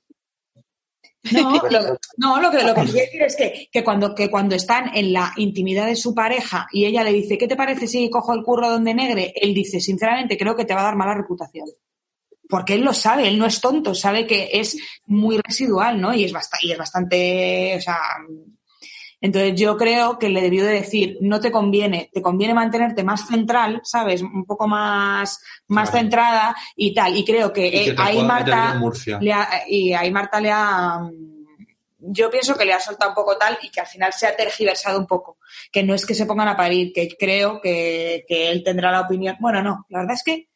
[1.31, 4.55] No, lo, no, lo que, lo que quiero decir es que, que, cuando, que cuando
[4.55, 8.09] están en la intimidad de su pareja y ella le dice, ¿qué te parece si
[8.09, 9.33] cojo el curro donde negre?
[9.35, 11.67] Él dice, sinceramente, creo que te va a dar mala reputación.
[12.47, 14.77] Porque él lo sabe, él no es tonto, sabe que es
[15.07, 16.13] muy residual, ¿no?
[16.13, 17.97] Y es, bast y es bastante, o sea,
[19.26, 23.27] entonces yo creo que le debió de decir, no te conviene, te conviene mantenerte más
[23.27, 24.22] central, ¿sabes?
[24.22, 26.03] Un poco más, más Claro.
[26.03, 27.18] centrada y tal.
[27.18, 28.80] Y creo que, Y eh, ahí Marta
[29.19, 31.35] le ha- y ahí Marta le ha mm,
[32.07, 34.35] yo pienso que le ha soltado un poco tal y que al final se ha
[34.35, 35.38] tergiversado un poco.
[35.72, 39.02] Que no es que se pongan a parir, que creo que, que él tendrá la
[39.02, 39.35] opinión.
[39.39, 40.49] Bueno, no, la verdad es que.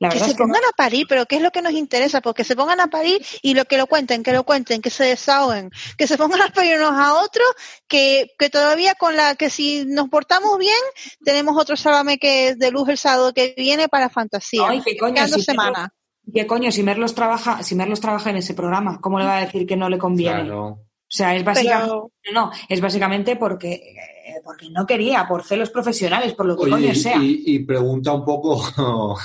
[0.00, 0.36] La Que se no.
[0.36, 2.20] pongan a parir, pero ¿qué es lo que nos interesa?
[2.20, 5.04] Porque se pongan a parir y lo que lo cuenten, que lo cuenten, que se
[5.04, 7.46] desahoguen, que se pongan a parir unos a otros,
[7.88, 10.72] que, que todavía con la, que si nos portamos bien,
[11.24, 14.68] tenemos otro Sálvame que es de luz el sábado que viene para fantasía.
[14.68, 15.88] Ay, qué coño, si semanas.
[16.32, 16.70] ¿Qué coño?
[16.70, 19.76] Si Merlos trabaja, si Merlos trabaja en ese programa, ¿cómo le va a decir que
[19.76, 20.42] no le conviene?
[20.44, 20.66] Claro.
[20.66, 21.86] O sea, es básicamente,
[22.22, 26.64] Pero, no, es básicamente porque, eh, porque no quería, por celos profesionales, por lo que
[26.64, 27.16] Oye, coño y, sea.
[27.16, 29.18] y- y pregunta un poco,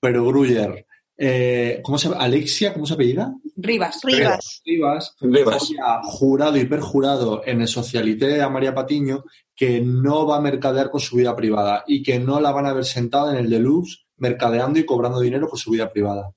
[0.00, 0.86] pero Gruyer,
[1.18, 3.32] eh, ¿cómo se Alexia, ¿cómo se apellida?
[3.56, 4.00] Rivas.
[4.02, 4.62] Rivas.
[4.64, 5.62] Rivas, Rivas.
[5.70, 9.24] hoy ha jurado y perjurado en el socialité a María Patiño
[9.54, 12.74] que no va a mercadear con su vida privada y que no la van a
[12.74, 16.32] ver sentada en el deluxe mercadeando y cobrando dinero por su vida privada.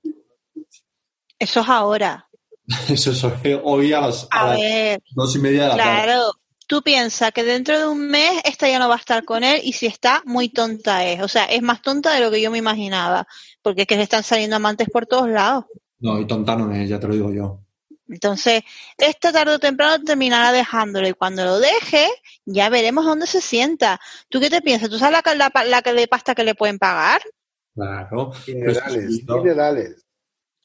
[1.37, 2.27] Eso es ahora.
[2.89, 3.25] Eso es
[3.63, 6.03] hoy a las, a A las ver, dos y media de la tarde.
[6.03, 6.31] claro.
[6.69, 9.59] Tú piensas que dentro de un mes esta ya no va a estar con él
[9.63, 11.19] y si está, muy tonta es.
[11.19, 13.25] O sea, es más tonta de lo que yo me imaginaba.
[13.63, 15.65] Porque es que le están saliendo amantes por todos lados.
[15.97, 17.61] No, y tonta no es, ya te lo digo yo.
[18.07, 18.61] Entonces,
[18.99, 22.07] esta tarde o temprano terminará dejándolo y cuando lo deje,
[22.45, 23.99] ya veremos dónde se sienta.
[24.29, 24.91] ¿Tú qué te piensas?
[24.91, 27.23] ¿Tú sabes la, la, la que de pasta que le pueden pagar?
[27.73, 28.31] Claro.
[28.47, 30.05] Minerales, esto minerales.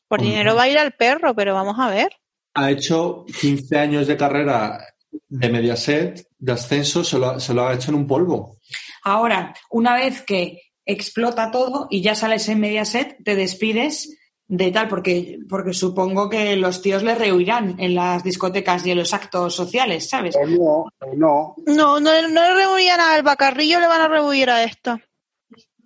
[0.06, 2.12] Por dinero va a ir al perro, pero vamos a ver.
[2.52, 4.93] ha hecho 15 años de carrera
[5.28, 8.56] de Mediaset, de ascenso, se lo, ha- se lo ha hecho en un polvo.
[9.02, 14.16] Ahora, una vez que explota todo y ya sales en Mediaset, te despides
[14.46, 18.98] de tal, porque, porque supongo que los tíos le rehuirán en las discotecas y en
[18.98, 20.36] los actos sociales, ¿sabes?
[20.36, 20.60] O no,
[21.00, 21.54] o no.
[21.66, 25.00] No, no, no le rehuían a Alba Carrillo, le van a rehuir a esta.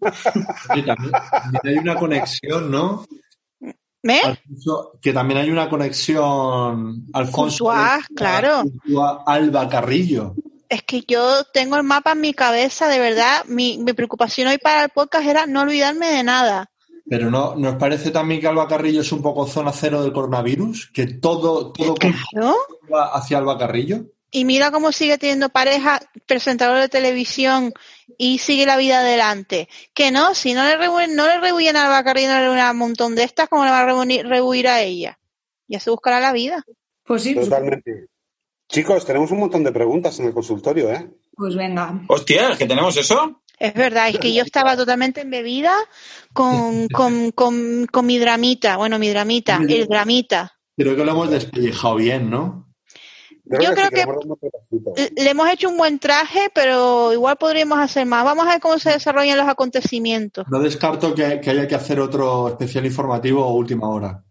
[0.69, 0.97] También
[1.65, 3.05] hay una conexión, ¿no?
[5.03, 8.63] Que también hay una conexión Alfonso Courtois, claro.
[9.27, 10.35] Alba Carrillo.
[10.69, 13.45] Es que yo tengo el mapa en mi cabeza, de verdad.
[13.47, 16.71] Mi, mi preocupación hoy para el podcast era no olvidarme de nada.
[17.09, 20.91] Pero no, ¿nos parece también que Alba Carrillo es un poco zona cero del coronavirus?
[20.93, 22.55] Que todo, todo Claro.
[22.93, 24.05] va hacia Alba Carrillo.
[24.31, 27.73] Y mira cómo sigue teniendo pareja, presentador de televisión
[28.19, 29.69] y sigue la vida adelante.
[29.95, 33.65] Que no, si no le rehuyen, no le rehuyen a un montón de estas, ¿cómo
[33.65, 35.19] le va a reunir- rehuir a ella?
[35.67, 36.65] Ya se buscará la vida.
[37.05, 38.09] Pues sí, Totalmente.
[38.69, 41.09] Chicos, tenemos un montón de preguntas en el consultorio, ¿eh?
[41.35, 42.03] pues venga.
[42.09, 43.43] Hostia, ¿es que tenemos eso?
[43.59, 45.73] Es verdad, es que yo estaba totalmente embebida
[46.33, 50.53] con, con, con, con mi dramita, bueno, mi dramita, el dramita.
[50.77, 52.68] Creo que lo hemos despellejado bien, ¿no?
[53.51, 53.97] Yo creo sí, que-
[55.17, 55.49] le hemos.
[55.49, 58.25] Le hecho un buen traje, pero igual podríamos hacer más.
[58.25, 60.47] Vamos a ver cómo se desarrollan los acontecimientos.
[60.51, 64.23] No descarto que, que haya que hacer otro especial informativo o última hora.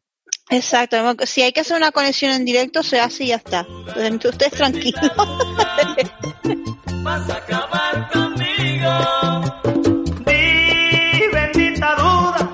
[0.49, 0.97] Exacto.
[1.25, 3.65] Si hay que hacer una conexión en directo, se hace y ya está.
[3.95, 5.01] Entonces, ustedes tranquilos.
[7.03, 8.91] vas a acabar conmigo.
[10.25, 12.49] Di bendita duda,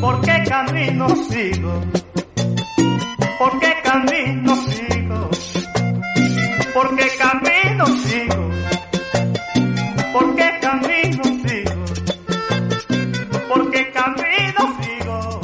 [0.00, 1.80] ¿por qué camino sigo?
[3.38, 4.63] ¿Por qué camino sigo?
[6.74, 8.50] ¿Por qué camino sigo?
[10.12, 11.74] ¿Por qué camino sigo?
[13.48, 15.40] ¿Por qué camino sigo?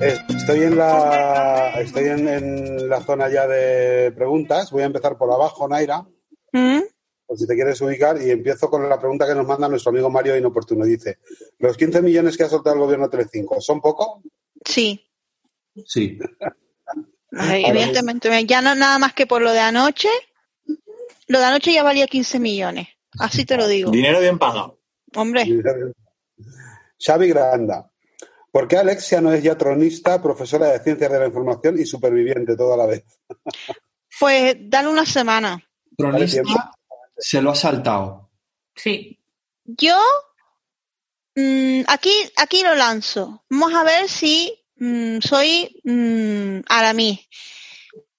[0.00, 4.70] Estoy en la estoy en, en la zona ya de preguntas.
[4.70, 6.06] Voy a empezar por abajo, Naira,
[6.52, 6.82] ¿Mm?
[7.26, 10.08] por si te quieres ubicar, y empiezo con la pregunta que nos manda nuestro amigo
[10.10, 10.84] Mario Inoportuno.
[10.84, 11.18] Dice,
[11.58, 14.22] ¿los 15 millones que ha soltado el gobierno Telecinco son poco?
[14.64, 15.04] Sí.
[15.84, 16.20] Sí.
[17.32, 20.08] Ay, Evidentemente, ya no nada más que por lo de anoche.
[21.28, 22.88] Lo de anoche ya valía 15 millones.
[23.18, 23.90] Así te lo digo.
[23.90, 24.80] Dinero bien pagado.
[25.14, 25.46] Hombre,
[26.98, 27.90] Xavi Granda.
[28.50, 32.56] ¿Por qué Alexia no es ya tronista, profesora de ciencias de la información y superviviente
[32.56, 33.04] toda la vez?
[34.18, 35.62] pues dale una semana.
[35.96, 36.60] Cronista tiempo.
[37.16, 38.30] se lo ha saltado.
[38.74, 39.18] Sí.
[39.64, 39.98] Yo
[41.34, 43.44] mm, aquí, aquí lo lanzo.
[43.50, 47.20] Vamos a ver si mm, soy mm, Aramis.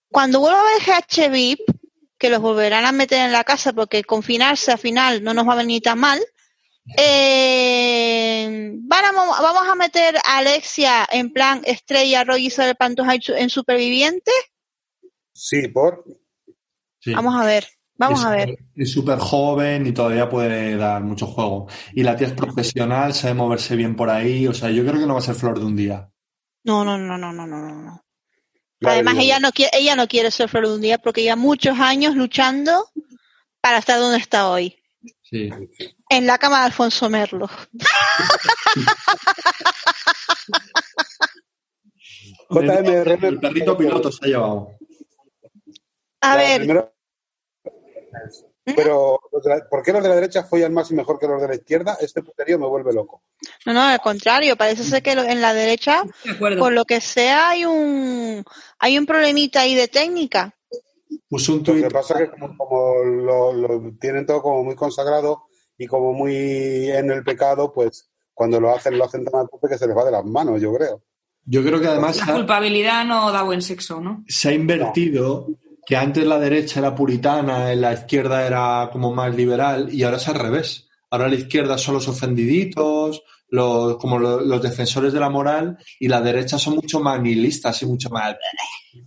[0.09, 1.59] Cuando vuelva a ver GH VIP,
[2.19, 5.53] que los volverán a meter en la casa porque confinarse al final no nos va
[5.53, 6.19] a venir tan mal,
[6.97, 13.49] eh, vamos a meter a Alexia en plan estrella Roy Isabel Pantoja en su- en
[13.49, 14.31] superviviente.
[15.33, 16.03] Sí, por.
[16.99, 17.13] Sí.
[17.13, 17.65] Vamos a ver,
[17.97, 18.57] vamos Es- a ver.
[18.75, 21.67] Es súper joven y todavía puede dar mucho juego.
[21.93, 24.47] Y la tía es profesional, sabe moverse bien por ahí.
[24.47, 26.09] O sea, yo creo que no va a ser flor de un día.
[26.65, 28.03] No, no, no, no, no, no, no,
[28.81, 31.77] Además, ella no quiere, ella no quiere ser flor de un día porque lleva muchos
[31.79, 32.89] años luchando
[33.61, 34.75] para estar donde está hoy,
[35.23, 35.49] Sí.
[36.09, 37.49] en la cama de Alfonso Merlo.
[42.49, 43.25] JMRM.
[43.25, 44.71] El perrito piloto se ha llevado.
[46.21, 46.91] A La ver, primera-
[48.75, 51.27] Pero, los de la- ¿por qué los de la derecha follan más y mejor que
[51.27, 51.97] los de la izquierda?
[52.01, 53.21] Este puterío me vuelve loco.
[53.65, 57.49] no, no, al contrario, parece ser que en la derecha, De por lo que sea,
[57.49, 58.43] hay un,
[58.79, 60.55] hay un problemita ahí de técnica.
[61.29, 64.75] Puso un Lo que pasa es que como, como lo, lo tienen todo como muy
[64.75, 65.43] consagrado
[65.77, 69.67] y como muy en el pecado, pues cuando lo hacen, lo hacen tan a tope
[69.69, 71.03] que se les va de las manos, yo creo.
[71.45, 74.23] Yo creo que además La culpabilidad no da buen sexo, ¿no?
[74.27, 75.47] se ha invertido
[75.89, 80.27] que antes la derecha era puritana, la izquierda era como más liberal y ahora es
[80.27, 80.87] al revés.
[81.09, 86.07] Ahora la izquierda son los ofendiditos, los, como lo- los defensores de la moral y
[86.07, 88.35] la derecha son mucho más nihilistas y mucho más...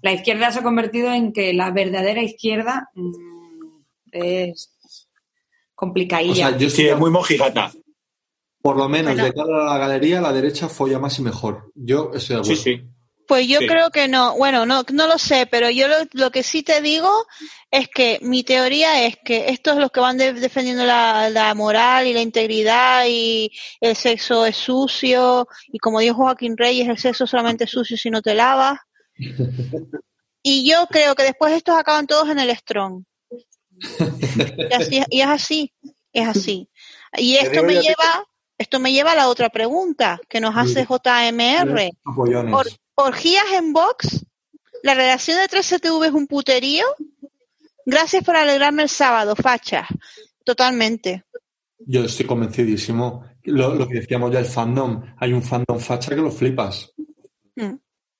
[0.00, 6.48] La izquierda se ha convertido en que la verdadera izquierda mm, es O complicadilla.
[6.48, 7.70] sea, yo Sí, estoy, es muy mojigata.
[8.60, 9.24] por lo menos Bueno.
[9.24, 11.70] de cara a la galería, la derecha folla más y mejor.
[11.76, 12.62] Yo estoy de Sí, acuerdo.
[12.62, 12.91] sí.
[13.32, 13.66] Pues yo Sí.
[13.66, 16.82] creo que no, bueno, no, no lo sé, pero yo lo, lo que sí te
[16.82, 17.10] digo
[17.70, 22.06] es que mi teoría es que estos los que van de- defendiendo la, la moral
[22.06, 23.50] y la integridad y
[23.80, 28.10] el sexo es sucio y como dijo Joaquín Reyes, el sexo solamente es sucio si
[28.10, 28.78] no te lavas.
[30.44, 33.04] Y yo creo que después estos acaban todos en el strong.
[34.68, 35.72] Y, así es- y es así,
[36.12, 36.68] es así.
[37.16, 38.24] Y esto me lleva,
[38.58, 41.90] esto me lleva a la otra pregunta que nos hace JMR.
[42.04, 42.78] Apollones.
[43.02, 44.24] Or- orgías en box,
[44.82, 46.84] la redacción de 3CTV es un puterío.
[47.84, 49.86] Gracias por alegrarme el sábado, facha.
[50.44, 51.24] Totalmente.
[51.78, 53.24] Yo estoy convencidísimo.
[53.44, 55.02] Lo, lo que decíamos del fandom.
[55.18, 56.92] Hay un fandom facha que lo flipas.
[57.56, 57.74] Mm.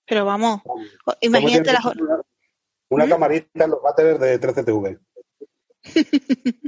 [0.05, 1.85] Pero vamos, o- ¿Cómo imagínate las...
[1.85, 2.21] Una,
[2.91, 3.09] una ¿Mm?
[3.09, 4.99] camarita en los váteres de 13TV.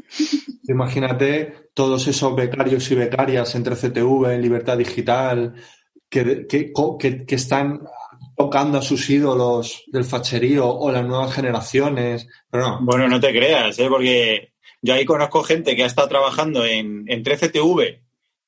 [0.68, 5.54] Imagínate todos esos becarios y becarias entre CTV, en Libertad Digital,
[6.08, 7.80] que, que, que- que están
[8.36, 12.26] tocando a sus ídolos del facherío o las nuevas generaciones.
[12.50, 13.86] Pero no, Bueno, no te creas, ¿eh?
[13.88, 14.52] porque
[14.82, 18.00] yo ahí conozco gente que ha estado trabajando en, en 13TV,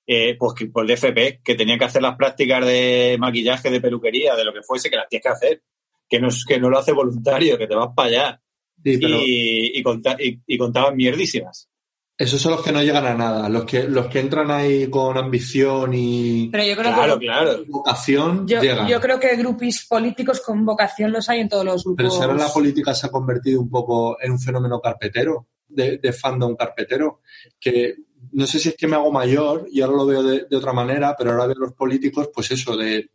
[0.06, 4.34] eh, pues por el DFP, que tenía que hacer las prácticas de maquillaje, de peluquería,
[4.36, 5.62] de lo que fuese, que las tienes que hacer.
[6.08, 8.40] Que no, que no lo hace voluntario, que te vas para allá.
[8.84, 11.68] sí, pero Y, y, conta- y- y contaban mierdísimas.
[12.18, 13.48] Esos son los que no llegan a nada.
[13.48, 17.64] Los que, los que entran ahí con ambición y Pero yo creo Claro, que claro.
[17.68, 18.88] vocación yo, llegan.
[18.88, 21.96] yo creo que grupos políticos con vocación los hay en todos los grupos.
[21.98, 25.98] Pero si ahora la política se ha convertido un poco en un fenómeno carpetero, de,
[25.98, 27.20] de fandom carpetero,
[27.60, 27.96] que
[28.32, 30.72] no sé si es que me hago mayor y ahora lo veo de, de otra
[30.72, 33.10] manera, pero ahora veo los políticos, pues eso, de,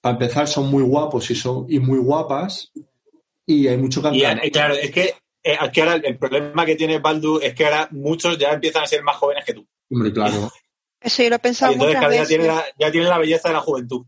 [0.00, 2.70] para empezar, son muy guapos y, son, y muy guapas
[3.44, 4.46] y hay mucho Y, cantante.
[4.46, 5.14] eh, claro, es que,
[5.46, 8.86] eh, aquí ahora el problema que tiene Baldu es que ahora muchos ya empiezan a
[8.86, 9.66] ser más jóvenes que tú.
[9.90, 10.50] Hombre, claro.
[11.00, 12.46] Eso yo lo he Y pensado entonces muchas veces.
[12.46, 14.04] la, ya tienen la belleza de la juventud.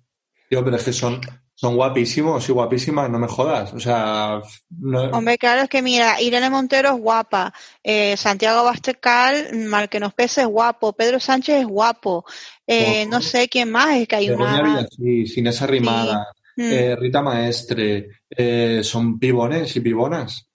[0.49, 1.21] Tío, pero es que son,
[1.55, 3.73] son guapísimos y guapísimas, no me jodas.
[3.75, 4.41] O sea,
[4.71, 7.53] no- Hombre, claro, es que mira, Irene Montero es guapa,
[7.85, 12.25] eh, Santiago Bastecal, mal que nos pese, es guapo, Pedro Sánchez es guapo,
[12.67, 14.63] eh, no sé quién más, es que hay Begoña una...
[14.63, 16.73] Villacís, Inés Arrimada, Mm.
[16.73, 20.48] eh, Rita Maestre, eh, son pibones y pibonas.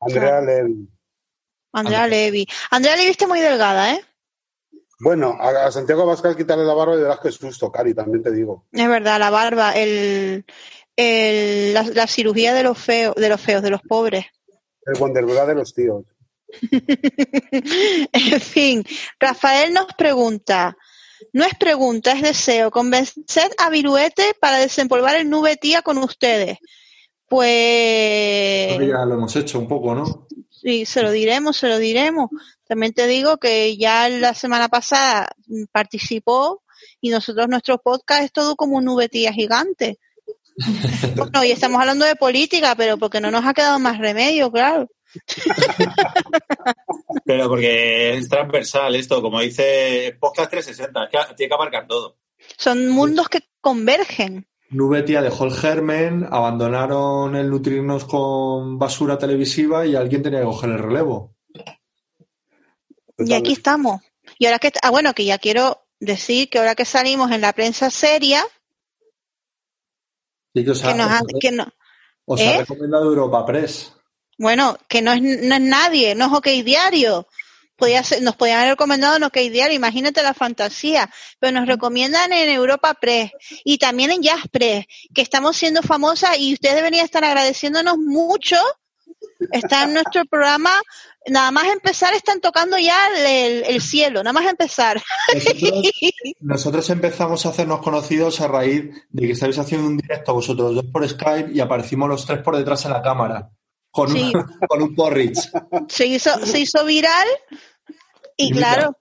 [0.00, 0.88] Andrea Levy.
[1.72, 2.46] Andrea Levy.
[2.70, 4.04] Andrea Levy está muy delgada, ¿eh?
[4.98, 8.66] Bueno, a, Santiago Abascal quitarle la barba y verás que susto, Cari, también te digo.
[8.72, 10.44] Es verdad, la barba, el,
[10.96, 14.26] el- la, la cirugía de los feos, de los feos, de los pobres.
[14.84, 16.04] El Wonderbra de los tíos.
[18.12, 18.84] en fin,
[19.18, 20.76] Rafael nos pregunta,
[21.32, 26.58] no es pregunta, es deseo, convenced a Viruete para desempolvar el nube tía con ustedes.
[27.30, 30.26] Pues Creo que ya lo hemos hecho un poco, ¿no?
[30.50, 32.28] sí, se lo diremos, se lo diremos.
[32.66, 35.28] También te digo que ya la semana pasada
[35.70, 36.64] participó
[37.00, 39.98] y nosotros nuestro podcast es todo como un nube tía gigante.
[41.16, 44.88] Bueno, y estamos hablando de política, pero porque no nos ha quedado más remedio, claro.
[47.24, 52.18] Pero porque es transversal esto, como dice Podcast 360, es que tiene que abarcar todo.
[52.58, 54.46] Son mundos que convergen.
[54.70, 60.70] Nubetía dejó el germen, abandonaron el nutrirnos con basura televisiva y alguien tenía que coger
[60.70, 61.34] el relevo.
[63.18, 64.00] Y aquí estamos.
[64.38, 67.52] Y ahora que, ah, bueno, que ya quiero decir que ahora que salimos en la
[67.52, 68.44] prensa seria,
[70.54, 71.66] Y que os ha, que nos ha- ha- que no,
[72.24, 72.58] os ha ¿eh?
[72.60, 73.92] recomendado Europa Press.
[74.38, 77.26] bueno, que no es, no es nadie, no es OK Diario.
[77.80, 82.32] Podía ser- nos podían haber recomendado en OK Diario, imagínate la fantasía, pero nos recomiendan
[82.32, 83.32] en Europa Press
[83.64, 88.56] y también en Jazz Press, que estamos siendo famosas y ustedes deberían estar agradeciéndonos mucho.
[89.52, 90.70] Está en nuestro programa,
[91.26, 95.02] nada más empezar están tocando ya el, el cielo, nada más empezar.
[95.34, 95.72] Nosotros,
[96.40, 100.84] nosotros empezamos a hacernos conocidos a raíz de que estáis haciendo un directo vosotros dos
[100.92, 103.50] por Skype y aparecimos los tres por detrás en la cámara.
[103.92, 104.30] Con, Sí.
[104.34, 105.50] un, con un porridge.
[105.88, 107.26] se hizo, se hizo viral
[108.42, 108.96] y claro,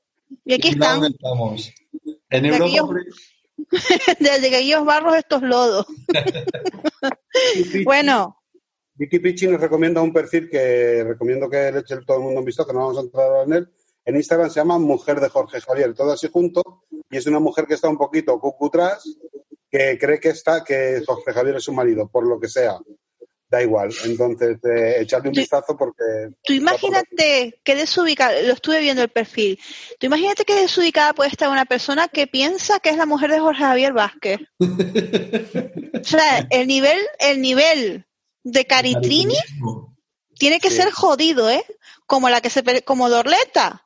[0.45, 1.73] y aquí están, dónde estamos.
[2.29, 3.15] En De Europa aquellos-
[4.19, 5.85] desde aquellos barros estos lodos.
[7.85, 8.35] Bueno,
[8.95, 12.45] Vicky Pichi nos recomienda un perfil que recomiendo que le eche todo el mundo un
[12.45, 13.69] vistazo, que no vamos a entrar en él.
[14.05, 17.65] En Instagram se llama Mujer de Jorge Javier, todo así junto, y es una mujer
[17.65, 19.03] que está un poquito cucutras,
[19.69, 22.77] que cree que está, que Jorge Javier es su marido, por lo que sea.
[23.51, 23.89] Da igual.
[24.05, 29.59] Entonces, eh, echarle un vistazo porque tú imagínate que desubicada, lo estuve viendo el perfil,
[29.99, 33.39] tú imagínate que desubicada puede estar una persona que piensa que es la mujer de
[33.39, 34.39] Jorge Javier Vázquez.
[36.01, 38.05] O sea, el nivel, el nivel
[38.43, 39.35] de Caritrini
[40.38, 40.77] tiene que Sí.
[40.77, 41.63] ser jodido, ¿eh?
[42.05, 43.85] Como la que se, como Dorleta.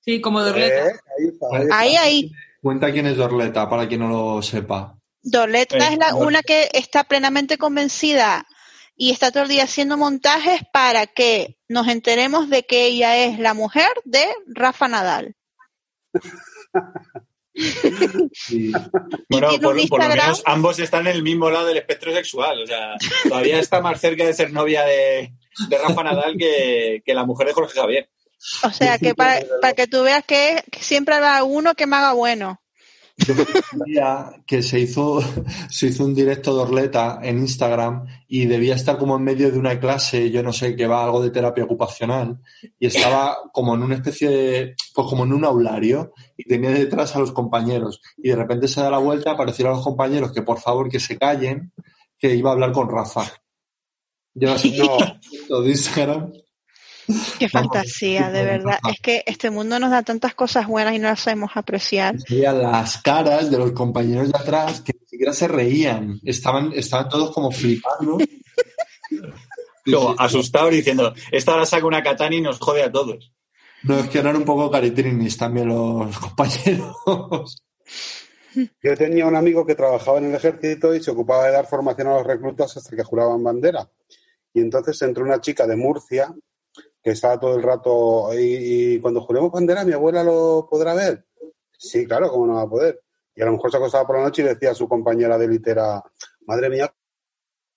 [0.00, 0.86] Sí, como Dorleta.
[0.88, 1.78] Eh, ahí está, ahí está.
[1.78, 2.32] Ahí, ahí.
[2.62, 4.96] Cuenta quién es Dorleta, para quien no lo sepa.
[5.22, 8.46] Dorleta Eh, es la, una que está plenamente convencida
[8.96, 13.38] y está todo el día haciendo montajes para que nos enteremos de que ella es
[13.38, 15.36] la mujer de Rafa Nadal.
[19.30, 19.48] Bueno,
[19.88, 22.62] por, lo menos ambos están en el mismo lado del espectro sexual.
[22.62, 25.32] O sea, todavía está más cerca de ser novia de,
[25.68, 28.10] de Rafa Nadal que, que la mujer de Jorge Javier.
[28.62, 31.96] O sea, que para, para que tú veas que, que siempre habrá uno que me
[31.96, 32.60] haga bueno.
[33.18, 33.34] Yo
[33.70, 35.22] sabía que se hizo,
[35.70, 39.58] se hizo un directo de Orleta en Instagram y debía estar como en medio de
[39.58, 42.38] una clase, yo no sé, que va algo de terapia ocupacional,
[42.78, 47.16] y estaba como en una especie de, pues como en un aulario, y tenía detrás
[47.16, 48.02] a los compañeros.
[48.18, 51.16] Y de repente se da la vuelta, aparecieron los compañeros que por favor que se
[51.16, 51.72] callen,
[52.18, 53.24] que iba a hablar con Rafa.
[54.34, 54.76] Yo así,
[55.48, 56.32] No, de Instagram.
[57.38, 58.78] Qué fantasía, de verdad.
[58.90, 62.16] Es que este mundo nos da tantas cosas buenas y no las sabemos apreciar.
[62.28, 66.20] Veía las caras de los compañeros de atrás que ni siquiera se reían.
[66.24, 68.18] Estaban, estaban todos como flipando.
[69.84, 73.32] Luego, asustado diciendo, esta ahora saca una katana y nos jode a todos.
[73.84, 77.62] No, es que eran un poco caritrinis también los compañeros.
[78.82, 82.08] yo tenía un amigo que trabajaba en el ejército y se ocupaba de dar formación
[82.08, 83.88] a los reclutas hasta que juraban bandera.
[84.52, 86.34] Y entonces entró una chica de Murcia
[87.06, 91.24] que estaba todo el rato y, y cuando juremos bandera mi abuela lo podrá ver.
[91.78, 93.00] Sí, claro, cómo no va a poder.
[93.32, 95.46] Y a lo mejor se acostaba por la noche y decía a su compañera de
[95.46, 96.02] litera,
[96.48, 96.92] madre mía,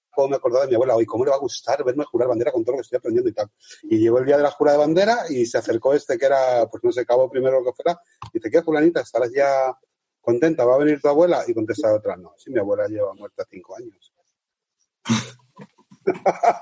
[0.10, 2.52] cómo me acordaba de mi abuela, hoy cómo le va a gustar verme jurar bandera
[2.52, 3.52] con todo lo que estoy aprendiendo y tal.
[3.84, 6.68] Y llegó el día de la jura de bandera y se acercó este que era,
[6.68, 8.02] pues no sé, cabo primero lo que fuera,
[8.34, 9.02] y dice, ¿qué, fulanita?
[9.02, 9.78] ¿Estarás ya
[10.20, 10.66] contenta?
[10.66, 11.44] ¿Va a venir tu abuela?
[11.46, 14.12] Y contesta otra, no, sí, mi abuela lleva muerta cinco años.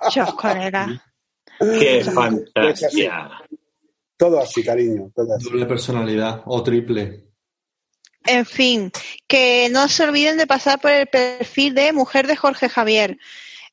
[0.10, 1.02] Choscorera.
[1.60, 3.30] ¡Qué fantasía!
[4.18, 5.50] Todo así, cariño, todo así.
[5.50, 7.28] Doble personalidad o triple.
[8.26, 8.92] En fin,
[9.28, 13.18] que no se olviden de pasar por el perfil de Mujer de Jorge Javier.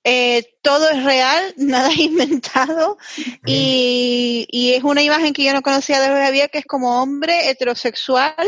[0.06, 2.98] Eh, todo es real, nada es inventado
[3.46, 7.00] y, y es una imagen que yo no conocía de Jorge Javier que es como
[7.02, 8.46] hombre heterosexual,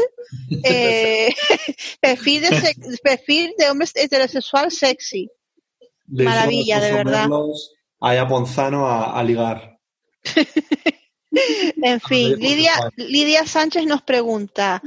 [0.65, 1.35] eh,
[1.99, 5.31] perfil, de perfil de hombre heterosexual sexy.
[6.09, 7.29] Maravilla, de verdad.
[8.01, 9.79] A a Ponzano a, a ligar.
[11.83, 12.73] En fin, Lidia.
[12.97, 14.81] Lidia Sánchez nos pregunta,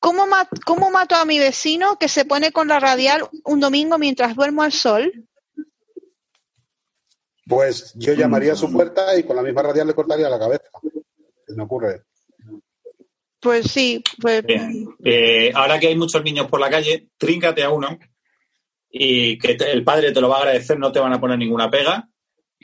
[0.00, 0.24] ¿cómo,
[0.66, 4.64] ¿cómo mato a mi vecino que se pone con la radial un domingo mientras duermo
[4.64, 5.28] al sol?
[7.46, 10.64] Pues yo llamaría a su puerta y con la misma radial le cortaría la cabeza.
[11.46, 12.02] Se me ocurre.
[13.40, 14.86] Pues sí, pues Bien.
[15.04, 17.98] Eh, ahora que hay muchos niños por la calle, tríncate a uno
[18.88, 21.38] y que te- el padre te lo va a agradecer, no te van a poner
[21.38, 22.08] ninguna pega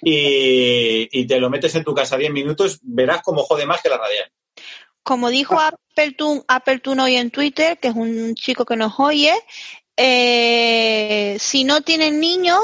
[0.03, 3.89] y, y te lo metes en tu casa 10 minutos, verás cómo jode más que
[3.89, 4.31] la radial.
[5.03, 9.35] como dijo Appleton, Appleton hoy en Twitter, que es un chico que nos oye,
[10.01, 12.61] eh, si no tienen niños,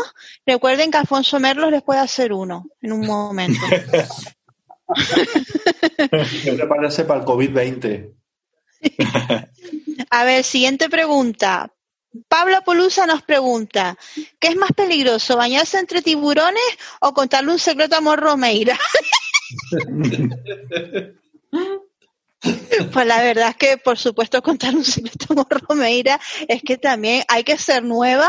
[0.46, 3.58] recuerden que Alfonso Merlos les puede hacer uno en un momento.
[6.44, 8.14] Prepararse para el COVID-20.
[10.10, 11.72] A ver, siguiente pregunta.
[12.28, 13.96] Pablo Polusa nos pregunta,
[14.38, 16.62] ¿qué es más peligroso, bañarse entre tiburones
[17.00, 18.78] o contarle un secreto a Amor Romeira?
[22.92, 26.76] Pues la verdad es que, por supuesto, contar un secreto a Amor Romeira es que
[26.76, 28.28] también hay que ser nueva.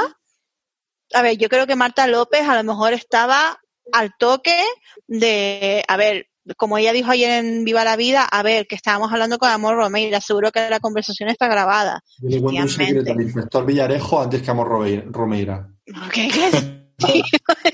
[1.13, 3.59] A ver, yo creo que Marta López a lo mejor estaba
[3.91, 4.63] al toque
[5.07, 9.11] de, a ver, como ella dijo ayer en Viva la Vida, a ver, que estábamos
[9.11, 12.01] hablando con Amor Romeira, seguro que la conversación está grabada.
[12.19, 12.85] Yo le cuento un Efectivamente.
[13.01, 14.67] secreto al inspector Villarejo antes que Amor
[15.11, 15.67] Romeira.
[16.11, 17.23] ¿Qué- qué- tío?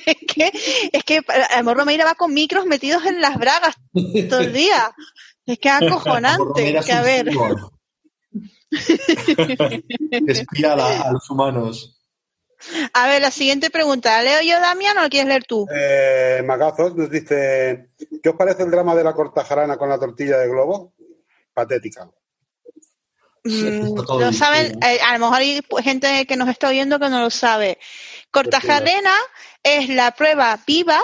[0.06, 0.52] es que,
[0.94, 1.22] es que
[1.56, 3.76] Amor Romeira va con micros metidos en las bragas
[4.30, 4.92] todo el día.
[5.46, 6.80] Es que es acojonante.
[6.86, 7.30] Que a ver.
[10.28, 12.01] Espía a los humanos.
[12.94, 14.22] A ver, la siguiente pregunta.
[14.22, 15.68] ¿La ¿Leo yo, Damián, o la quieres leer tú?
[15.74, 17.90] Eh, Magazos nos dice,
[18.22, 20.94] ¿qué os parece el drama de la cortajarana con la tortilla de globo?
[21.54, 22.10] Patética.
[23.44, 24.88] Mm, lo saben, ¿no?
[24.88, 27.80] eh, a lo mejor hay gente que nos está oyendo que no lo sabe.
[28.30, 29.16] Cortajarena
[29.64, 31.02] es la prueba viva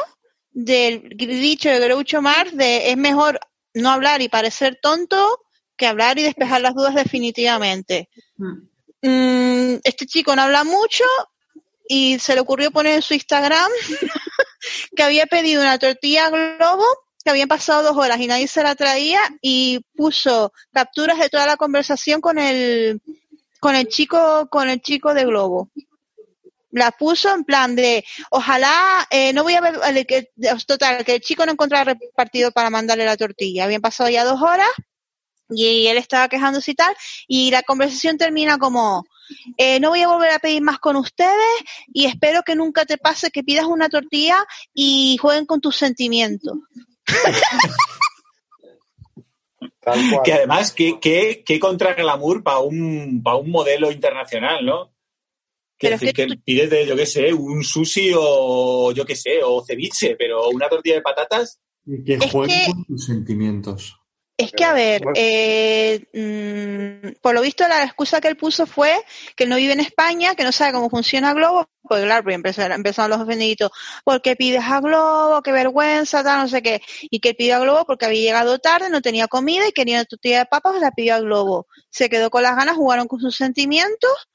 [0.52, 3.40] del dicho de Groucho Marx de es mejor
[3.74, 5.44] no hablar y parecer tonto
[5.76, 8.10] que hablar y despejar las dudas definitivamente.
[8.38, 8.68] Mm.
[9.02, 11.04] Mm, este chico no habla mucho
[11.88, 13.70] y se le ocurrió poner en su Instagram
[14.96, 16.86] que había pedido una tortilla globo
[17.24, 21.46] que habían pasado dos horas y nadie se la traía y puso capturas de toda
[21.46, 23.02] la conversación con el
[23.60, 25.70] con el chico con el chico de globo.
[26.72, 30.32] La puso en plan de ojalá eh, no voy a ver que
[30.66, 34.42] total que el chico no encontraba repartido para mandarle la tortilla habían pasado ya dos
[34.42, 34.70] horas
[35.50, 36.96] y él estaba quejándose y tal
[37.28, 39.06] y la conversación termina como
[39.58, 41.32] eh, no voy a volver a pedir más con ustedes
[41.94, 44.38] y espero que nunca te pase que pidas una tortilla
[44.74, 46.58] y jueguen con tus sentimientos.
[50.24, 54.88] Que además, ¿qué, qué, qué contra glamour para un, para un modelo internacional, ¿no?
[55.78, 58.92] Que, Pero es decir, que que tú- pides de, yo qué sé, un sushi o
[58.92, 62.72] yo qué sé, o ceviche, pero una tortilla de patatas, Y que Es juegue que-
[62.72, 63.96] con tus sentimientos.
[64.40, 68.96] Es que, a ver, eh, mm, por lo visto la excusa que él puso fue
[69.36, 72.74] que él no vive en España, que no sabe cómo funciona Globo, pues claro, empezaron,
[72.74, 73.72] empezaron los ofendiditos,
[74.04, 75.42] ¿por qué pides a Globo?
[75.42, 76.82] Qué vergüenza, tal, no sé qué.
[77.10, 79.98] Y que él pidió a Globo porque había llegado tarde, no tenía comida y quería
[79.98, 81.66] una tortilla de papas, pues la pidió a Globo.
[81.90, 84.30] Se quedó con las ganas, jugaron con sus sentimientos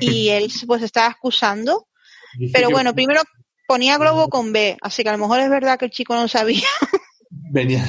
[0.00, 1.86] y él pues estaba excusando.
[2.52, 3.22] Pero bueno, primero
[3.68, 6.26] ponía Globo con B, así que a lo mejor es verdad que el chico no
[6.26, 6.66] sabía.
[7.50, 7.84] Venía,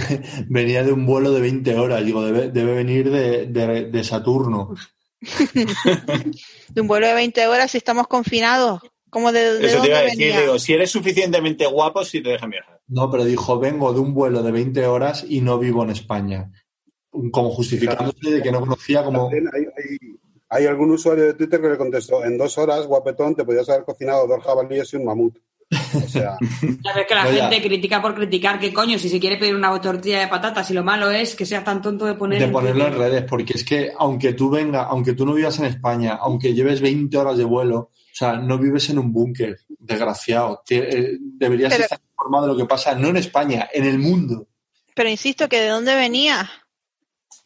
[0.47, 2.03] venía de un vuelo de 20 horas.
[2.05, 4.73] Digo, debe, debe venir de, de- de Saturno.
[6.69, 8.81] de un vuelo de 20 horas si estamos confinados.
[9.09, 10.41] ¿Cómo de, de eso te iba a decir, venía?
[10.41, 12.79] digo, si eres suficientemente guapo, sí te dejan viajar.
[12.87, 16.51] No, pero dijo, vengo de un vuelo de 20 horas y no vivo en España.
[17.31, 19.23] Como justificándose de que no conocía como...
[19.29, 20.19] También Hay, hay-
[20.51, 23.83] hay algún usuario de Twitter que le contestó, en dos horas, guapetón, te podías haber
[23.85, 25.37] cocinado dos jabalíes y un mamut.
[25.95, 26.37] O sea,
[27.07, 27.49] que la No, ya.
[27.49, 28.97] gente critica por criticar, ¿qué coño?
[28.99, 31.81] Si se quiere pedir una tortilla de patatas y lo malo es que seas tan
[31.81, 35.25] tonto de poner de ponerlo en redes, porque es que aunque tú venga, aunque tú
[35.25, 38.99] no vivas en España, aunque lleves 20 horas de vuelo, O sea, no vives en
[38.99, 40.61] un búnker, desgraciado.
[40.69, 44.47] Eh, Deberías Pero- estar informado de lo que pasa, no en España, en el mundo.
[44.93, 46.49] Pero insisto que de dónde venía.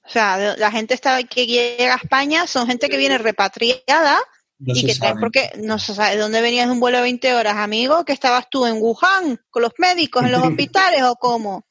[0.05, 4.17] O sea, la gente está, que llega a España son gente que viene repatriada
[4.65, 5.19] No y que sabe.
[5.19, 8.13] porque no se sabe de dónde venías de un vuelo de 20 horas, amigo, que
[8.13, 11.65] estabas tú en Wuhan con los médicos en los hospitales o cómo.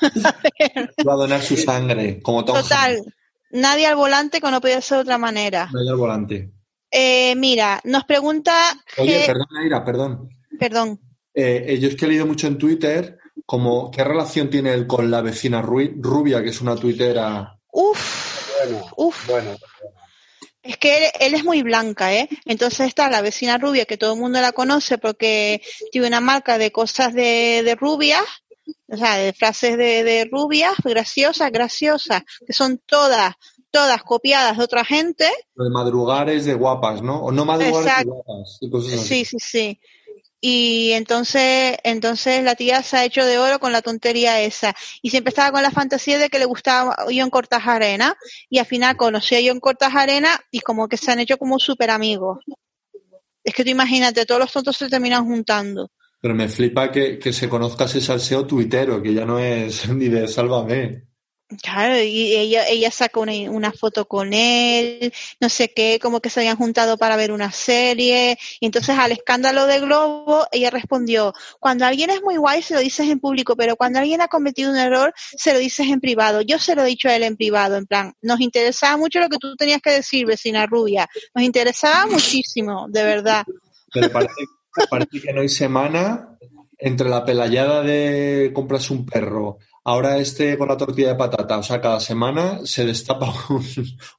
[1.06, 3.02] Va a donar su sangre, como Tom Total,
[3.50, 5.64] nadie al volante que no podía ser de otra manera.
[5.74, 6.52] Hay al volante.
[6.90, 8.54] Eh, mira, nos pregunta
[8.98, 10.28] Oye, perdón, Aira, perdón.
[10.58, 11.00] perdón.
[11.34, 14.86] Eh, eh, yo es que he leído mucho en Twitter como qué relación tiene él
[14.86, 17.58] con la vecina Ru- Rubia, que es una tuitera.
[17.72, 19.26] Uf, Bueno, uf.
[19.28, 19.50] bueno.
[20.66, 22.28] Es que él, él es muy blanca, ¿eh?
[22.44, 25.62] Entonces está la vecina rubia, que todo el mundo la conoce porque
[25.92, 28.24] tiene una marca de cosas de, de rubias,
[28.88, 33.34] o sea, de frases de, de rubias, graciosas, graciosas, que son todas,
[33.70, 35.30] todas copiadas de otra gente.
[35.54, 37.20] Lo de madrugar es de guapas, ¿no?
[37.22, 38.58] O no madrugar es de guapas.
[38.60, 39.08] y cosas así.
[39.08, 39.80] Sí, sí, sí.
[40.40, 44.74] Y entonces, entonces la tía se ha hecho de oro con la tontería esa.
[45.02, 48.16] Y siempre estaba con la fantasía de que le gustaba John Cortajarena.
[48.48, 51.90] Y al final conoció a John Cortajarena y como que se han hecho como súper
[51.90, 52.44] amigos.
[53.42, 55.90] Es que tú imagínate, todos los tontos se terminan juntando.
[56.20, 60.08] Pero me flipa que, que se conozca ese salseo tuitero, que ya no es ni
[60.08, 61.05] de sálvame.
[61.62, 66.28] Claro, y ella, ella sacó una, una foto con él, no sé qué, como que
[66.28, 68.36] se habían juntado para ver una serie.
[68.58, 72.80] Y entonces al escándalo de Globo, ella respondió, cuando alguien es muy guay se lo
[72.80, 76.40] dices en público, pero cuando alguien ha cometido un error se lo dices en privado.
[76.40, 79.28] Yo se lo he dicho a él en privado, en plan, nos interesaba mucho lo
[79.28, 81.08] que tú tenías que decir, vecina rubia.
[81.32, 83.44] Nos interesaba muchísimo, de verdad.
[83.92, 86.36] Pero parece, que no hay semana
[86.76, 91.58] entre la pelayada de compras un perro, ahora este con la tortilla de patata.
[91.58, 93.64] O sea, cada semana se destapa un,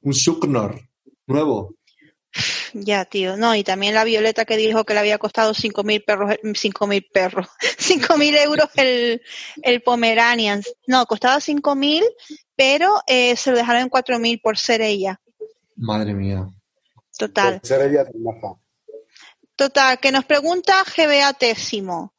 [0.02, 0.80] un Suknor
[1.26, 1.76] nuevo.
[2.72, 3.36] Ya, tío.
[3.36, 6.86] No, y también la Violeta que dijo que le había costado cinco mil perros, cinco
[6.86, 7.46] mil perros,
[7.78, 9.22] cinco mil euros el,
[9.62, 10.62] el Pomeranian.
[10.86, 12.04] No, costaba cinco mil,
[12.56, 15.20] pero eh, se lo dejaron en cuatro mil por ser ella.
[15.76, 16.48] Madre mía.
[17.16, 17.60] Total.
[17.60, 18.06] Por ser ella.
[19.56, 22.14] Total, que nos pregunta GBA Tésimo.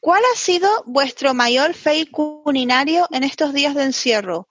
[0.00, 4.48] ¿Cuál ha sido vuestro mayor fail culinario en estos días de encierro?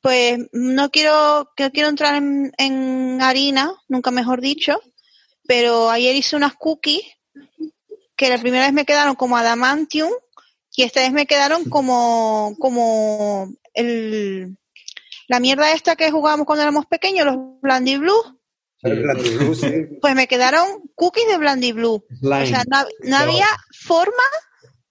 [0.00, 4.80] Pues no quiero, no quiero entrar en, en harina, nunca mejor dicho,
[5.46, 7.04] pero ayer hice unas cookies
[8.16, 10.10] que la primera vez me quedaron como adamantium
[10.76, 14.56] y esta vez me quedaron como, como el,
[15.28, 18.40] la mierda esta que jugábamos cuando éramos pequeños, los Blandy Blue.
[18.82, 19.72] El Blandy Blue, sí.
[20.00, 22.04] Pues me quedaron cookies de Blandy Blue.
[22.22, 24.22] O sea, no, no había forma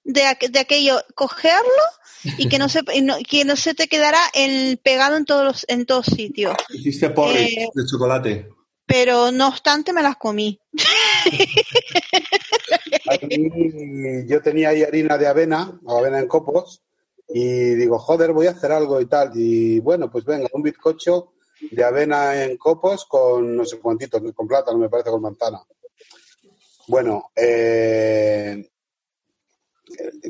[0.03, 1.83] de, aqu- de aquello cogerlo
[2.37, 5.65] y que no se no- que no se te quedara el pegado en todos los,
[5.67, 6.55] en todos sitios.
[6.69, 8.49] Hiciste porridge Eh, de chocolate.
[8.85, 10.59] Pero no obstante me las comí.
[14.27, 16.81] Yo tenía ahí harina de avena, o avena en copos,
[17.29, 19.31] y digo, joder, voy a hacer algo y tal.
[19.35, 21.33] Y bueno, pues venga, un bizcocho
[21.71, 25.61] de avena en copos con no sé cuántito, con plátano, me parece, con manzana.
[26.87, 28.69] Bueno, eh,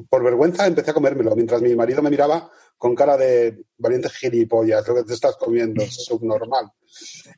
[0.10, 4.88] por vergüenza empecé a comérmelo, mientras mi marido me miraba con cara de valiente gilipollas,
[4.88, 6.72] lo que te estás comiendo, es subnormal.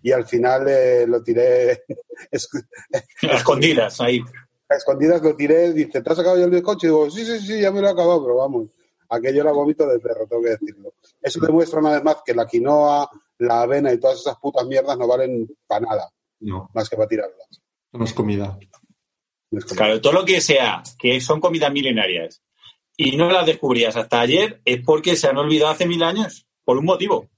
[0.01, 1.83] Y al final eh, lo tiré,
[3.29, 4.21] A escondidas, ahí.
[4.69, 6.87] a escondidas lo tiré, dice, ¿te has sacado ya el bizcocho?
[6.87, 8.69] Y digo, sí, sí, sí, ya me lo he acabado, pero vamos,
[9.09, 10.93] aquello era vómito de perro, tengo que decirlo.
[11.21, 14.97] Eso demuestra una vez más que la quinoa, la avena y todas esas putas mierdas
[14.97, 17.61] no valen para nada, No, más que para tirarlas.
[17.93, 18.57] no es comida.
[19.75, 22.41] Claro, todo lo que sea, que son comidas milenarias,
[22.97, 26.77] y no las descubrías hasta ayer, es porque se han olvidado hace mil años, por
[26.77, 27.29] un motivo.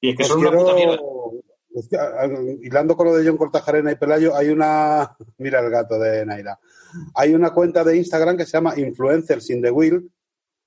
[0.00, 0.98] Y es que Os son una puta mierda.
[1.74, 2.26] es que, a- a-
[2.62, 5.16] hilando con lo de John Cortajarena y Pelayo, hay una.
[5.38, 6.58] Mira el gato de Naira.
[7.14, 10.04] Hay una cuenta de Instagram que se llama Influencers in the Wild,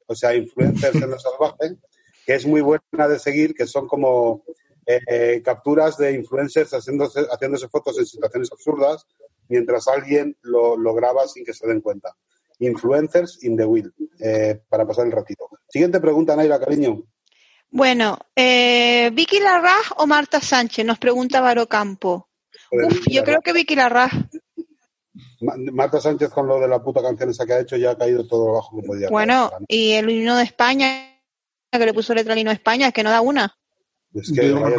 [0.07, 1.75] o sea, influencers en lo salvaje,
[2.25, 4.43] que es muy buena de seguir, que son como
[4.87, 9.05] eh, eh, capturas de influencers haciéndose, haciéndose fotos en situaciones absurdas
[9.47, 12.15] mientras alguien lo, lo graba sin que se den cuenta.
[12.59, 15.49] Influencers in the Wild, eh, para pasar el ratito.
[15.67, 17.03] Siguiente pregunta, Naira, cariño.
[17.69, 20.85] Bueno, eh, ¿Vicky Larraz o Marta Sánchez?
[20.85, 22.29] Nos pregunta Varo Campo.
[22.69, 24.11] Joder, Uf, yo creo que Vicky Larraz.
[25.41, 27.97] Ma- Marta Sánchez con lo de la puta canción esa que ha hecho ya ha
[27.97, 29.61] caído todo abajo que podía Bueno, caer.
[29.67, 31.19] y el himno de España,
[31.71, 33.53] que le puso letra al himno de España, es que no da una.
[34.13, 34.77] Es que Yo- vaya.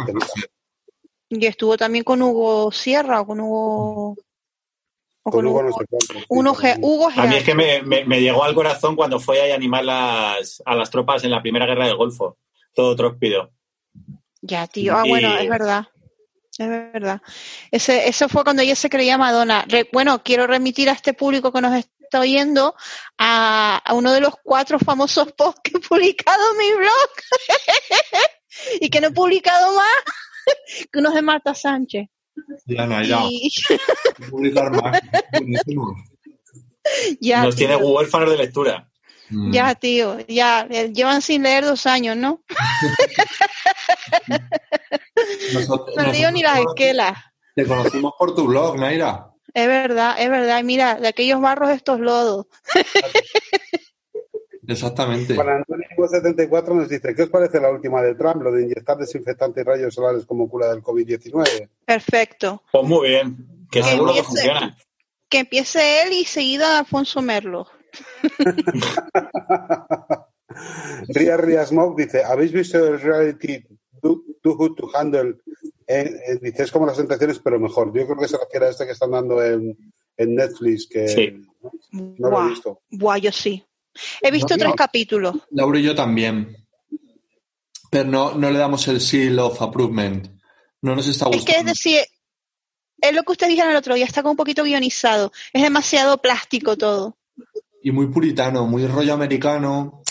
[1.29, 4.15] Y estuvo también con Hugo Sierra o con Hugo.
[5.27, 6.25] O Con con Hugo Hugo, no sé cuánto.
[6.29, 9.41] uno G- Hugo A mí es que me, me- me llegó al corazón cuando fue
[9.41, 12.37] ahí a animar las, a las tropas en la Primera Guerra del Golfo.
[12.73, 13.51] Todo tróspido.
[14.41, 14.95] Ya, tío.
[14.95, 15.85] Ah, Y- bueno, es verdad.
[16.57, 17.21] Es verdad.
[17.71, 19.65] Ese, eso fue cuando ella se creía Madonna.
[19.67, 22.73] Re- bueno, quiero remitir a este público que nos está oyendo
[23.17, 27.09] a, a uno de los cuatro famosos posts que he publicado en mi blog
[28.81, 29.85] y que no he publicado más
[30.91, 32.07] que unos de Marta Sánchez.
[32.65, 33.21] Diana, ya.
[33.29, 33.49] Y
[34.29, 34.99] Publicar más.
[35.31, 35.95] Buenísimo.
[37.19, 38.89] ya, Nos tiene tío, huérfanos de lectura.
[39.29, 39.51] Mm.
[39.51, 40.65] ya, tío, ya.
[40.69, 42.41] eh, Llevan sin leer dos años, ¿no?
[45.53, 47.17] Nosotros- No leo ni las esquelas.
[47.55, 49.27] Te conocimos por tu blog, Naira.
[49.53, 50.59] Es verdad, es verdad.
[50.59, 52.45] Y mira, de aquellos barros estos lodos.
[54.67, 55.33] Exactamente.
[55.35, 58.97] Juan Antonio 74 nos dice, ¿qué os parece la última de Trump, lo de inyectar
[58.97, 61.69] desinfectantes y rayos solares como cura del COVID-19?
[61.85, 62.63] Perfecto.
[62.71, 63.37] Pues muy bien,
[63.71, 64.27] que Ah, seguro que empiece.
[64.43, 64.77] funciona.
[65.29, 67.67] Que empiece él y seguida Alfonso Merlo.
[71.09, 73.63] Ria Ria Smoke dice, ¿habéis visto el reality
[74.01, 75.35] Too Good to Handle?
[75.85, 77.93] Eh, eh, dice, es como las tentaciones, pero mejor.
[77.93, 79.77] Yo creo que se refiere a este que están dando en,
[80.17, 81.41] en Netflix, que Sí.
[81.91, 82.81] no lo he visto.
[82.91, 83.63] buah, yo sí.
[84.21, 84.75] He visto No, tres no.
[84.75, 85.35] capítulos.
[85.51, 86.55] Laura y yo también.
[87.89, 90.27] Pero no, no le damos el seal of approvement.
[90.81, 91.45] No nos está Es gustando.
[91.53, 91.99] que es decir,
[92.99, 95.31] es lo que ustedes dijeron el otro día, está como un poquito guionizado.
[95.53, 97.17] Es demasiado plástico todo.
[97.81, 100.01] Y muy puritano, muy rollo americano.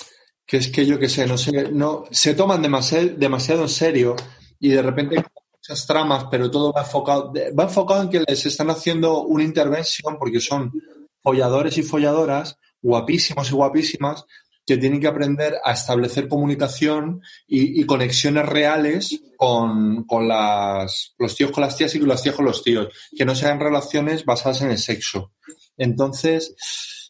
[0.46, 4.14] Que es que yo qué sé, no sé, no, se toman demasiado, demasiado en serio
[4.60, 5.16] y de repente
[5.52, 10.16] muchas tramas, pero todo va enfocado, va enfocado en que les están haciendo una intervención
[10.20, 10.72] porque son
[11.20, 12.56] folladores y folladoras,
[12.86, 14.24] guapísimos y guapísimas,
[14.64, 21.52] que tienen que aprender a establecer comunicación y, conexiones reales con, con las, los tíos
[21.52, 24.62] con las tías y con las tías con los tíos, que no sean relaciones basadas
[24.62, 25.32] en el sexo.
[25.76, 26.56] Entonces,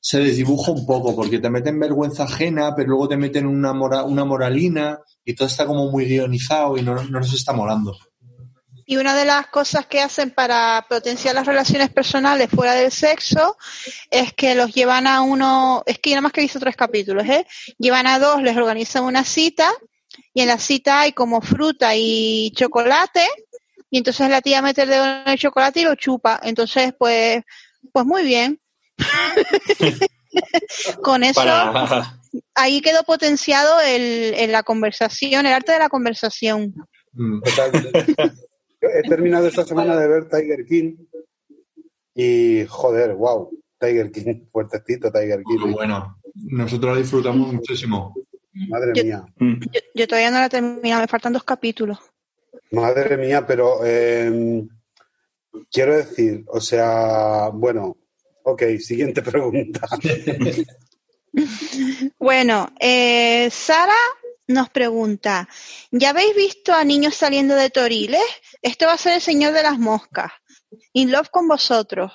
[0.03, 4.05] se desdibuja un poco porque te meten vergüenza ajena, pero luego te meten una, mora-
[4.05, 7.97] una moralina y todo está como muy guionizado y no, no nos está molando.
[8.89, 13.57] Y una de las cosas que hacen para potenciar las relaciones personales fuera del sexo
[14.11, 16.77] es que los llevan a uno, es que yo nada más que he visto tres
[16.77, 17.47] capítulos, ¿eh?
[17.79, 19.69] Llevan a dos, les organizan una cita
[20.33, 23.27] y en la cita hay como fruta y chocolate
[23.91, 26.39] y entonces la tía mete el dedo en el chocolate y lo chupa.
[26.43, 27.43] Entonces, pues,
[27.93, 28.61] pues muy bien.
[31.03, 32.19] Con eso, Para...
[32.55, 36.75] ahí quedó potenciado el, el- la conversación, el arte de la conversación.
[37.13, 37.41] Mm.
[38.81, 40.97] He terminado esta semana de ver Tiger King
[42.15, 45.59] y, joder, wow, Tiger King, fuertecito Tiger King.
[45.61, 46.19] Muy bueno.
[46.35, 48.15] Nosotros lo disfrutamos muchísimo.
[48.69, 49.61] Madre Yo- mía, Mm.
[49.73, 51.99] Yo, yo todavía no la he terminado, me faltan dos capítulos.
[52.71, 54.67] madre mía, pero eh,
[55.71, 57.97] quiero decir, o sea, bueno,
[58.45, 59.87] ok, siguiente pregunta.
[62.19, 63.93] Bueno, eh, Sara
[64.49, 65.49] nos pregunta,
[65.91, 68.23] ¿ya habéis visto a niños saliendo de toriles?
[68.63, 70.33] Esto va a ser el señor de las moscas.
[70.93, 72.13] In love con vosotros.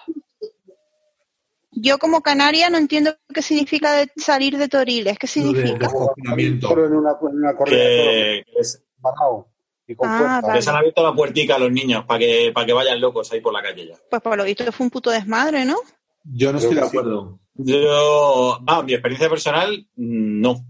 [1.71, 5.17] Yo como canaria no entiendo qué significa de salir de toriles.
[5.17, 5.77] ¿Qué significa?
[5.87, 6.67] desconfinamiento.
[6.67, 9.47] Solo en una, en una correa, que, que es- solo parado
[9.87, 10.41] y con Ah, fuerza.
[10.41, 10.53] vale.
[10.55, 13.39] les han abierto la puertica a los niños para que, para que vayan locos ahí
[13.41, 13.95] por la calle ya.
[14.09, 15.77] Pues por lo visto fue un puto desmadre, ¿no?
[16.25, 16.87] Yo no estoy de sí.
[16.87, 17.39] acuerdo.
[17.55, 20.65] Yo, ah, mi experiencia personal, mm, no.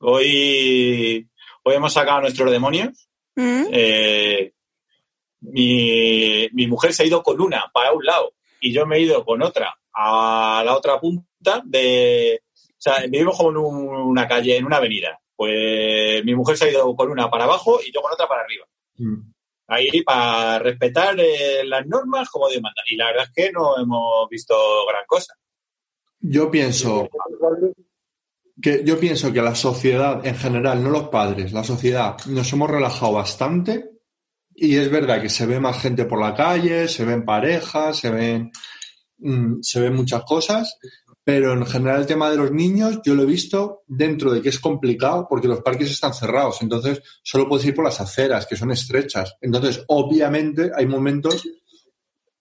[0.00, 1.28] Hoy,
[1.62, 3.08] hoy hemos sacado a nuestros demonios.
[3.36, 3.64] ¿Mm?
[3.72, 4.52] Eh,
[5.42, 9.00] mi, mi mujer se ha ido con una para un lado y yo me he
[9.00, 12.42] ido con otra a la otra punta de...
[12.54, 15.18] O sea, vivimos como en un- una calle, en una avenida.
[15.36, 18.42] Pues mi mujer se ha ido con una para abajo y yo con otra para
[18.42, 18.66] arriba.
[18.96, 19.32] Mm.
[19.68, 22.82] Ahí para respetar eh, las normas como Dios manda.
[22.86, 24.54] Y la verdad es que no hemos visto
[24.88, 25.34] gran cosa.
[26.20, 27.08] Yo pienso
[28.60, 32.70] que yo pienso que la sociedad en general, no los padres, la sociedad nos hemos
[32.70, 33.90] relajado bastante
[34.54, 38.10] y es verdad que se ve más gente por la calle, se ven parejas, se
[38.10, 38.50] ven
[39.18, 40.78] mm, se ven muchas cosas,
[41.24, 44.48] pero en general el tema de los niños yo lo he visto dentro de que
[44.48, 48.56] es complicado porque los parques están cerrados, entonces solo puedes ir por las aceras que
[48.56, 49.36] son estrechas.
[49.40, 51.48] Entonces, obviamente hay momentos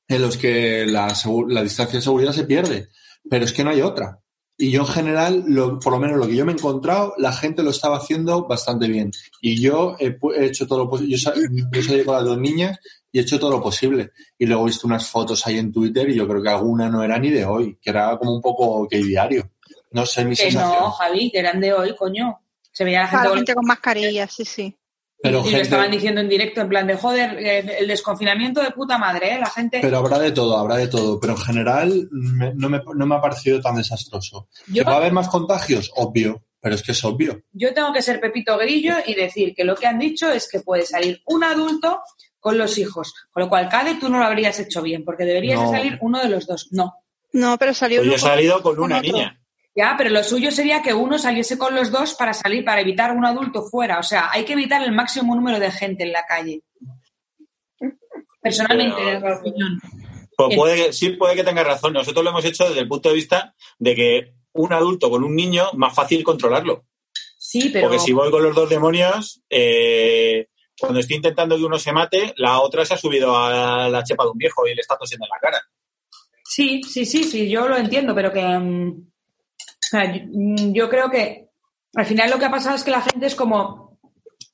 [0.07, 1.13] en los que la,
[1.47, 2.89] la distancia de seguridad se pierde,
[3.29, 4.19] pero es que no hay otra.
[4.61, 7.31] Y yo en general, lo- por lo menos lo que yo me he encontrado, la
[7.31, 9.09] gente lo estaba haciendo bastante bien.
[9.41, 11.11] Y yo he, hecho todo lo posible.
[11.15, 11.33] Yo, sa-
[11.71, 12.77] yo salí con las dos niñas
[13.11, 14.11] y he hecho todo lo posible.
[14.37, 17.01] Y luego he visto unas fotos ahí en Twitter y yo creo que alguna no
[17.01, 19.49] era ni de hoy, que era como un poco que diario.
[19.91, 20.83] No sé, mi Que sensación.
[20.83, 22.39] no, Javi, que eran de hoy, coño.
[22.71, 24.75] Se veía la gente, la con- gente con mascarilla, sí, sí.
[25.21, 28.61] Pero y, y lo estaban diciendo en directo, en plan de joder, eh, el desconfinamiento
[28.61, 29.39] de puta madre, ¿eh?
[29.39, 29.79] La gente.
[29.81, 31.19] Pero habrá de todo, habrá de todo.
[31.19, 34.47] Pero en general me- no, me, no me ha parecido tan desastroso.
[34.67, 35.91] Yo- ¿Que va a haber más contagios?
[35.95, 36.43] Obvio.
[36.61, 37.41] Pero es que es obvio.
[37.53, 40.59] Yo tengo que ser Pepito Grillo y decir que lo que han dicho es que
[40.59, 42.01] puede salir un adulto
[42.39, 43.13] con los hijos.
[43.31, 45.71] Con lo cual, Cade, tú no lo habrías hecho bien, porque deberías No.
[45.71, 46.67] de salir uno de los dos.
[46.71, 46.95] No.
[47.31, 49.11] No, pero salió Pues yo he uno salido con una otro.
[49.13, 49.38] niña.
[49.79, 53.15] Ya, pero lo suyo sería que uno saliese con los dos para salir, para evitar
[53.15, 53.97] un adulto fuera.
[53.97, 56.63] O sea, hay que evitar el máximo número de gente en la calle.
[58.41, 59.81] Personalmente, Pero- es la opinión.
[60.35, 61.93] Pues puede, sí puede que tenga razón.
[61.93, 65.33] Nosotros lo hemos hecho desde el punto de vista de que un adulto con un
[65.33, 66.83] niño, más fácil controlarlo.
[67.37, 67.87] Sí, pero.
[67.87, 70.47] Porque si voy con los dos demonios, eh,
[70.77, 74.25] cuando estoy intentando que uno se mate, la otra se ha subido a la chepa
[74.25, 75.63] de un viejo y le está tosiendo en la cara.
[76.43, 78.41] Sí, sí, sí, sí, yo lo entiendo, pero que.
[78.43, 79.09] mm,
[79.89, 81.49] sea, yo, mm, yo creo que
[81.95, 83.89] al final lo que ha pasado es que la gente es como.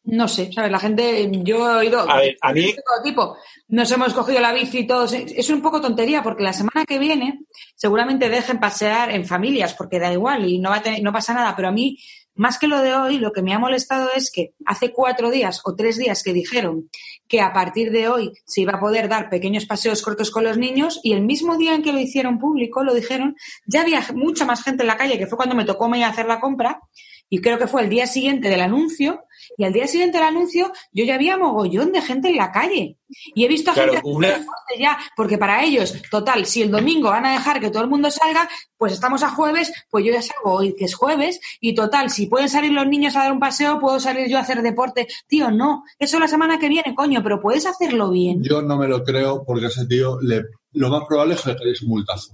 [0.07, 0.71] No sé, ¿sabes?
[0.71, 1.99] La gente, yo he oído.
[2.07, 3.37] A ver, a mí- de todo tipo.
[3.69, 5.13] Nos hemos cogido la bici y todos.
[5.13, 7.39] Es un poco tontería porque la semana que viene
[7.75, 11.33] seguramente dejen pasear en familias porque da igual y no, va a tener- no pasa
[11.33, 11.55] nada.
[11.55, 11.97] Pero a mí,
[12.35, 15.61] más que lo de hoy, lo que me ha molestado es que hace cuatro días
[15.63, 16.89] o tres días que dijeron
[17.27, 20.57] que a partir de hoy se iba a poder dar pequeños paseos cortos con los
[20.57, 23.35] niños y el mismo día en que lo hicieron público, lo dijeron,
[23.65, 26.25] ya había mucha más gente en la calle, que fue cuando me tocó a hacer
[26.25, 26.81] la compra
[27.29, 29.23] y creo que fue el día siguiente del anuncio
[29.57, 32.97] y al día siguiente del anuncio yo ya había mogollón de gente en la calle
[33.33, 34.37] y he visto a Claro, gente una-
[34.79, 38.09] ya, porque para ellos, total, si el domingo van a dejar que todo el mundo
[38.11, 38.47] salga,
[38.77, 42.27] pues estamos a jueves, pues yo ya salgo hoy, que es jueves, y total, si
[42.27, 45.07] pueden salir los niños a dar un paseo, puedo salir yo a hacer deporte.
[45.27, 48.43] Tío, no, eso la semana que viene, coño, pero puedes hacerlo bien.
[48.43, 50.43] Yo no me lo creo porque a ese tío le,
[50.73, 52.33] lo más probable es que le caigas un multazo.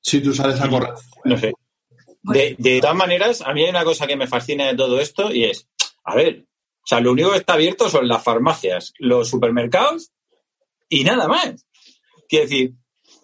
[0.00, 0.94] Si tú sales a correr.
[1.24, 1.52] No sé.
[2.32, 5.32] De, de todas maneras, a mí hay una cosa que me fascina de todo esto
[5.32, 5.68] y es,
[6.04, 6.46] a ver,
[6.86, 10.12] o sea, lo único que está abierto son las farmacias, los supermercados
[10.88, 11.66] y nada más.
[12.28, 12.74] Quiero decir,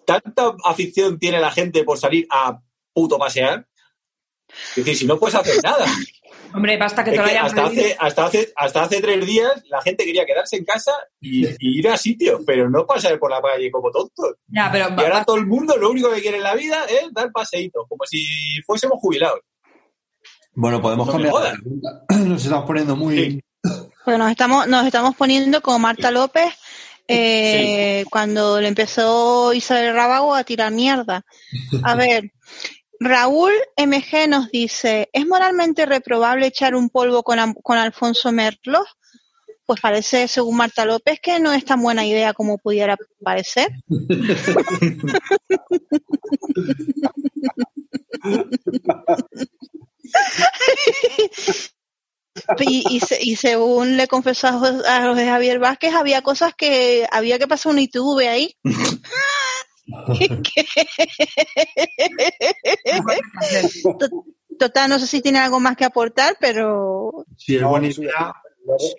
[0.05, 2.59] tanta afición tiene la gente por salir a
[2.93, 3.67] puto pasear.
[4.69, 5.85] Es decir, si no puedes hacer nada.
[6.53, 9.51] Hombre, basta que Es te lo hayan hasta, hace, hasta, hace, hasta hace tres días
[9.69, 13.31] la gente quería quedarse en casa y, y ir a sitios, pero no pasar por
[13.31, 14.35] la calle como tontos.
[14.47, 17.11] Ya, pero Y ahora todo el mundo lo único que quiere en la vida es
[17.13, 18.25] dar paseíto, como si
[18.65, 19.39] fuésemos jubilados.
[20.53, 21.53] Bueno, podemos No cambiar.
[21.53, 22.03] pregunta.
[22.09, 23.15] Nos estamos poniendo muy.
[23.17, 23.39] Sí.
[24.05, 26.53] Pues nos estamos, nos estamos poniendo como Marta López
[27.07, 31.25] eh, cuando le empezó Isabel Rábago a tirar mierda.
[31.83, 32.31] A ver,
[33.03, 38.85] Raúl MG nos dice, ¿es moralmente reprobable echar un polvo con, con Alfonso Merlos?
[39.65, 43.69] Pues parece, según Marta López, que no es tan buena idea como pudiera parecer.
[52.59, 56.53] Y, y, se- y según le confesó a Jo- a José Javier Vázquez, había cosas
[56.57, 58.55] que había que pasar un ITV ahí.
[63.99, 64.23] To-
[64.59, 68.33] Total, no sé si tiene algo más que aportar, pero Si es No, buena idea,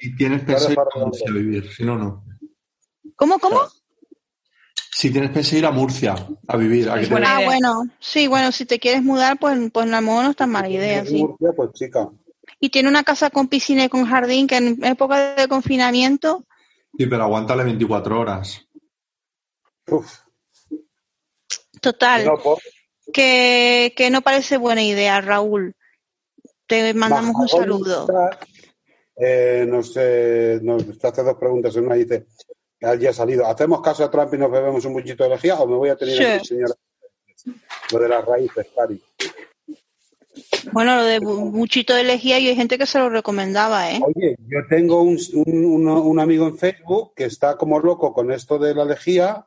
[0.00, 1.72] si tienes pensado ir a Murcia a vivir.
[1.72, 2.24] Si no, no.
[3.16, 3.60] ¿cómo, cómo?
[4.90, 6.14] Si tienes pensado ir a Murcia
[6.48, 6.90] a vivir.
[6.90, 9.86] A que Es te- buena Ah, bueno, sí, bueno, si te quieres mudar, pues, pues
[9.86, 11.18] a lo mejor no es tan mala idea, sí.
[11.18, 12.08] Murcia, pues chica.
[12.60, 16.44] Y tiene una casa con piscina y con jardín que en época de confinamiento,
[16.96, 18.66] Sí, pero aguántale 24 horas.
[19.88, 20.18] Uf,
[21.84, 22.58] total, no, por-
[23.12, 25.74] que, que no parece buena idea, Raúl.
[26.66, 28.06] Te mandamos un saludo.
[29.16, 31.76] Eh, nos, eh, nos hace dos preguntas.
[31.76, 32.26] Una dice,
[32.80, 35.66] ya ha salido, ¿hacemos caso a Trump y nos bebemos un buchito de lejía o
[35.66, 36.24] me voy a tener Sí.
[36.24, 36.74] aquí, señora?
[37.92, 39.00] Lo de las raíces, Cari.
[40.72, 44.00] Bueno, lo de bu- muchito de lejía y hay gente que se lo recomendaba, ¿eh?
[44.04, 48.58] Oye, yo tengo un, un- un amigo en Facebook que está como loco con esto
[48.58, 49.46] de la lejía,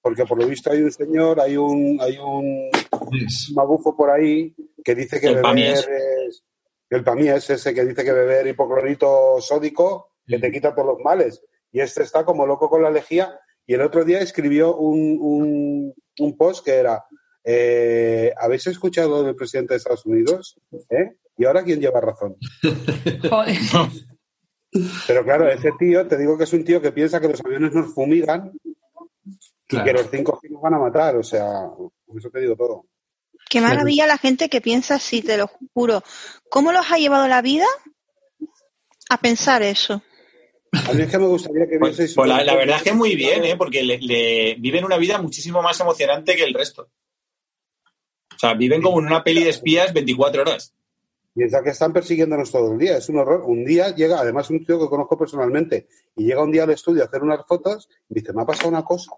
[0.00, 2.70] porque por lo visto hay un señor, hay un, hay un
[3.10, 3.52] Yes.
[3.54, 4.54] magufo por ahí
[4.84, 5.88] que dice que El beber pamies.
[5.88, 6.44] es
[6.90, 11.42] el pamies ese que dice que beber hipoclorito sódico que te quita todos los males
[11.72, 15.94] y este está como loco con la lejía y el otro día escribió un, un,
[16.18, 17.04] un post que era
[17.44, 20.58] eh, ¿habéis escuchado del presidente de Estados Unidos?
[20.90, 21.16] ¿Eh?
[21.38, 22.36] ¿Y ahora quién lleva razón?
[23.30, 23.56] Joder.
[25.06, 27.72] Pero claro, ese tío, te digo que es un tío que piensa que los aviones
[27.72, 28.52] nos fumigan
[29.70, 31.44] y que los cinco nos van a matar, o sea,
[32.06, 32.86] con eso te digo todo.
[33.50, 36.02] Qué maravilla la gente que piensa así, te lo juro.
[36.50, 37.66] ¿Cómo los ha llevado la vida
[39.08, 40.02] a pensar eso?
[40.86, 42.14] A mí es que me gustaría que Pues, vieseis...
[42.14, 43.56] pues la, la verdad es que muy bien, ¿eh?
[43.56, 46.90] porque le, le- viven una vida muchísimo más emocionante que el resto.
[48.34, 50.74] O sea, viven como en una peli de espías 24 horas.
[51.34, 53.42] Piensa que están persiguiéndonos todo el día, es un horror.
[53.46, 57.02] Un día llega, además un tío que conozco personalmente, y llega un día al estudio
[57.02, 59.12] a hacer unas fotos y dice, me ha pasado una cosa,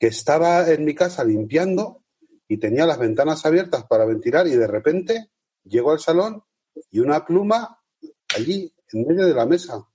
[0.00, 2.02] que estaba en mi casa limpiando
[2.48, 5.30] y tenía las ventanas abiertas para ventilar y de repente
[5.62, 6.42] llego al salón
[6.90, 7.78] y una pluma
[8.34, 9.86] allí, en medio de la mesa.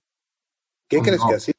[0.87, 1.27] ¿Qué Hombre, crees no.
[1.27, 1.57] que ha sido?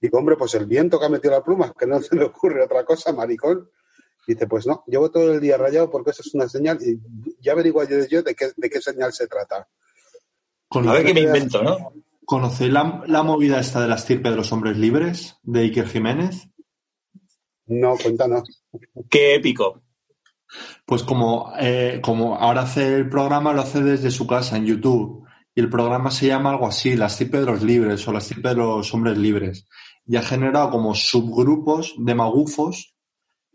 [0.00, 2.64] Digo, hombre, pues el viento que ha metido la pluma, que no se le ocurre
[2.64, 3.70] otra cosa, maricón.
[4.26, 7.00] Dice, pues no, llevo todo el día rayado porque eso es una señal y
[7.40, 9.68] ya averiguo yo, yo de, qué, de qué señal se trata.
[10.70, 11.92] A ver qué me invento, ¿no?
[12.24, 16.50] ¿Conocéis la, la movida esta de la estirpe de los hombres libres de Iker Jiménez?
[17.70, 18.42] No, cuéntanos.
[19.08, 19.80] Qué épico.
[20.84, 25.24] Pues como, eh, como ahora hace el programa, lo hace desde su casa en YouTube.
[25.54, 28.48] Y el programa se llama algo así, la estirpe de los libres o la estirpe
[28.50, 29.66] de los hombres libres.
[30.06, 32.94] Y ha generado como subgrupos de magufos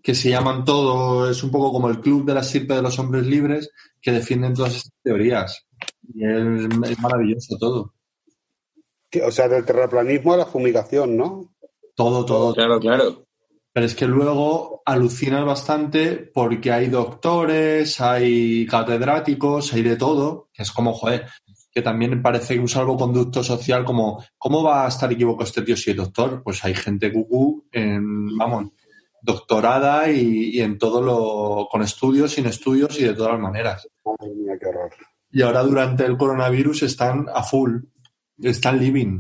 [0.02, 3.00] que se llaman todo, es un poco como el club de la estirpe de los
[3.00, 3.72] hombres libres
[4.02, 5.66] que defienden todas estas teorías.
[6.14, 7.94] Y es, es maravilloso todo.
[9.10, 11.54] Que- O sea, del terraplanismo a la fumigación, ¿no?
[11.96, 13.24] Todo, todo, Claro, claro.
[13.76, 20.64] Pero es que luego alucinas bastante porque hay doctores, hay catedráticos, hay de todo, que
[20.64, 21.27] es como, joder,
[21.73, 25.91] que también parece un salvoconducto social como, ¿cómo va a estar equivocado este tío si
[25.91, 26.41] es doctor?
[26.41, 28.72] Pues hay gente cucú, en, vamos,
[29.22, 33.89] doctorada y, y en todo lo, con estudios, sin estudios y de todas las maneras.
[34.06, 34.91] Madre mía, qué horror.
[35.31, 37.81] Y ahora durante el coronavirus están a full,
[38.41, 39.19] están living.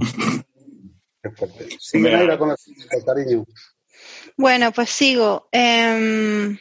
[1.21, 1.67] Qué fuerte.
[1.77, 2.19] Sigue Mira.
[2.19, 2.55] Naira con la
[3.05, 3.43] cariño.
[4.37, 5.47] Bueno, pues sigo.
[5.51, 6.57] Em,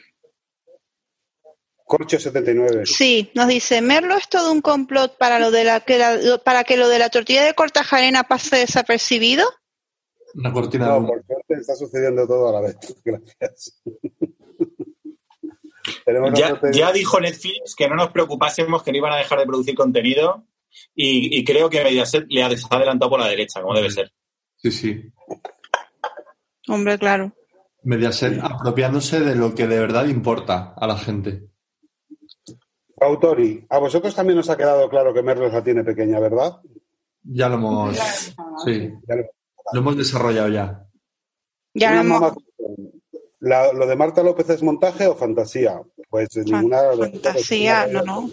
[1.85, 2.85] Corcho 79.
[2.85, 6.63] sí, nos dice, Merlo es todo un complot para lo de la que la- para
[6.63, 9.45] que lo de la tortilla de Cortajarena pase desapercibido.
[10.33, 12.77] Una cortina de No, por suerte está sucediendo todo a la vez.
[13.05, 13.81] Gracias.
[16.71, 20.45] Ya, dijo Netflix que no nos preocupásemos, que no iban a dejar de producir contenido.
[20.93, 24.11] Y, y creo que Mediaset le ha adelantado por la derecha, como debe ser.
[24.55, 25.03] Sí, sí.
[26.67, 27.33] Hombre, claro.
[27.85, 31.47] Mediaset apropiándose de lo que de verdad importa a la gente.
[32.99, 36.57] Autori, a vosotros también os ha quedado claro que Merlos la tiene pequeña, ¿verdad?
[37.23, 37.97] Ya lo hemos,
[38.65, 39.25] sí, Ya lo-
[39.73, 40.85] lo hemos desarrollado ya.
[41.73, 42.33] Ya lo hemos-
[43.39, 45.79] La- ¿Lo de Marta López es montaje o fantasía?
[46.09, 46.79] Pues de Fan- ninguna.
[46.97, 48.27] fantasía, no, no.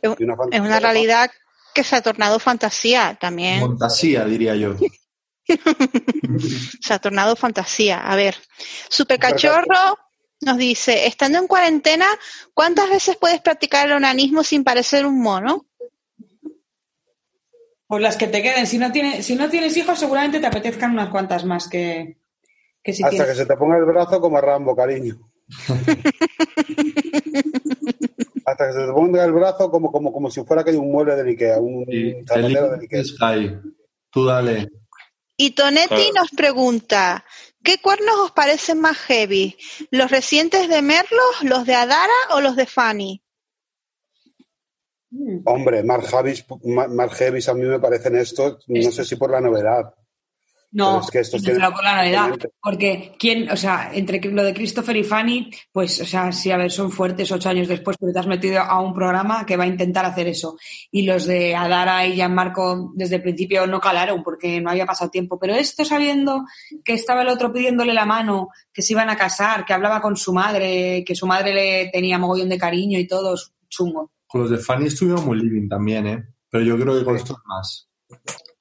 [0.00, 0.62] Es, una es fantasía.
[0.62, 1.30] una realidad
[1.74, 3.60] que se ha tornado fantasía también.
[3.60, 4.74] Montasía, diría yo.
[6.80, 7.98] Se ha tornado fantasía.
[8.00, 8.36] A ver,
[8.88, 9.98] Supercachorro
[10.40, 12.06] nos dice, estando en cuarentena,
[12.54, 15.66] ¿cuántas veces puedes practicar el onanismo sin parecer un mono?
[17.86, 18.66] Pues las que te queden.
[18.66, 22.18] Si no, tienes, si no tienes hijos, seguramente te apetezcan unas cuantas más que,
[22.82, 25.18] que si Hasta que se te ponga el brazo como a Rambo, cariño.
[28.44, 30.92] Hasta que se te ponga el brazo como, como, como si fuera que hay un
[30.92, 33.00] mueble de Ikea, un de link Ikea.
[33.00, 33.58] está ahí.
[34.10, 34.68] Tú dale.
[35.40, 36.12] Y Tonetti Claro.
[36.16, 37.24] nos pregunta,
[37.62, 39.56] ¿qué cuernos os parecen más heavy?
[39.92, 43.22] ¿Los recientes de Merlos, los de Adara o los de Fanny?
[45.44, 49.94] Hombre, Mark Javis a mí me parecen estos, no sé si por la novedad.
[50.70, 52.20] No, es que estos desde tienen- luego por la novedad.
[52.24, 52.50] Obviamente.
[52.62, 56.58] Porque, ¿quién, o sea, entre lo de Christopher y Fanny, pues, o sea, sí, a
[56.58, 59.64] ver, son fuertes ocho años después, pero te has metido a un programa que va
[59.64, 60.58] a intentar hacer eso.
[60.90, 65.10] Y los de Adara y Gianmarco desde el principio no calaron porque no había pasado
[65.10, 65.38] tiempo.
[65.38, 66.44] Pero esto sabiendo
[66.84, 70.16] que estaba el otro pidiéndole la mano, que se iban a casar, que hablaba con
[70.16, 73.34] su madre, que su madre le tenía mogollón de cariño y todo,
[73.70, 74.12] chungo.
[74.26, 76.24] Con los de Fanny estuvieron muy living también, ¿eh?
[76.50, 77.88] Pero yo creo que con estos más.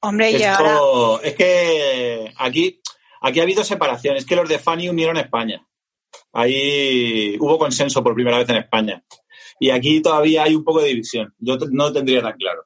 [0.02, 0.74] Hombre, y ahora...
[0.74, 2.82] Esto, es que aquí,
[3.22, 4.18] aquí ha habido separación.
[4.18, 5.66] Es que los de Fanny unieron a España.
[6.34, 9.04] Ahí hubo consenso por primera vez en España.
[9.60, 11.34] Y aquí todavía hay un poco de división.
[11.40, 12.64] Yo no tendría tan claro.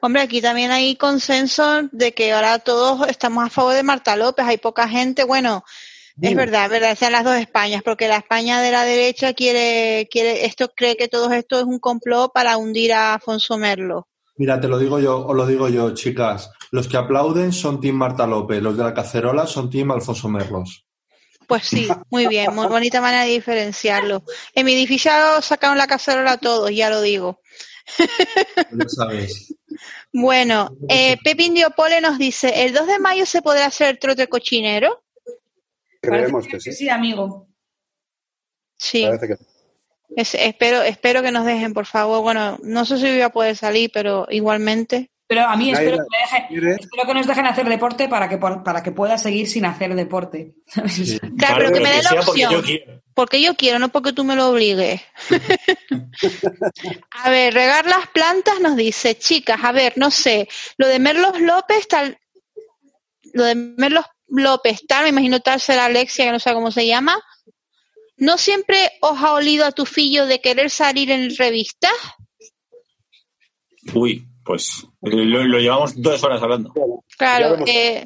[0.00, 4.46] Hombre, aquí también hay consenso de que ahora todos estamos a favor de Marta López.
[4.46, 5.64] Hay poca gente, bueno,
[6.20, 10.08] es verdad, es verdad, sean las dos Españas, porque la España de la derecha quiere,
[10.10, 14.08] quiere, esto cree que todo esto es un complot para hundir a Afonso Merlo.
[14.38, 16.50] Mira, te lo digo yo, os lo digo yo, chicas.
[16.70, 20.86] Los que aplauden son Team Marta López, los de la cacerola son Team Alfonso Merlos.
[21.46, 24.24] Pues sí, muy bien, muy bonita manera de diferenciarlo.
[24.54, 25.10] En mi edificio
[25.40, 27.40] sacaron la cacerola todos, ya lo digo.
[28.72, 29.54] Ya sabes.
[30.12, 34.28] Bueno, eh, Pepín Diopole nos dice, ¿el 2 de mayo se podrá hacer el trote
[34.28, 35.04] cochinero?
[36.00, 36.72] Creemos que sí.
[36.72, 37.48] Sí, amigo.
[38.76, 39.04] Sí.
[39.04, 39.55] Parece que
[40.14, 42.22] Es- espero, espero que nos dejen, por favor.
[42.22, 45.10] Bueno, no sé si voy a poder salir, pero igualmente.
[45.28, 48.38] Pero a mí espero que, me dejen- espero que nos dejen hacer deporte para que,
[48.38, 50.54] para que pueda seguir sin hacer deporte.
[51.38, 52.52] Claro, pero que me dé la porque opción.
[52.52, 53.02] yo quiero.
[53.12, 55.00] Porque yo quiero, no porque tú me lo obligues.
[57.10, 61.40] a ver, regar las plantas nos dice, chicas, a ver, no sé, lo de Merlos
[61.40, 62.18] López, tal,
[63.32, 66.86] lo de Merlos López, tal, me imagino tal será Alexia, que no sé cómo se
[66.86, 67.18] llama.
[68.16, 71.92] ¿No siempre os ha olido a tu fillo de querer salir en revistas?
[73.94, 76.72] Uy, Pues lo, lo llevamos dos horas hablando.
[77.18, 78.04] Claro, eh,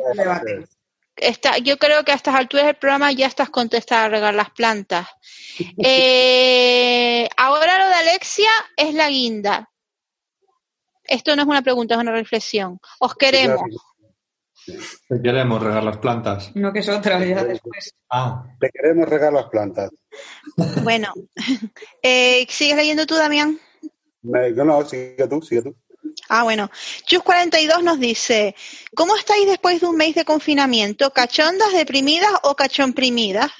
[1.16, 4.50] está, yo creo que a estas alturas del programa ya estás contestada a regar las
[4.50, 5.06] plantas.
[5.84, 9.68] Eh, ahora lo de Alexia es la guinda.
[11.04, 12.78] Esto no es una pregunta, es una reflexión.
[12.98, 13.60] Os queremos.
[14.66, 16.50] Te queremos regar las plantas.
[16.54, 17.94] No que es otra, ya después.
[18.10, 19.90] Ah, Te queremos regar las plantas.
[20.82, 21.12] Bueno,
[22.02, 23.58] eh, ¿sigues leyendo tú, Damián?
[24.22, 25.74] Me- no, sigue tú, sigue tú.
[26.28, 26.70] Ah, bueno.
[27.08, 28.54] Chus42 nos dice,
[28.94, 31.10] ¿cómo estáis después de un mes de confinamiento?
[31.12, 33.50] ¿Cachondas, deprimidas o cachomprimidas?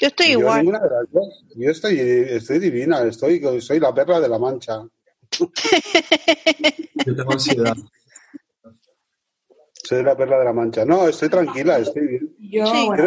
[0.00, 0.58] Yo estoy Yo igual.
[0.60, 1.44] ninguna de las dos.
[1.56, 4.82] Yo estoy, estoy divina, estoy, soy la perla de la mancha.
[7.06, 7.74] yo tengo ansiedad.
[9.84, 10.84] Soy la perla de la mancha.
[10.84, 12.36] No, estoy tranquila, estoy bien.
[12.40, 12.86] Yo, Sí.
[12.86, 13.04] bueno,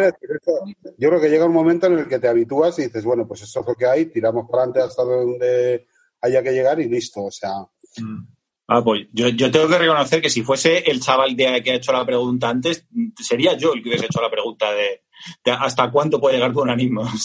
[0.96, 3.42] yo creo que llega un momento en el que te habitúas y dices, bueno, pues
[3.42, 5.86] eso es lo que hay, tiramos para adelante hasta donde
[6.20, 7.24] haya que llegar y listo.
[7.24, 7.50] O sea,
[7.96, 8.26] Mm.
[8.70, 11.76] Ah, pues yo, yo tengo que reconocer que si fuese el chaval de, que ha
[11.76, 12.86] hecho la pregunta antes,
[13.18, 15.04] sería yo el que hubiese hecho la pregunta de,
[15.42, 17.02] de hasta cuánto puede llegar tu organismo.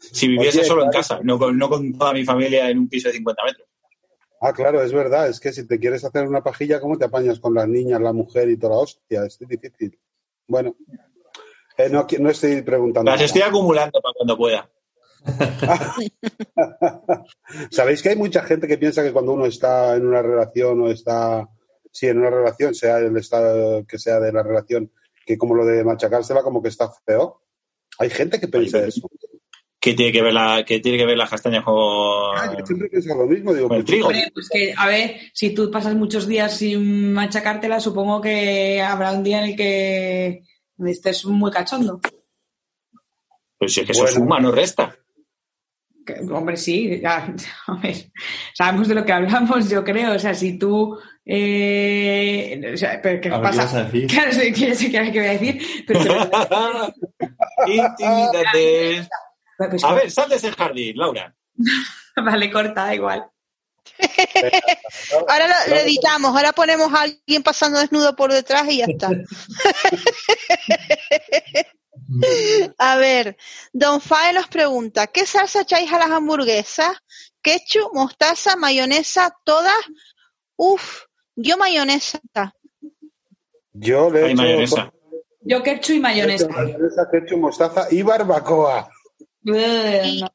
[0.00, 2.88] si viviese Oye, solo en casa, no con, no con toda mi familia en un
[2.88, 3.67] piso de 50 metros.
[4.40, 7.40] Ah, claro, es verdad, es que si te quieres hacer una pajilla, ¿cómo te apañas
[7.40, 9.24] con las niñas, la mujer y toda la hostia?
[9.24, 9.98] Es difícil.
[10.46, 10.76] Bueno,
[11.76, 13.10] eh, no, estoy preguntando.
[13.10, 13.26] Las nada.
[13.26, 14.68] estoy acumulando para cuando pueda.
[17.70, 20.90] Sabéis que hay mucha gente que piensa que cuando uno está en una relación o
[20.90, 21.48] está,
[21.92, 24.90] sí, en una relación, sea el estado que sea de la relación,
[25.24, 27.42] que como lo de machacársela, como que está feo.
[27.98, 29.08] Hay gente que piensa eso.
[29.80, 31.76] ¿Qué tiene que ver, la, qué tiene que ver las castañas con,
[32.36, 33.54] Ah, yo siempre pienso lo mismo.
[33.54, 34.06] Digo, con el pues, trigo?
[34.08, 39.12] hombre, pues que, a ver, si tú pasas muchos días sin machacártela, supongo que habrá
[39.12, 40.42] un día en el que
[40.84, 42.00] estés muy cachondo.
[43.56, 44.16] Pues si es que eso Bueno.
[44.16, 44.96] suma, no resta.
[46.04, 47.32] Que, hombre, sí, ya,
[47.68, 48.10] a ver,
[48.54, 50.14] sabemos de lo que hablamos, yo creo.
[50.14, 50.98] O sea, si tú.
[51.24, 53.60] Eh, o sea, pero ¿qué A ver, pasa?
[53.60, 54.06] ¿qué vas a decir?
[54.08, 54.52] Claro, sé
[54.90, 56.00] qué voy a decir, pero.
[59.58, 61.34] pues, A ver, sal de ese jardín, Laura.
[62.16, 63.26] vale, corta, da igual.
[65.28, 69.10] Ahora lo, lo editamos, ahora ponemos a alguien pasando desnudo por detrás y ya está.
[72.78, 73.36] A ver,
[73.72, 76.96] Don Fae nos pregunta, ¿qué salsa echáis a las hamburguesas?
[77.42, 79.74] ¿Ketchup, mostaza, mayonesa, todas?
[80.56, 81.02] Uf,
[81.36, 82.20] yo mayonesa.
[83.72, 84.92] Yo le he Hay hecho mayonesa.
[85.42, 86.48] Yo ketchup y mayonesa.
[86.48, 88.88] mayonesa, ketchup, mostaza y barbacoa.
[89.52, 90.28] No.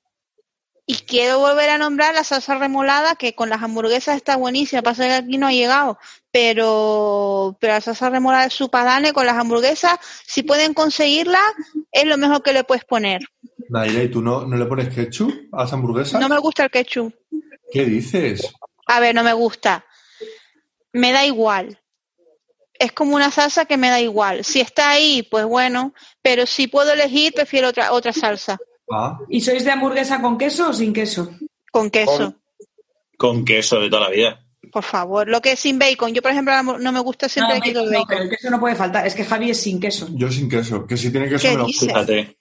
[0.86, 5.06] Y quiero volver a nombrar la salsa remolada, que con las hamburguesas está buenísima, pasa
[5.06, 5.98] que aquí no ha llegado,
[6.30, 11.40] pero, pero la salsa remolada de Supadane con las hamburguesas, si pueden conseguirla,
[11.90, 13.22] es lo mejor que le puedes poner.
[13.70, 16.20] Naira, ¿y tú no, no le pones ketchup a las hamburguesas?
[16.20, 17.14] No me gusta el ketchup.
[17.72, 18.54] ¿Qué dices?
[18.86, 19.86] A ver, no me gusta.
[20.92, 21.80] Me da igual.
[22.78, 24.44] Es como una salsa que me da igual.
[24.44, 28.60] Si está ahí, pues bueno, pero si puedo elegir, prefiero otra, otra salsa,
[28.92, 31.30] Ah, ¿Y sois de hamburguesa con queso o sin queso?
[31.72, 32.36] con queso.
[33.18, 34.40] Con queso de toda la vida.
[34.72, 36.14] Por favor, lo que es sin bacon.
[36.14, 38.06] Yo, por ejemplo, no me gusta siempre no, no, bacon.
[38.08, 39.06] pero el queso no puede faltar.
[39.08, 40.08] Es que Javi es sin queso.
[40.12, 40.86] yo sin queso.
[40.86, 41.48] Que si tiene queso.
[41.66, 42.38] Fíjate.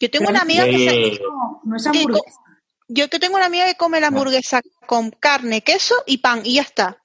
[0.00, 2.40] Yo tengo una amiga que se- Eh, No, no es hamburguesa.
[2.88, 6.54] yo que tengo una amiga que come la hamburguesa con carne, queso y pan y
[6.54, 7.00] ya está.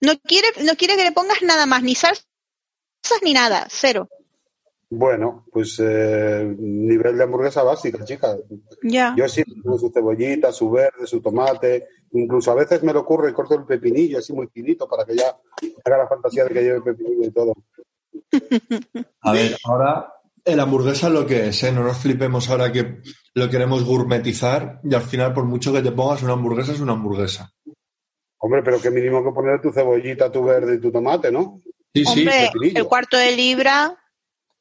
[0.00, 2.26] No quiere, no quiere que le pongas nada más, ni salsas
[3.22, 4.08] ni nada, cero.
[4.94, 8.36] Bueno, pues eh, nivel de hamburguesa básica, chica.
[8.82, 9.14] Ya.
[9.16, 11.88] Yo sí, con su cebollita, su verde, su tomate.
[12.12, 15.16] Incluso a veces me lo ocurre y corto el pepinillo así muy finito para que
[15.16, 15.34] ya
[15.82, 17.54] haga la fantasía de que lleve pepinillo y todo.
[19.22, 20.12] A ver, ahora
[20.44, 21.72] el hamburguesa es lo que es, ¿eh?
[21.72, 22.98] No nos flipemos ahora que
[23.32, 26.92] lo queremos gourmetizar y al final, por mucho que te pongas una hamburguesa, es una
[26.92, 27.50] hamburguesa.
[28.36, 31.62] Hombre, pero qué mínimo que poner tu cebollita, tu verde y tu tomate, ¿no?
[31.94, 32.20] Sí, sí.
[32.20, 32.78] Hombre, pepinillo.
[32.78, 33.98] el cuarto de libra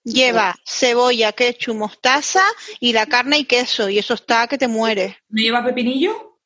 [0.03, 2.43] lleva cebolla, ketchup, mostaza
[2.79, 3.89] y la carne y queso.
[3.89, 5.15] Y eso está que te mueres.
[5.29, 6.39] ¿No lleva pepinillo?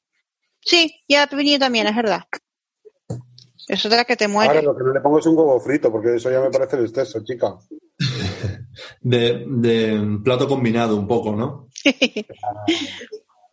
[0.62, 2.24] Sí, lleva pepinillo también, es verdad.
[3.68, 4.64] Eso está que te Ahora mueres.
[4.64, 6.86] lo que no le pongo es un huevo frito, porque eso ya me parece el
[6.86, 7.56] exceso, chica.
[9.00, 11.70] De, de plato combinado un poco, ¿no?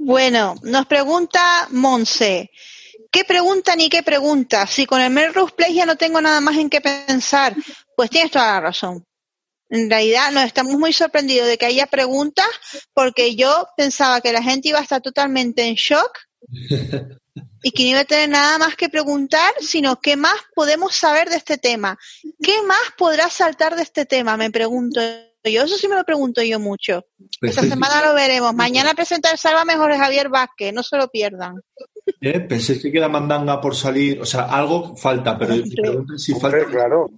[0.04, 2.50] Bueno, nos pregunta Monse.
[3.12, 4.66] ¿Qué pregunta ni qué pregunta?
[4.66, 7.54] Si con el Melrose Place ya no tengo nada más en qué pensar,
[7.94, 9.06] pues tienes toda la razón.
[9.72, 12.46] En realidad nos estamos muy sorprendidos de que haya preguntas
[12.92, 16.10] porque yo pensaba que la gente iba a estar totalmente en shock
[17.62, 21.30] y que no iba a tener nada más que preguntar, sino qué más podemos saber
[21.30, 21.96] de este tema.
[22.42, 24.36] ¿Qué más podrá saltar de este tema?
[24.36, 25.00] Me pregunto
[25.44, 27.06] yo, eso sí me lo pregunto yo mucho.
[27.40, 28.54] Esta Penséis- semana lo veremos.
[28.54, 31.60] Mañana presenta el Salva Mejor Javier Vázquez, no se lo pierdan.
[32.20, 32.40] ¿Eh?
[32.40, 34.20] ¿Pensáis que queda mandanga por salir?
[34.20, 37.10] O sea, algo falta, pero me preguntan si Hombre, falta claro.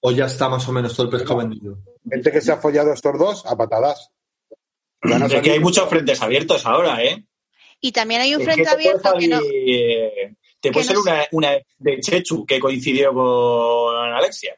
[0.00, 1.78] O ya está más o menos todo el pescado vendido.
[2.08, 4.10] Gente que se ha follado estos dos a patadas.
[5.02, 7.24] Es que hay muchos frentes abiertos ahora, ¿eh?
[7.80, 9.40] Y también hay un Es que frente abierto que no.
[9.44, 14.56] eh, Te puede ser no una, una de Chechu que coincidió con Alexia.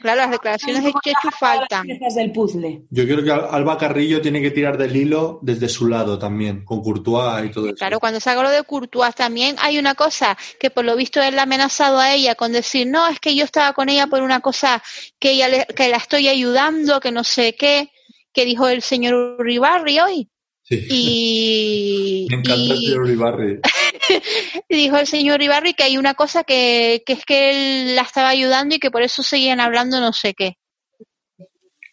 [0.00, 1.82] Claro, las declaraciones de Chechu faltan.
[1.86, 2.82] Piezas del puzzle.
[2.90, 6.64] Yo creo que Al- Alba Carrillo tiene que tirar del hilo desde su lado también,
[6.64, 7.74] con Courtois y todo eso.
[7.76, 11.38] Claro, cuando salga lo de Courtois también hay una cosa que por lo visto él
[11.38, 14.40] ha amenazado a ella con decir, no, es que yo estaba con ella por una
[14.40, 14.82] cosa
[15.18, 17.90] que ella le- que la estoy ayudando, que no sé qué,
[18.32, 20.30] que dijo el señor Uribarri hoy.
[20.68, 20.86] Sí.
[20.90, 23.60] Y, Me encanta el y- señor Uribarri.
[24.68, 27.50] y dijo el señor Ibarri que hay una cosa que, que es que
[27.88, 30.58] él la estaba ayudando y que por eso seguían hablando no sé qué.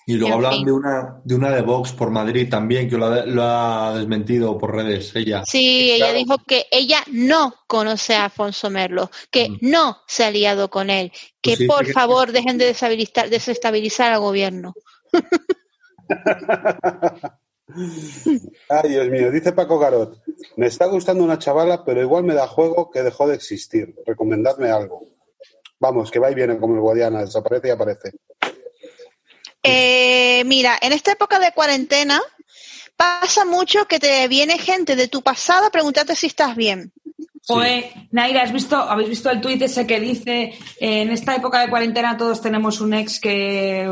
[0.08, 0.66] Y luego hablan fin.
[0.66, 4.56] de una de una de Vox por Madrid también, que lo ha, lo ha desmentido
[4.58, 5.42] por redes ella.
[5.48, 6.18] Sí, ella Claro.
[6.20, 9.58] dijo que ella no conoce a Alfonso Merlo, que Mm.
[9.62, 11.12] no se ha liado con él,
[11.42, 14.74] que Pues sí, por que- favor dejen de desestabilizar, desestabilizar al gobierno.
[18.70, 20.22] Ay, Dios mío, dice Paco Garot.
[20.56, 23.96] Me está gustando una chavala, pero igual me da juego que dejó de existir.
[24.06, 25.08] Recomendadme algo.
[25.80, 28.14] Vamos, que va y viene como el Guadiana, desaparece y aparece.
[29.62, 32.22] Eh, mira, en esta época de cuarentena
[32.96, 36.94] pasa mucho que te viene gente de tu pasado a preguntarte si estás bien.
[37.48, 41.60] Oye, Naira, ¿has visto, ¿habéis visto el tuit ese que dice eh, en esta época
[41.62, 43.88] de cuarentena todos tenemos un ex que,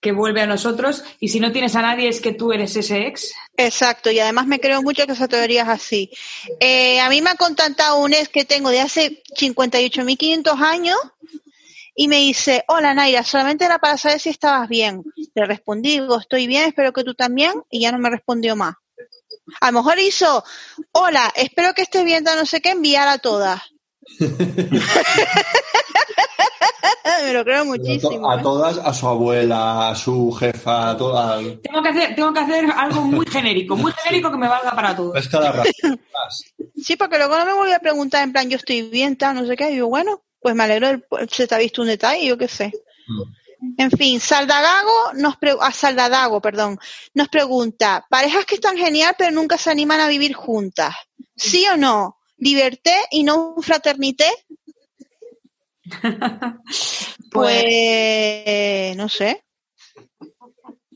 [0.00, 3.06] que vuelve a nosotros y si no tienes a nadie es que tú eres ese
[3.06, 3.32] ex?
[3.56, 6.10] Exacto, y además me creo mucho que esa teoría es así.
[6.60, 10.98] Eh, a mí me ha contactado un ex que tengo de hace 58.500 años
[11.96, 15.02] y me dice, hola Naira, solamente era para saber si estabas bien.
[15.34, 18.76] Le respondí, digo, estoy bien, espero que tú también, y ya no me respondió más.
[19.60, 20.44] A lo mejor hizo,
[20.92, 23.60] hola, espero que estés bien, no sé qué, enviar a todas.
[27.22, 28.30] Me lo creo muchísimo.
[28.30, 28.42] A ¿eh?
[28.42, 31.42] todas, a su abuela, a su jefa, a todas.
[31.62, 34.94] Tengo que hacer, tengo que hacer algo muy genérico, muy genérico que me valga para
[34.96, 35.16] todos.
[35.16, 35.70] Es cada rato.
[36.76, 39.46] Sí, porque luego no me volví a preguntar en plan, yo estoy bien, tal, no
[39.46, 39.70] sé qué.
[39.72, 42.48] Y yo, bueno, pues me alegro, del- se te ha visto un detalle, yo qué
[42.48, 42.72] sé.
[43.76, 46.78] En fin, Saldagago nos pre- a Saldadago, perdón,
[47.14, 50.94] nos pregunta, parejas que están genial pero nunca se animan a vivir juntas.
[51.34, 52.17] ¿Sí o no?
[52.38, 54.26] ¿Liberté y no un fraternité?
[57.30, 59.44] Pues no sé.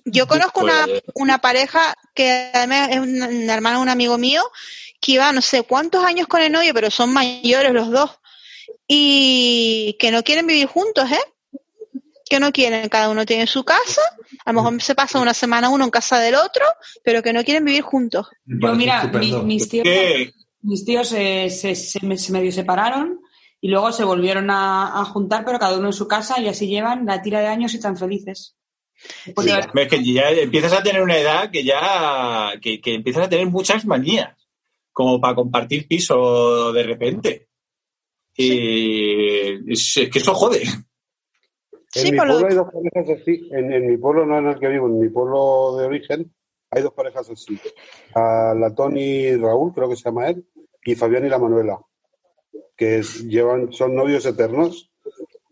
[0.05, 4.19] Yo conozco una, Pues- una pareja que además es una, una hermana de un amigo
[4.19, 4.43] mío
[5.01, 8.10] que iba no sé cuántos años con el novio, pero son mayores los dos
[8.86, 11.59] y que no quieren vivir juntos, ¿eh?
[12.28, 14.01] Que no quieren, cada uno tiene su casa,
[14.44, 16.64] a lo mejor se pasa una semana uno en casa del otro,
[17.05, 18.27] pero que no quieren vivir juntos.
[18.47, 20.32] Yo, mira, mi- mis tíos, ¿Qué?
[20.62, 21.74] Mis tíos se, se
[22.06, 23.20] me- se medio separaron
[23.60, 26.66] y luego se volvieron a, a juntar, pero cada uno en su casa y así
[26.66, 28.56] llevan la tira de años y tan felices.
[28.94, 29.32] Sí,
[29.74, 33.47] es que ya empiezas a tener una edad que ya que, que empiezas a tener
[33.48, 34.36] muchas manías,
[34.93, 37.48] como para compartir piso de repente.
[38.36, 40.62] Y es, es que eso jode.
[40.62, 40.86] En
[42.06, 43.48] Sí, mi lo- pueblo hay dos parejas así.
[43.52, 46.34] En, en mi pueblo, no en el que vivo, en mi pueblo de origen,
[46.70, 47.59] hay dos parejas así.
[48.14, 50.47] A la Tony Raúl, creo que se llama él,
[50.84, 51.78] y Fabián y la Manuela,
[52.76, 54.90] que es- llevan, son novios eternos.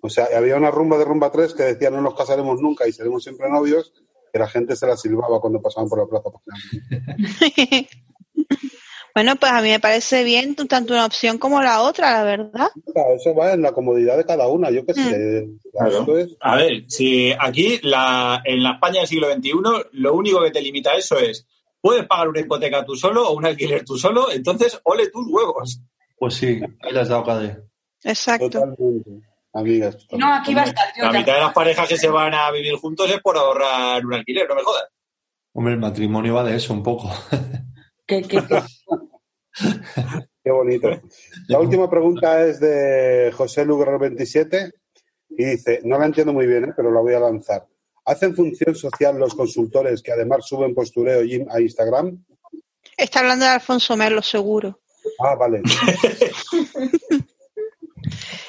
[0.03, 2.93] O sea, había una rumba de rumba 3 que decía no nos casaremos nunca y
[2.93, 3.93] seremos siempre novios,
[4.33, 6.31] que la gente se la silbaba cuando pasaban por la plaza.
[9.15, 12.69] bueno, pues a mí me parece bien tanto una opción como la otra, la verdad.
[12.95, 15.47] Claro, Eso va en la comodidad de cada una, yo qué sé.
[15.47, 15.59] Mm.
[15.73, 15.99] Claro.
[16.01, 19.53] Esto es- A ver, si aquí la, en la España del siglo XXI
[19.93, 21.47] lo único que te limita a eso es
[21.81, 25.81] puedes pagar una hipoteca tú solo o un alquiler tú solo, entonces ole tus huevos.
[26.19, 27.63] Pues sí, ahí las dado, Cade.
[28.05, 28.49] Exacto.
[28.51, 29.11] Totalmente.
[29.53, 30.07] Amigas.
[30.13, 30.85] No, aquí va a estar.
[30.97, 34.05] yo La mitad de las parejas que se van a vivir juntos es por ahorrar
[34.07, 34.85] un alquiler, no me jodas.
[35.53, 37.11] Hombre, el matrimonio va de eso un poco.
[38.07, 38.63] que- que- que-
[40.43, 40.89] Qué bonito.
[41.49, 44.71] La última pregunta es de José Lugar 27
[45.31, 46.73] y dice, no la entiendo muy bien, ¿eh?
[46.77, 47.67] pero la voy a lanzar.
[48.11, 52.19] ¿Hacen función social los consultores que además suben postureo y- a Instagram?
[52.97, 54.81] Está hablando de Alfonso Merlo, seguro.
[55.21, 55.63] Ah, vale.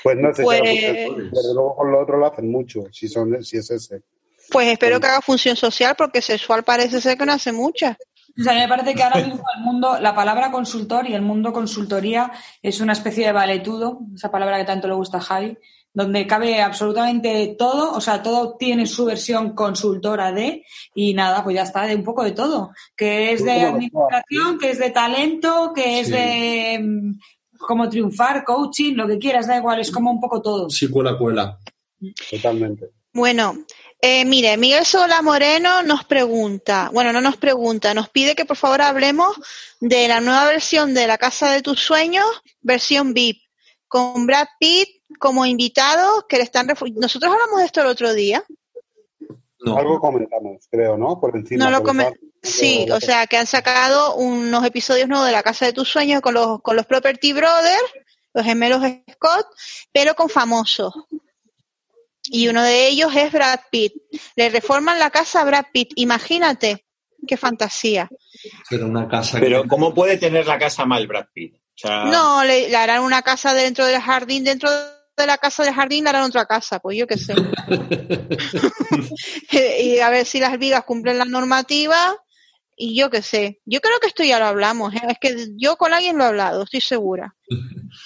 [0.04, 3.58] pues no sé, Pues- desde luego con lo otro lo hacen mucho, si, son, si
[3.58, 4.02] es ese.
[4.50, 7.98] Pues espero que haga función social porque sexual parece ser que no hace mucha.
[8.40, 11.14] O sea, a mí me parece que ahora mismo el mundo, la palabra consultor y
[11.14, 12.32] el mundo consultoría
[12.64, 15.58] es una especie de valetudo, esa palabra que tanto le gusta a Javi,
[15.94, 20.64] donde cabe absolutamente todo, o sea, todo tiene su versión consultora de,
[20.96, 24.60] y nada, pues ya está, de un poco de todo, que es de Como administración,
[24.60, 26.14] que es de talento, que es Sí.
[26.14, 27.20] de mm,
[27.60, 30.70] cómo triunfar, coaching, lo que quieras, da igual, es como un poco todo.
[30.70, 31.58] Sí, cuela, cuela.
[32.30, 32.90] Totalmente.
[33.14, 33.66] Bueno,
[34.02, 38.58] eh, mire, Miguel Sola Moreno nos pregunta, bueno, no nos pregunta, nos pide que por
[38.58, 39.36] favor hablemos
[39.82, 42.26] de la nueva versión de La Casa de tus Sueños,
[42.62, 43.42] versión VIP,
[43.88, 48.44] con Brad Pitt como invitado, que le están Nosotros hablamos de esto el otro día.
[49.64, 49.78] No.
[49.78, 51.20] Algo comentamos, creo, ¿no?
[51.20, 51.66] Por encima.
[51.66, 51.84] No lo
[52.44, 56.22] Sí, o sea, que han sacado unos episodios nuevos de La Casa de tus Sueños
[56.22, 57.94] con los, con los Property Brothers,
[58.34, 58.82] los gemelos
[59.14, 59.46] Scott,
[59.92, 60.94] pero con famosos.
[62.24, 63.94] Y uno de ellos es Brad Pitt.
[64.36, 65.92] Le reforman la casa a Brad Pitt.
[65.96, 66.86] Imagínate,
[67.28, 68.10] qué fantasía.
[68.70, 69.68] Pero una casa Pero que...
[69.68, 71.56] ¿cómo puede tener la casa mal Brad Pitt?
[71.56, 74.70] O sea, No, le, le harán una casa dentro del jardín, dentro
[75.18, 77.36] de la casa del jardín le harán otra casa, pues yo qué sé.
[79.84, 82.16] y a ver si las vigas cumplen la normativa
[82.76, 83.60] y yo qué sé.
[83.66, 85.02] Yo creo que esto ya lo hablamos, ¿eh?
[85.10, 87.36] es que yo con alguien lo he hablado, estoy segura.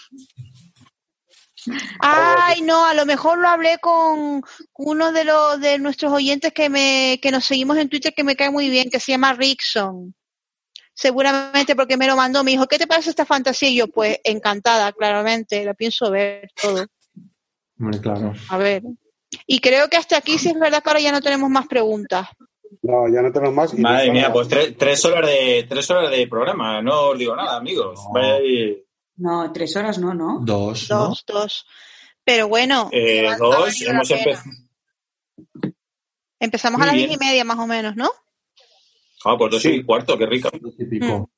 [2.00, 4.43] Ay, no, a lo mejor lo hablé con
[4.77, 8.35] uno de los de nuestros oyentes que me que nos seguimos en Twitter que me
[8.35, 10.14] cae muy bien, que se llama Rickson.
[10.95, 13.67] Seguramente porque me lo mandó, me dijo, ¿qué te parece esta fantasía?
[13.69, 16.85] Y yo, pues, encantada, claramente, la pienso ver todo.
[17.77, 18.33] Hombre, claro.
[18.49, 18.82] A ver.
[19.45, 22.30] Y creo que hasta aquí sí es verdad que ahora ya no tenemos más preguntas.
[22.82, 23.74] No, ya no tenemos más.
[23.74, 26.82] y Madre no- mía, pues tres, tres horas de tres horas de programa.
[26.82, 27.99] No os digo nada, amigos.
[28.14, 28.38] Vaya
[29.17, 30.40] No, tres horas no, ¿no?
[30.41, 31.07] Dos, ¿no?
[31.09, 31.65] Dos, dos.
[32.24, 33.82] Pero bueno, eh, dos.
[33.82, 34.51] Hemos empezado.
[36.40, 38.09] empezamos Muy a las diez y media más o menos, ¿no?
[39.25, 39.69] Ah, pues dos Sí.
[39.75, 40.25] y cuarto, qué
[40.77, 41.29] y pico.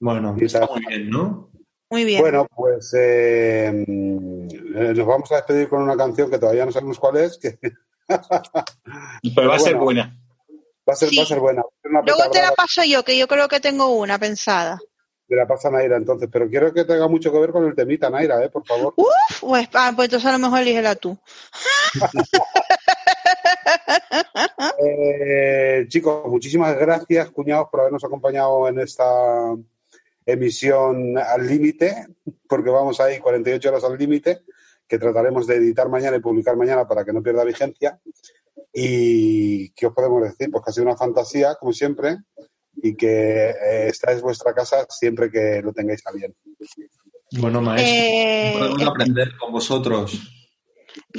[0.00, 1.50] Bueno, está muy bien, ¿no?
[1.90, 2.20] Muy bien.
[2.20, 4.48] Bueno, pues eh, mm,
[4.96, 7.58] nos vamos a despedir con una canción que todavía no sabemos cuál es, que
[9.34, 9.84] Pero va a ser Bueno.
[9.84, 10.18] buena.
[10.88, 11.16] va a ser, Sí.
[11.16, 11.62] va a ser buena.
[11.84, 14.78] Una Luego te la paso yo, que yo creo que tengo una pensada.
[15.28, 18.08] me la pasa Naira entonces, pero quiero que tenga mucho que ver con el temita,
[18.10, 18.48] Naira, ¿eh?
[18.48, 18.94] por favor.
[18.96, 19.06] Uf,
[19.40, 21.18] pues, ah, pues entonces a lo mejor elígela tú.
[24.78, 29.54] Eh, chicos, muchísimas gracias, cuñados, por habernos acompañado en esta
[30.24, 32.06] emisión al límite,
[32.48, 34.40] porque vamos ahí 48 horas al límite,
[34.86, 37.98] que trataremos de editar mañana y publicar mañana para que no pierda vigencia.
[38.72, 40.50] Y ¿qué os podemos decir?
[40.50, 42.18] Pues que ha sido una fantasía, como siempre,
[42.76, 46.34] y que eh, esta es vuestra casa siempre que lo tengáis a bien.
[47.40, 50.45] Bueno, maestro, Eh, podemos eh, aprender con vosotros.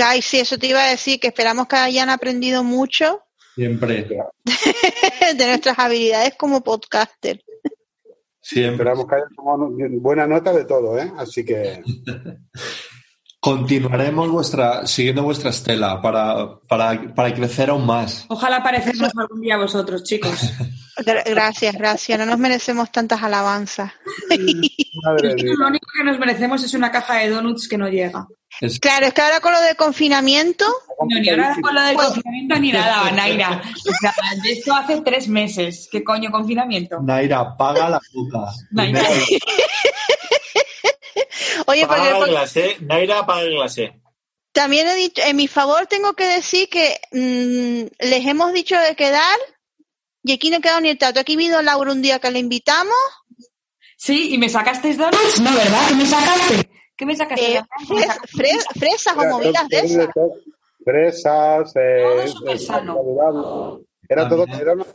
[0.03, 3.22] Ay, sí, eso te iba a decir, que esperamos que hayan aprendido mucho
[3.56, 4.08] Siempre,
[5.35, 7.43] de nuestras habilidades como podcaster.
[8.42, 8.74] siempre.
[8.74, 9.69] Esperamos que hayan tomado
[10.00, 11.11] buena nota de todo, ¿eh?
[11.17, 11.82] Así que
[13.40, 18.26] Continuaremos vuestra, siguiendo vuestra estela para, para, para crecer aún más.
[18.30, 20.32] Ojalá parecernos algún día a vosotros, chicos.
[20.98, 22.17] Gra- Gracias, gracias.
[22.19, 23.92] No nos merecemos tantas alabanzas.
[25.03, 25.35] madre.
[25.38, 28.27] Lo único que nos merecemos es una caja de donuts que no llega.
[28.61, 30.65] Es- Claro, es que ahora con lo de confinamiento,
[30.99, 33.61] No, ni ahora con lo del confinamiento ni nada, Naira.
[33.87, 34.13] O sea,
[34.43, 35.87] de esto hace tres meses.
[35.91, 36.99] ¿Qué coño confinamiento?
[37.01, 38.39] Naira, paga la puta.
[38.71, 39.01] Naira.
[41.67, 42.77] oye, porque, Paga el porque glacé.
[42.81, 43.93] Naira paga el glacé.
[44.51, 48.95] también he dicho, en mi favor tengo que decir que mm, les hemos dicho de
[48.95, 49.37] quedar
[50.23, 51.19] y aquí no ha quedado ni el tato.
[51.19, 52.95] Aquí vino Laura un día que le invitamos,
[53.99, 55.39] Sí, ¿y me sacasteis donuts?
[55.39, 55.87] No, ¿verdad?
[55.87, 56.69] ¿Qué me sacaste?
[56.98, 57.58] ¿Qué me sacaste?
[57.58, 60.08] eh, fres- fres- fresas o movidas de esas.
[60.84, 62.95] Fresas, eh, Todo súper eh, sano.
[62.95, 63.84] saludable.
[64.09, 64.85] Era todo, era una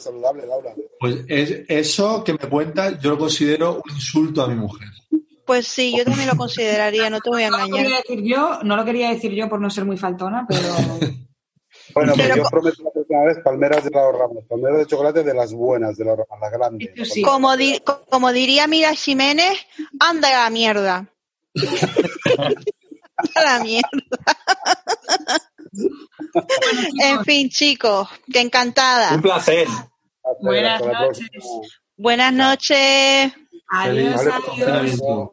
[0.00, 0.74] saludable, Laura.
[0.98, 4.88] Pues es, eso que me cuenta yo lo considero un insulto a mi mujer.
[5.46, 7.84] Pues sí, yo también lo consideraría, no te voy a No lo engañar.
[7.84, 10.60] quería decir yo, no lo quería decir yo por no ser muy faltona, pero
[11.94, 15.22] Bueno, pues Pero yo prometo la próxima vez palmeras de la Ramos, palmeras de chocolate
[15.24, 16.90] de las buenas, de las las grandes.
[16.94, 17.22] Eso sí.
[17.22, 17.80] Como, di-
[18.10, 19.58] como diría Mira Jiménez,
[20.00, 21.08] anda a la mierda.
[23.34, 23.88] A la mierda.
[27.02, 29.14] en fin, chicos, que encantada.
[29.14, 29.66] Un placer.
[29.68, 31.28] Hasta Buenas noches.
[31.96, 33.32] Buenas noches.
[33.68, 34.20] adiós,
[34.56, 35.30] adiós.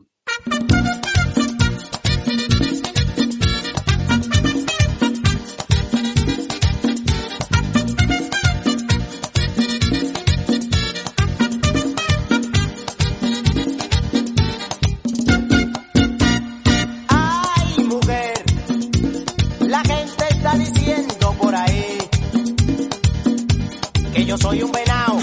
[24.30, 25.18] Yo soy un venado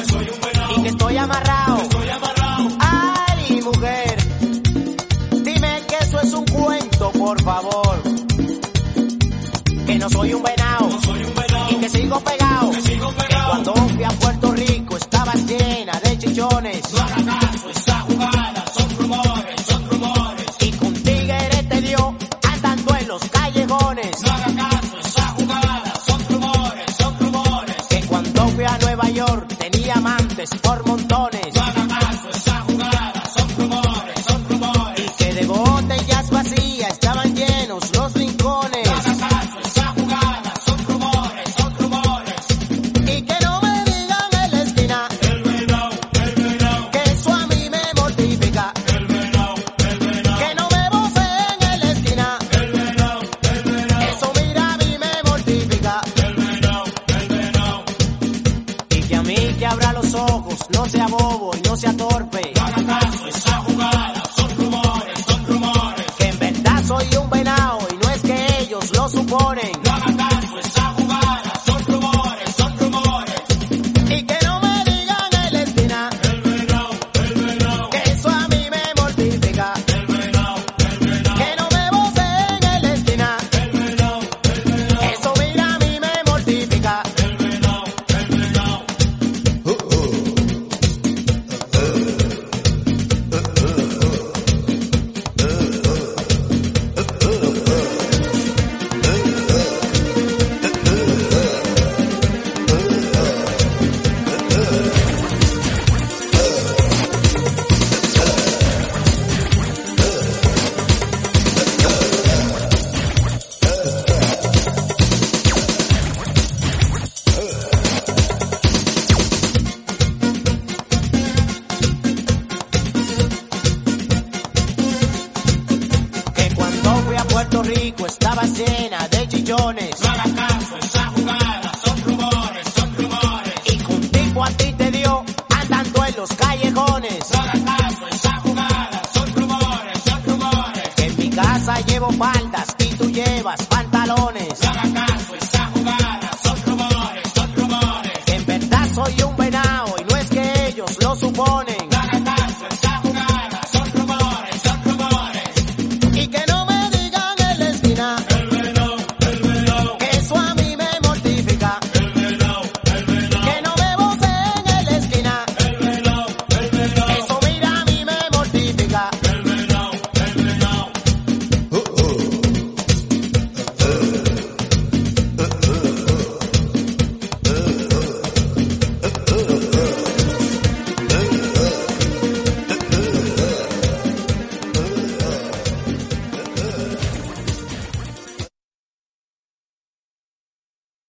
[0.77, 1.79] y que estoy amarrado.
[2.81, 4.17] Ay, mujer,
[5.45, 8.03] dime que eso es un cuento, por favor.
[9.97, 10.89] no soy un venado
[11.71, 12.73] y que sigo pegado.
[12.73, 12.99] Que
[13.49, 16.83] cuando fui a Puerto Rico estaba llena de chichones.
[30.63, 30.96] Por